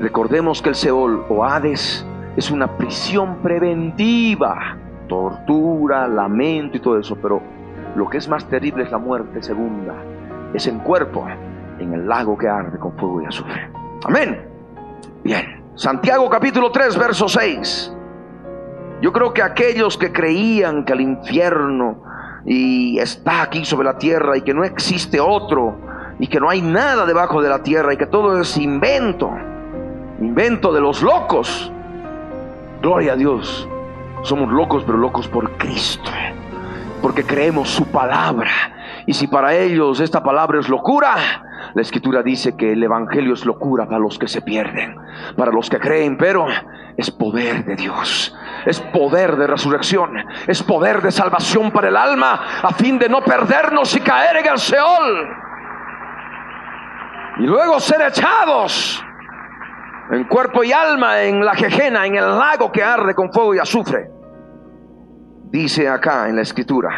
Recordemos 0.00 0.60
que 0.60 0.70
el 0.70 0.74
Seol 0.74 1.24
o 1.28 1.44
Hades 1.44 2.04
es 2.36 2.50
una 2.50 2.76
prisión 2.76 3.36
preventiva, 3.42 4.76
tortura, 5.08 6.06
lamento 6.06 6.76
y 6.76 6.80
todo 6.80 6.98
eso, 6.98 7.16
pero 7.16 7.40
lo 7.96 8.08
que 8.08 8.18
es 8.18 8.28
más 8.28 8.44
terrible 8.46 8.84
es 8.84 8.90
la 8.90 8.98
muerte 8.98 9.42
segunda, 9.42 9.94
es 10.52 10.66
en 10.66 10.78
cuerpo, 10.80 11.26
en 11.78 11.94
el 11.94 12.06
lago 12.06 12.36
que 12.36 12.48
arde 12.48 12.78
con 12.78 12.92
fuego 12.96 13.22
y 13.22 13.26
azufre. 13.26 13.70
Amén. 14.04 14.40
Bien, 15.24 15.64
Santiago 15.74 16.28
capítulo 16.28 16.70
3, 16.70 16.98
verso 16.98 17.28
6. 17.28 17.94
Yo 19.00 19.12
creo 19.12 19.32
que 19.32 19.42
aquellos 19.42 19.96
que 19.96 20.12
creían 20.12 20.84
que 20.84 20.92
el 20.92 21.00
infierno 21.00 22.02
y 22.44 22.98
está 22.98 23.42
aquí 23.42 23.64
sobre 23.64 23.86
la 23.86 23.98
tierra 23.98 24.36
y 24.36 24.42
que 24.42 24.54
no 24.54 24.64
existe 24.64 25.20
otro, 25.20 25.87
y 26.18 26.26
que 26.26 26.40
no 26.40 26.50
hay 26.50 26.62
nada 26.62 27.06
debajo 27.06 27.40
de 27.42 27.48
la 27.48 27.62
tierra 27.62 27.94
y 27.94 27.96
que 27.96 28.06
todo 28.06 28.40
es 28.40 28.56
invento, 28.56 29.30
invento 30.20 30.72
de 30.72 30.80
los 30.80 31.02
locos. 31.02 31.72
Gloria 32.82 33.12
a 33.12 33.16
Dios. 33.16 33.68
Somos 34.22 34.50
locos, 34.50 34.82
pero 34.84 34.98
locos 34.98 35.28
por 35.28 35.56
Cristo, 35.58 36.10
porque 37.00 37.24
creemos 37.24 37.70
su 37.70 37.86
palabra. 37.86 38.50
Y 39.06 39.14
si 39.14 39.28
para 39.28 39.54
ellos 39.54 40.00
esta 40.00 40.22
palabra 40.22 40.58
es 40.58 40.68
locura, 40.68 41.14
la 41.74 41.82
escritura 41.82 42.22
dice 42.22 42.56
que 42.56 42.72
el 42.72 42.82
Evangelio 42.82 43.34
es 43.34 43.44
locura 43.46 43.86
para 43.86 44.00
los 44.00 44.18
que 44.18 44.26
se 44.26 44.42
pierden, 44.42 44.96
para 45.36 45.52
los 45.52 45.70
que 45.70 45.78
creen, 45.78 46.18
pero 46.18 46.46
es 46.96 47.12
poder 47.12 47.64
de 47.64 47.76
Dios, 47.76 48.34
es 48.66 48.80
poder 48.80 49.36
de 49.36 49.46
resurrección, 49.46 50.16
es 50.48 50.64
poder 50.64 51.00
de 51.00 51.12
salvación 51.12 51.70
para 51.70 51.88
el 51.88 51.96
alma, 51.96 52.60
a 52.60 52.72
fin 52.74 52.98
de 52.98 53.08
no 53.08 53.22
perdernos 53.22 53.94
y 53.94 54.00
caer 54.00 54.38
en 54.38 54.46
el 54.48 54.58
Seol 54.58 55.47
y 57.38 57.42
luego 57.42 57.78
ser 57.78 58.02
echados 58.02 59.02
en 60.10 60.24
cuerpo 60.24 60.64
y 60.64 60.72
alma 60.72 61.22
en 61.22 61.44
la 61.44 61.54
jejena, 61.54 62.06
en 62.06 62.16
el 62.16 62.24
lago 62.38 62.72
que 62.72 62.82
arde 62.82 63.14
con 63.14 63.32
fuego 63.32 63.54
y 63.54 63.58
azufre. 63.58 64.10
Dice 65.50 65.88
acá 65.88 66.28
en 66.28 66.36
la 66.36 66.42
escritura, 66.42 66.90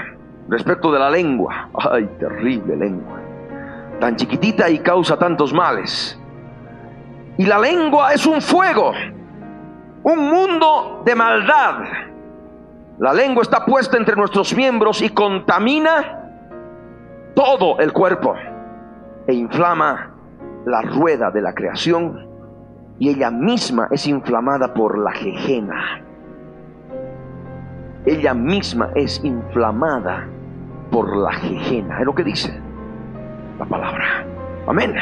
respecto 0.48 0.90
de 0.90 0.98
la 0.98 1.10
lengua, 1.10 1.68
ay, 1.90 2.08
terrible 2.18 2.76
lengua, 2.76 3.18
tan 4.00 4.16
chiquitita 4.16 4.70
y 4.70 4.78
causa 4.78 5.18
tantos 5.18 5.52
males. 5.52 6.18
Y 7.36 7.46
la 7.46 7.58
lengua 7.58 8.12
es 8.12 8.26
un 8.26 8.40
fuego, 8.40 8.92
un 10.02 10.30
mundo 10.30 11.02
de 11.04 11.14
maldad. 11.14 11.84
La 12.98 13.12
lengua 13.12 13.42
está 13.42 13.64
puesta 13.64 13.96
entre 13.96 14.16
nuestros 14.16 14.54
miembros 14.54 15.02
y 15.02 15.10
contamina 15.10 16.18
todo 17.34 17.78
el 17.78 17.92
cuerpo 17.92 18.34
e 19.26 19.34
inflama 19.34 20.10
la 20.66 20.82
rueda 20.82 21.30
de 21.30 21.42
la 21.42 21.54
creación 21.54 22.28
y 22.98 23.08
ella 23.08 23.30
misma 23.30 23.88
es 23.90 24.06
inflamada 24.06 24.74
por 24.74 24.98
la 24.98 25.12
jejena. 25.12 26.02
Ella 28.04 28.34
misma 28.34 28.90
es 28.94 29.22
inflamada 29.24 30.26
por 30.90 31.16
la 31.16 31.32
jejena. 31.32 32.00
Es 32.00 32.06
lo 32.06 32.14
que 32.14 32.24
dice 32.24 32.60
la 33.58 33.64
palabra. 33.64 34.26
Amén. 34.66 34.94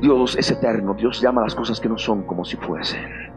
Dios 0.00 0.36
es 0.36 0.50
eterno. 0.50 0.94
Dios 0.94 1.20
llama 1.20 1.42
las 1.42 1.54
cosas 1.54 1.80
que 1.80 1.88
no 1.88 1.98
son 1.98 2.22
como 2.24 2.44
si 2.44 2.56
fuesen. 2.56 3.30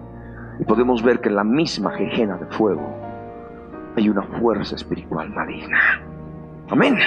Y 0.59 0.65
podemos 0.65 1.01
ver 1.01 1.19
que 1.21 1.29
en 1.29 1.35
la 1.35 1.43
misma 1.43 1.91
jejena 1.91 2.37
de 2.37 2.45
fuego 2.47 2.95
hay 3.95 4.09
una 4.09 4.23
fuerza 4.23 4.75
espiritual 4.75 5.29
maligna. 5.29 6.01
Amén. 6.69 6.97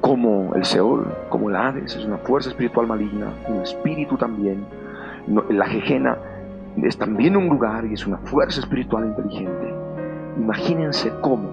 Como 0.00 0.54
el 0.54 0.64
Seol, 0.64 1.06
como 1.28 1.50
el 1.50 1.56
Hades, 1.56 1.96
es 1.96 2.04
una 2.04 2.18
fuerza 2.18 2.50
espiritual 2.50 2.86
maligna, 2.86 3.32
un 3.48 3.60
espíritu 3.60 4.16
también 4.16 4.64
la 5.26 5.66
jejena 5.66 6.18
es 6.82 6.96
también 6.96 7.36
un 7.36 7.48
lugar 7.48 7.84
y 7.84 7.94
es 7.94 8.06
una 8.06 8.18
fuerza 8.18 8.60
espiritual 8.60 9.04
inteligente. 9.06 9.74
Imagínense 10.36 11.12
cómo 11.20 11.50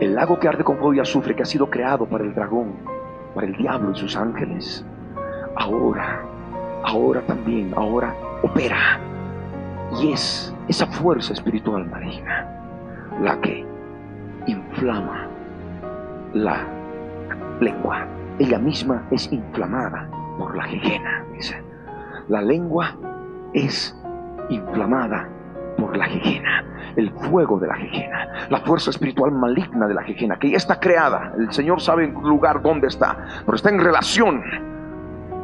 el 0.00 0.14
lago 0.14 0.38
que 0.38 0.48
arde 0.48 0.64
con 0.64 0.76
fuego 0.76 0.94
y 0.94 1.00
azufre, 1.00 1.36
que 1.36 1.42
ha 1.42 1.46
sido 1.46 1.70
creado 1.70 2.06
para 2.06 2.24
el 2.24 2.34
dragón, 2.34 2.72
para 3.34 3.46
el 3.46 3.56
diablo 3.56 3.92
y 3.92 3.94
sus 3.94 4.16
ángeles, 4.16 4.84
ahora, 5.56 6.22
ahora 6.84 7.20
también, 7.22 7.72
ahora 7.76 8.14
opera. 8.42 8.98
Y 10.00 10.12
es 10.12 10.52
esa 10.68 10.86
fuerza 10.86 11.32
espiritual 11.34 11.86
maligna 11.86 12.48
la 13.20 13.40
que 13.40 13.64
inflama 14.46 15.28
la 16.32 16.66
lengua. 17.62 18.06
Ella 18.38 18.58
misma 18.58 19.04
es 19.10 19.32
inflamada 19.32 20.08
por 20.38 20.56
la 20.56 20.64
jejena, 20.64 21.24
dice. 21.32 21.62
La 22.28 22.42
lengua 22.42 22.96
es 23.52 23.96
inflamada 24.48 25.28
por 25.76 25.96
la 25.96 26.06
jejena, 26.06 26.64
el 26.96 27.10
fuego 27.10 27.58
de 27.58 27.66
la 27.66 27.74
jejena, 27.74 28.48
la 28.50 28.58
fuerza 28.60 28.90
espiritual 28.90 29.32
maligna 29.32 29.86
de 29.86 29.94
la 29.94 30.02
jejena, 30.02 30.38
que 30.38 30.50
ya 30.50 30.56
está 30.56 30.78
creada. 30.78 31.32
El 31.38 31.52
Señor 31.52 31.80
sabe 31.80 32.04
en 32.04 32.14
lugar 32.14 32.62
dónde 32.62 32.88
está, 32.88 33.16
pero 33.44 33.56
está 33.56 33.70
en 33.70 33.80
relación 33.80 34.42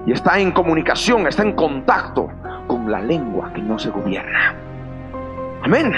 y 0.06 0.12
está 0.12 0.38
en 0.38 0.52
comunicación, 0.52 1.26
está 1.26 1.42
en 1.42 1.52
contacto 1.52 2.30
con 2.66 2.90
la 2.90 3.00
lengua 3.00 3.52
que 3.52 3.62
no 3.62 3.78
se 3.78 3.90
gobierna. 3.90 4.54
Amén. 5.62 5.92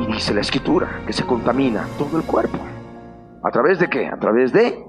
Y 0.00 0.06
dice 0.06 0.34
la 0.34 0.40
escritura 0.40 0.88
que 1.06 1.12
se 1.12 1.24
contamina 1.24 1.84
todo 1.98 2.18
el 2.18 2.24
cuerpo. 2.24 2.58
¿A 3.42 3.50
través 3.50 3.78
de 3.78 3.88
qué? 3.88 4.06
A 4.08 4.16
través 4.16 4.52
de 4.52 4.87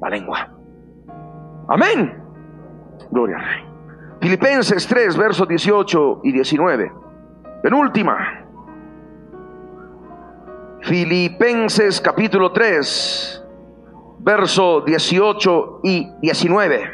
la 0.00 0.10
lengua. 0.10 0.50
Amén. 1.68 2.22
Gloria 3.10 3.36
al 3.36 3.44
Rey. 3.44 3.64
Filipenses 4.20 4.86
3, 4.86 5.16
versos 5.16 5.48
18 5.48 6.20
y 6.24 6.32
19. 6.32 6.92
Penúltima. 7.62 8.44
Filipenses 10.82 12.00
capítulo 12.00 12.52
3, 12.52 13.44
verso 14.20 14.82
18 14.82 15.80
y 15.82 16.10
19. 16.20 16.90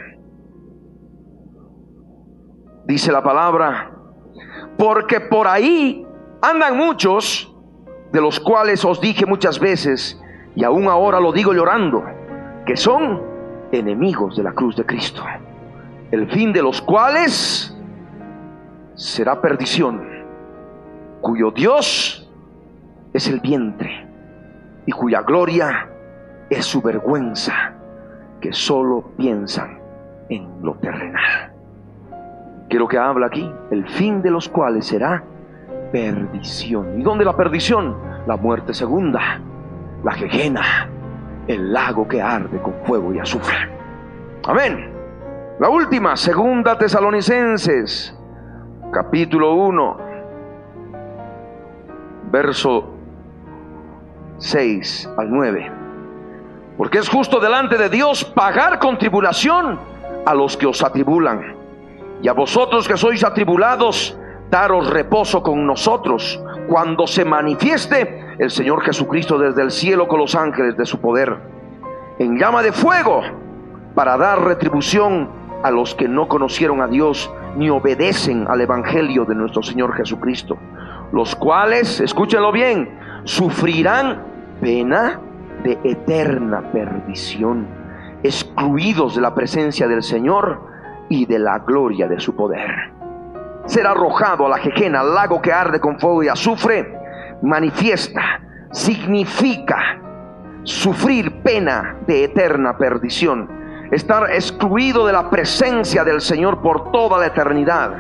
Dice 2.87 3.13
la 3.13 3.23
palabra, 3.23 3.93
porque 4.79 5.21
por 5.21 5.47
ahí 5.47 6.07
andan 6.41 6.77
muchos, 6.77 7.55
de 8.13 8.21
los 8.21 8.41
cuales 8.41 8.85
os 8.85 9.01
dije 9.01 9.27
muchas 9.27 9.61
veces, 9.61 10.21
y 10.55 10.65
aún 10.65 10.89
ahora 10.89 11.21
lo 11.21 11.33
digo 11.33 11.53
llorando, 11.53 12.03
que 12.67 12.77
son 12.77 13.21
enemigos 13.73 14.37
de 14.37 14.43
la 14.43 14.53
cruz 14.53 14.77
de 14.77 14.85
Cristo 14.85 15.23
el 16.13 16.31
fin 16.31 16.53
de 16.53 16.63
los 16.63 16.81
cuales 16.83 17.75
será 18.95 19.41
perdición, 19.41 20.03
cuyo 21.23 21.51
Dios 21.51 22.31
es 23.15 23.29
el 23.29 23.41
vientre 23.41 24.07
y 24.85 24.93
cuya 24.93 25.23
gloria 25.23 25.89
es 26.51 26.67
su 26.67 26.83
vergüenza, 26.83 27.73
que 28.43 28.53
solo 28.53 29.13
piensan 29.17 29.79
en 30.29 30.47
lo 30.63 30.75
terrenal. 30.75 31.53
¿Qué 32.69 32.77
es 32.77 32.81
lo 32.81 32.89
que 32.89 32.99
habla 32.99 33.29
aquí? 33.29 33.51
El 33.71 33.89
fin 33.89 34.21
de 34.21 34.31
los 34.31 34.51
cuales 34.51 34.87
será 34.87 35.25
perdición. 35.93 37.01
¿Y 37.01 37.03
dónde 37.03 37.25
la 37.25 37.37
perdición? 37.37 37.97
La 38.27 38.37
muerte 38.37 38.75
segunda, 38.75 39.41
la 40.05 40.13
jejena, 40.13 40.91
el 41.47 41.73
lago 41.73 42.07
que 42.07 42.21
arde 42.21 42.61
con 42.61 42.75
fuego 42.85 43.13
y 43.13 43.19
azufre. 43.19 43.57
Amén. 44.47 44.93
La 45.59 45.69
última, 45.69 46.17
segunda 46.17 46.77
Tesalonicenses, 46.77 48.17
capítulo 48.93 49.55
1, 49.55 49.97
verso 52.31 52.95
6 54.39 55.11
al 55.17 55.31
9. 55.31 55.73
Porque 56.77 56.99
es 56.99 57.09
justo 57.09 57.39
delante 57.39 57.77
de 57.77 57.89
Dios 57.89 58.25
pagar 58.25 58.79
con 58.79 58.99
tribulación 58.99 59.79
a 60.25 60.35
los 60.35 60.57
que 60.57 60.67
os 60.67 60.83
atribulan. 60.83 61.55
Y 62.23 62.29
a 62.29 62.33
vosotros 62.33 62.89
que 62.89 62.97
sois 62.97 63.23
atribulados, 63.25 64.19
daros 64.51 64.91
reposo 64.91 65.43
con 65.43 65.67
nosotros 65.67 66.43
cuando 66.69 67.07
se 67.07 67.25
manifieste 67.25 68.32
el 68.43 68.51
Señor 68.51 68.83
Jesucristo 68.83 69.39
desde 69.39 69.63
el 69.63 69.71
cielo 69.71 70.09
con 70.09 70.19
los 70.19 70.35
ángeles 70.35 70.77
de 70.77 70.85
su 70.85 71.01
poder, 71.01 71.37
en 72.19 72.37
llama 72.37 72.61
de 72.65 72.73
fuego, 72.73 73.23
para 73.95 74.17
dar 74.17 74.43
retribución 74.43 75.31
a 75.63 75.71
los 75.71 75.95
que 75.95 76.09
no 76.09 76.27
conocieron 76.27 76.81
a 76.81 76.89
Dios 76.89 77.33
ni 77.57 77.71
obedecen 77.71 78.49
al 78.49 78.61
Evangelio 78.61 79.25
de 79.25 79.37
nuestro 79.37 79.63
Señor 79.63 79.95
Jesucristo, 79.95 80.59
los 81.13 81.37
cuales, 81.37 82.01
escúchenlo 82.01 82.51
bien, 82.51 82.99
sufrirán 83.23 84.25
pena 84.61 85.21
de 85.63 85.79
eterna 85.85 86.73
perdición, 86.73 87.69
excluidos 88.25 89.15
de 89.15 89.21
la 89.21 89.37
presencia 89.37 89.87
del 89.87 90.03
Señor 90.03 90.63
y 91.09 91.27
de 91.27 91.39
la 91.39 91.61
gloria 91.61 92.09
de 92.09 92.19
su 92.19 92.35
poder. 92.35 92.91
Ser 93.67 93.87
arrojado 93.87 94.47
a 94.47 94.49
la 94.49 94.59
jejena, 94.59 95.05
lago 95.05 95.41
que 95.41 95.53
arde 95.53 95.79
con 95.79 96.01
fuego 96.01 96.25
y 96.25 96.29
azufre, 96.29 97.02
manifiesta, 97.43 98.41
significa 98.71 100.01
sufrir 100.63 101.43
pena 101.43 101.97
de 102.07 102.25
eterna 102.25 102.79
perdición 102.79 103.63
estar 103.93 104.31
excluido 104.33 105.07
de 105.07 105.13
la 105.13 105.29
presencia 105.29 106.03
del 106.03 106.23
Señor 106.23 106.63
por 106.63 106.91
toda 106.91 107.19
la 107.19 107.27
eternidad, 107.27 107.93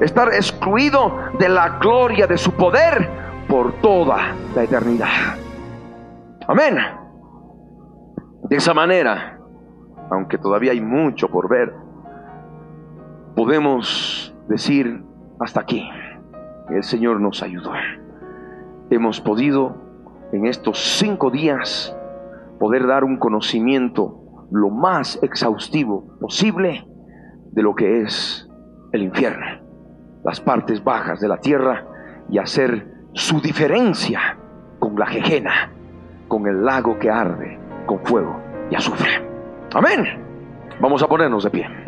estar 0.00 0.28
excluido 0.28 1.18
de 1.38 1.48
la 1.48 1.78
gloria 1.78 2.26
de 2.26 2.36
su 2.36 2.52
poder 2.52 3.08
por 3.48 3.72
toda 3.80 4.34
la 4.54 4.62
eternidad. 4.62 5.38
Amén. 6.46 6.76
De 8.42 8.56
esa 8.56 8.74
manera, 8.74 9.38
aunque 10.10 10.36
todavía 10.36 10.72
hay 10.72 10.82
mucho 10.82 11.28
por 11.28 11.48
ver, 11.48 11.74
podemos 13.34 14.34
decir 14.48 15.02
hasta 15.40 15.60
aquí, 15.60 15.88
el 16.68 16.82
Señor 16.82 17.20
nos 17.20 17.42
ayudó. 17.42 17.72
Hemos 18.90 19.20
podido 19.20 19.76
en 20.32 20.46
estos 20.46 20.78
cinco 20.98 21.30
días 21.30 21.94
poder 22.58 22.86
dar 22.86 23.04
un 23.04 23.18
conocimiento 23.18 24.46
lo 24.50 24.70
más 24.70 25.22
exhaustivo 25.22 26.18
posible 26.20 26.86
de 27.52 27.62
lo 27.62 27.74
que 27.74 28.02
es 28.02 28.48
el 28.92 29.02
infierno, 29.02 29.44
las 30.24 30.40
partes 30.40 30.82
bajas 30.82 31.20
de 31.20 31.28
la 31.28 31.38
tierra 31.38 31.86
y 32.30 32.38
hacer 32.38 32.86
su 33.12 33.40
diferencia 33.40 34.38
con 34.78 34.98
la 34.98 35.06
jejena, 35.06 35.72
con 36.28 36.46
el 36.46 36.64
lago 36.64 36.98
que 36.98 37.10
arde 37.10 37.58
con 37.86 37.98
fuego 38.04 38.40
y 38.70 38.76
azufre. 38.76 39.10
Amén. 39.74 40.04
Vamos 40.80 41.02
a 41.02 41.08
ponernos 41.08 41.44
de 41.44 41.50
pie. 41.50 41.87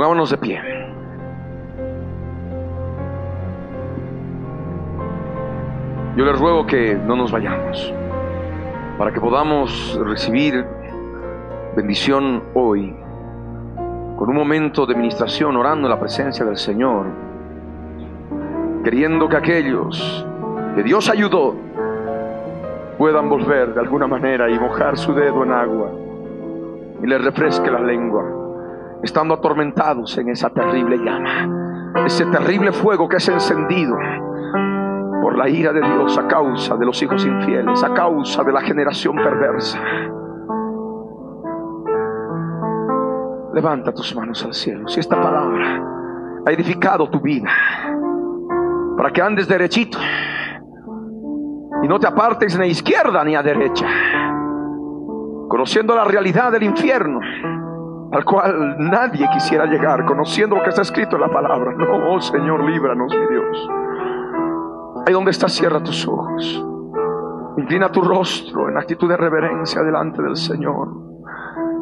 Pongámonos 0.00 0.30
de 0.30 0.38
pie. 0.38 0.58
Yo 6.16 6.24
les 6.24 6.38
ruego 6.38 6.66
que 6.66 6.94
no 6.94 7.16
nos 7.16 7.30
vayamos, 7.30 7.92
para 8.96 9.12
que 9.12 9.20
podamos 9.20 10.00
recibir 10.02 10.64
bendición 11.76 12.42
hoy, 12.54 12.96
con 14.16 14.30
un 14.30 14.36
momento 14.36 14.86
de 14.86 14.94
ministración 14.94 15.54
orando 15.58 15.86
en 15.86 15.90
la 15.90 16.00
presencia 16.00 16.46
del 16.46 16.56
Señor, 16.56 17.04
queriendo 18.82 19.28
que 19.28 19.36
aquellos 19.36 20.26
que 20.76 20.82
Dios 20.82 21.10
ayudó 21.10 21.54
puedan 22.96 23.28
volver 23.28 23.74
de 23.74 23.80
alguna 23.80 24.06
manera 24.06 24.48
y 24.48 24.58
mojar 24.58 24.96
su 24.96 25.12
dedo 25.12 25.44
en 25.44 25.52
agua 25.52 25.90
y 27.02 27.06
les 27.06 27.22
refresque 27.22 27.70
la 27.70 27.80
lengua, 27.80 28.39
estando 29.02 29.34
atormentados 29.34 30.16
en 30.18 30.28
esa 30.28 30.50
terrible 30.50 30.98
llama, 30.98 31.94
ese 32.04 32.26
terrible 32.26 32.72
fuego 32.72 33.08
que 33.08 33.16
es 33.16 33.28
encendido 33.28 33.96
por 35.22 35.36
la 35.36 35.48
ira 35.48 35.72
de 35.72 35.80
Dios 35.80 36.16
a 36.18 36.26
causa 36.26 36.76
de 36.76 36.86
los 36.86 37.02
hijos 37.02 37.24
infieles, 37.24 37.82
a 37.82 37.92
causa 37.94 38.42
de 38.42 38.52
la 38.52 38.60
generación 38.60 39.16
perversa. 39.16 39.78
Levanta 43.52 43.92
tus 43.92 44.14
manos 44.14 44.44
al 44.44 44.54
cielo. 44.54 44.88
Si 44.88 45.00
esta 45.00 45.20
palabra 45.20 45.82
ha 46.46 46.50
edificado 46.52 47.10
tu 47.10 47.20
vida, 47.20 47.50
para 48.96 49.12
que 49.12 49.22
andes 49.22 49.48
derechito 49.48 49.98
y 51.82 51.88
no 51.88 51.98
te 51.98 52.06
apartes 52.06 52.58
ni 52.58 52.64
a 52.64 52.68
izquierda 52.68 53.24
ni 53.24 53.34
a 53.34 53.42
derecha, 53.42 53.86
conociendo 55.48 55.94
la 55.94 56.04
realidad 56.04 56.52
del 56.52 56.62
infierno, 56.62 57.20
al 58.12 58.24
cual 58.24 58.76
nadie 58.78 59.28
quisiera 59.32 59.66
llegar, 59.66 60.04
conociendo 60.04 60.56
lo 60.56 60.62
que 60.62 60.70
está 60.70 60.82
escrito 60.82 61.16
en 61.16 61.22
la 61.22 61.28
palabra. 61.28 61.72
No, 61.72 62.12
oh 62.12 62.20
Señor, 62.20 62.64
líbranos, 62.64 63.12
mi 63.14 63.26
Dios. 63.26 63.68
Ahí 65.06 65.12
donde 65.12 65.30
estás, 65.30 65.52
cierra 65.52 65.82
tus 65.82 66.06
ojos. 66.06 66.66
Inclina 67.56 67.90
tu 67.90 68.00
rostro 68.00 68.68
en 68.68 68.76
actitud 68.76 69.08
de 69.08 69.16
reverencia 69.16 69.82
delante 69.82 70.22
del 70.22 70.36
Señor. 70.36 70.88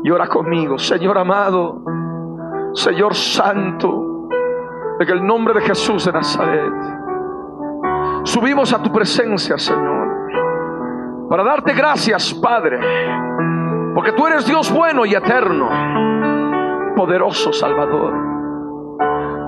Y 0.05 0.11
ora 0.11 0.29
conmigo, 0.29 0.79
Señor 0.79 1.19
amado, 1.19 1.83
Señor 2.75 3.15
santo, 3.15 4.29
en 5.01 5.09
el 5.09 5.27
nombre 5.27 5.55
de 5.55 5.61
Jesús 5.63 6.05
de 6.05 6.13
Nazaret. 6.13 6.73
Subimos 8.25 8.73
a 8.73 8.83
tu 8.83 8.93
presencia, 8.93 9.57
Señor, 9.59 10.09
para 11.29 11.43
darte 11.43 11.73
gracias, 11.73 12.35
Padre, 12.35 12.79
porque 13.95 14.13
tú 14.13 14.27
eres 14.27 14.47
Dios 14.47 14.73
bueno 14.73 15.07
y 15.07 15.15
eterno, 15.15 15.69
poderoso 16.99 17.53
Salvador. 17.53 18.12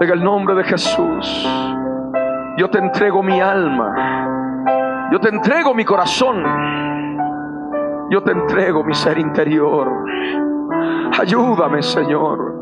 En 0.01 0.09
el 0.09 0.22
nombre 0.22 0.55
de 0.55 0.62
Jesús, 0.62 1.48
yo 2.56 2.70
te 2.70 2.78
entrego 2.78 3.24
mi 3.24 3.40
alma, 3.40 5.09
yo 5.10 5.18
te 5.18 5.31
entrego 5.31 5.74
mi 5.74 5.85
corazón, 5.85 6.44
yo 8.09 8.22
te 8.22 8.31
entrego 8.31 8.85
mi 8.85 8.94
ser 8.94 9.18
interior. 9.18 9.90
Ayúdame, 11.20 11.82
Señor. 11.82 12.55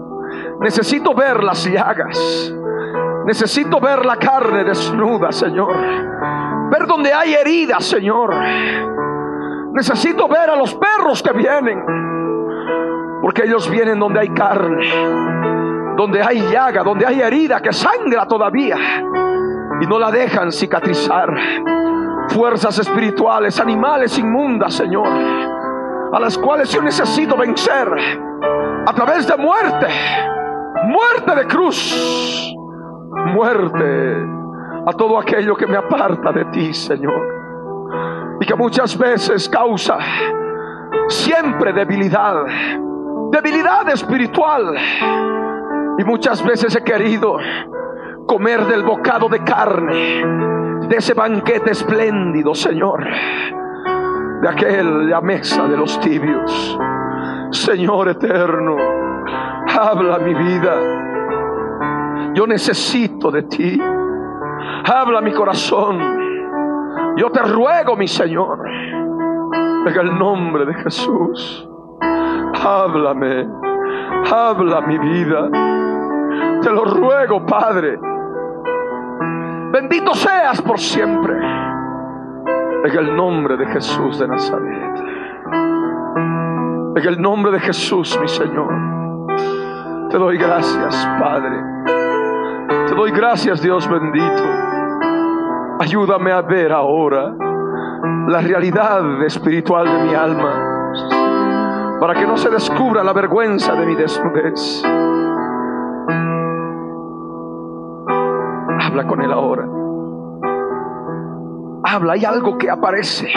Necesito 0.60 1.14
ver 1.14 1.44
las 1.44 1.66
llagas. 1.66 2.50
Necesito 3.26 3.80
ver 3.80 4.06
la 4.06 4.16
carne 4.16 4.64
desnuda, 4.64 5.30
Señor. 5.32 5.76
Ver 6.70 6.86
donde 6.86 7.12
hay 7.12 7.34
heridas, 7.34 7.84
Señor. 7.84 8.34
Necesito 9.74 10.26
ver 10.28 10.48
a 10.48 10.56
los 10.56 10.74
perros 10.74 11.22
que 11.22 11.32
vienen. 11.34 12.07
Porque 13.28 13.42
ellos 13.42 13.68
vienen 13.68 13.98
donde 13.98 14.20
hay 14.20 14.30
carne. 14.30 14.88
Donde 15.98 16.22
hay 16.22 16.40
llaga, 16.50 16.82
donde 16.82 17.04
hay 17.04 17.20
herida 17.20 17.60
que 17.60 17.74
sangra 17.74 18.26
todavía. 18.26 18.78
Y 19.82 19.86
no 19.86 19.98
la 19.98 20.10
dejan 20.10 20.50
cicatrizar. 20.50 21.28
Fuerzas 22.28 22.78
espirituales, 22.78 23.60
animales 23.60 24.18
inmundas, 24.18 24.72
Señor. 24.72 25.08
A 26.10 26.18
las 26.18 26.38
cuales 26.38 26.72
yo 26.72 26.80
necesito 26.80 27.36
vencer. 27.36 27.86
A 28.86 28.94
través 28.94 29.26
de 29.26 29.36
muerte. 29.36 29.88
Muerte 30.86 31.34
de 31.34 31.46
cruz. 31.48 32.54
Muerte 33.34 34.26
a 34.86 34.92
todo 34.94 35.18
aquello 35.18 35.54
que 35.54 35.66
me 35.66 35.76
aparta 35.76 36.32
de 36.32 36.46
ti, 36.46 36.72
Señor 36.72 37.36
y 38.40 38.46
que 38.46 38.54
muchas 38.54 38.96
veces 38.96 39.48
causa 39.48 39.98
siempre 41.08 41.72
debilidad, 41.72 42.44
debilidad 43.30 43.88
espiritual. 43.88 44.74
Y 45.98 46.04
muchas 46.04 46.44
veces 46.44 46.74
he 46.76 46.82
querido 46.82 47.38
comer 48.26 48.66
del 48.66 48.82
bocado 48.82 49.28
de 49.28 49.42
carne, 49.42 50.86
de 50.88 50.96
ese 50.96 51.14
banquete 51.14 51.70
espléndido, 51.72 52.54
Señor, 52.54 53.04
de 54.42 54.48
aquel, 54.48 55.10
la 55.10 55.20
mesa 55.20 55.66
de 55.66 55.76
los 55.76 55.98
tibios. 56.00 56.78
Señor 57.50 58.08
eterno, 58.08 58.76
habla 59.78 60.18
mi 60.18 60.34
vida. 60.34 60.74
Yo 62.34 62.46
necesito 62.46 63.30
de 63.30 63.42
ti. 63.44 63.80
Habla 64.84 65.20
mi 65.20 65.32
corazón. 65.32 65.98
Yo 67.16 67.30
te 67.30 67.42
ruego, 67.42 67.96
mi 67.96 68.06
Señor, 68.06 68.60
en 68.68 69.98
el 69.98 70.18
nombre 70.18 70.64
de 70.66 70.74
Jesús, 70.74 71.67
háblame, 72.00 73.48
habla 74.32 74.80
mi 74.82 74.98
vida. 74.98 75.48
Te 76.62 76.70
lo 76.70 76.84
ruego, 76.84 77.44
Padre. 77.46 77.98
Bendito 79.72 80.14
seas 80.14 80.60
por 80.62 80.78
siempre. 80.78 81.34
En 82.84 82.98
el 82.98 83.16
nombre 83.16 83.56
de 83.56 83.66
Jesús 83.66 84.18
de 84.18 84.28
Nazaret. 84.28 84.98
En 86.96 87.06
el 87.06 87.20
nombre 87.20 87.52
de 87.52 87.60
Jesús, 87.60 88.18
mi 88.20 88.28
Señor. 88.28 88.72
Te 90.10 90.18
doy 90.18 90.38
gracias, 90.38 91.06
Padre. 91.20 91.62
Te 92.86 92.94
doy 92.94 93.10
gracias, 93.10 93.60
Dios 93.60 93.88
bendito. 93.88 94.42
Ayúdame 95.80 96.32
a 96.32 96.40
ver 96.42 96.72
ahora 96.72 97.34
la 98.28 98.40
realidad 98.40 99.22
espiritual 99.22 99.86
de 99.86 100.04
mi 100.04 100.14
alma 100.14 100.78
para 102.00 102.14
que 102.14 102.26
no 102.26 102.36
se 102.36 102.48
descubra 102.50 103.02
la 103.02 103.12
vergüenza 103.12 103.74
de 103.74 103.86
mi 103.86 103.94
desnudez. 103.94 104.84
Habla 108.80 109.06
con 109.06 109.20
él 109.20 109.32
ahora. 109.32 109.68
Habla, 111.84 112.12
hay 112.12 112.24
algo 112.24 112.56
que 112.56 112.70
aparece. 112.70 113.28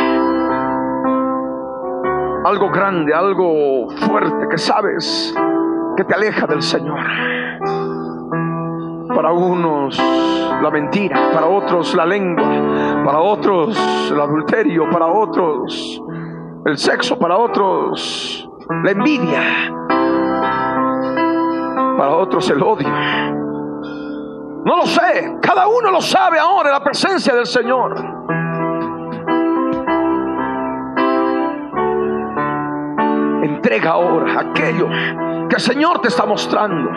Algo 2.43 2.69
grande, 2.71 3.13
algo 3.13 3.89
fuerte 4.07 4.47
que 4.49 4.57
sabes 4.57 5.33
que 5.97 6.03
te 6.03 6.13
aleja 6.13 6.47
del 6.47 6.61
Señor. 6.61 6.99
Para 9.13 9.31
unos 9.31 9.97
la 10.61 10.69
mentira, 10.71 11.31
para 11.33 11.47
otros 11.47 11.95
la 11.95 12.05
lengua, 12.05 13.03
para 13.03 13.19
otros 13.19 14.11
el 14.11 14.19
adulterio, 14.19 14.89
para 14.89 15.07
otros 15.07 16.01
el 16.65 16.77
sexo, 16.77 17.17
para 17.17 17.37
otros 17.37 18.50
la 18.83 18.91
envidia, 18.91 19.41
para 21.97 22.09
otros 22.15 22.49
el 22.49 22.61
odio. 22.63 22.89
No 24.63 24.77
lo 24.77 24.85
sé, 24.85 25.37
cada 25.41 25.67
uno 25.67 25.91
lo 25.91 26.01
sabe 26.01 26.39
ahora 26.39 26.69
en 26.69 26.73
la 26.73 26.83
presencia 26.83 27.33
del 27.33 27.45
Señor. 27.45 27.95
Entrega 33.43 33.91
ahora 33.91 34.39
aquello 34.39 34.87
que 35.49 35.55
el 35.55 35.61
Señor 35.61 35.99
te 36.01 36.07
está 36.07 36.25
mostrando. 36.25 36.89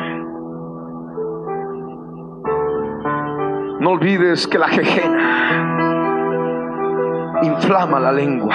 No 3.81 3.91
olvides 3.91 4.47
que 4.47 4.59
la 4.59 4.69
jejena 4.69 5.75
inflama 7.43 8.01
la 8.01 8.13
lengua. 8.13 8.55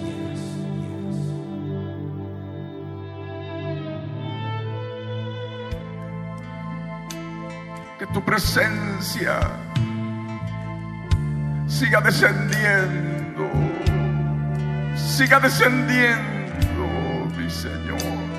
Que 8.01 8.07
tu 8.07 8.25
presencia 8.25 9.39
siga 11.67 12.01
descendiendo, 12.01 13.47
siga 14.95 15.39
descendiendo, 15.39 16.87
mi 17.37 17.47
Señor. 17.47 18.31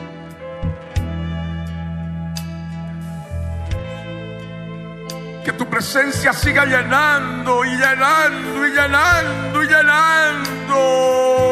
tu 5.53 5.71
presencia 5.71 6.33
siga 6.33 6.65
llenando 6.65 7.65
y 7.65 7.77
llenando 7.77 8.67
y 8.67 8.71
llenando 8.71 9.63
y 9.63 9.67
llenando. 9.69 11.52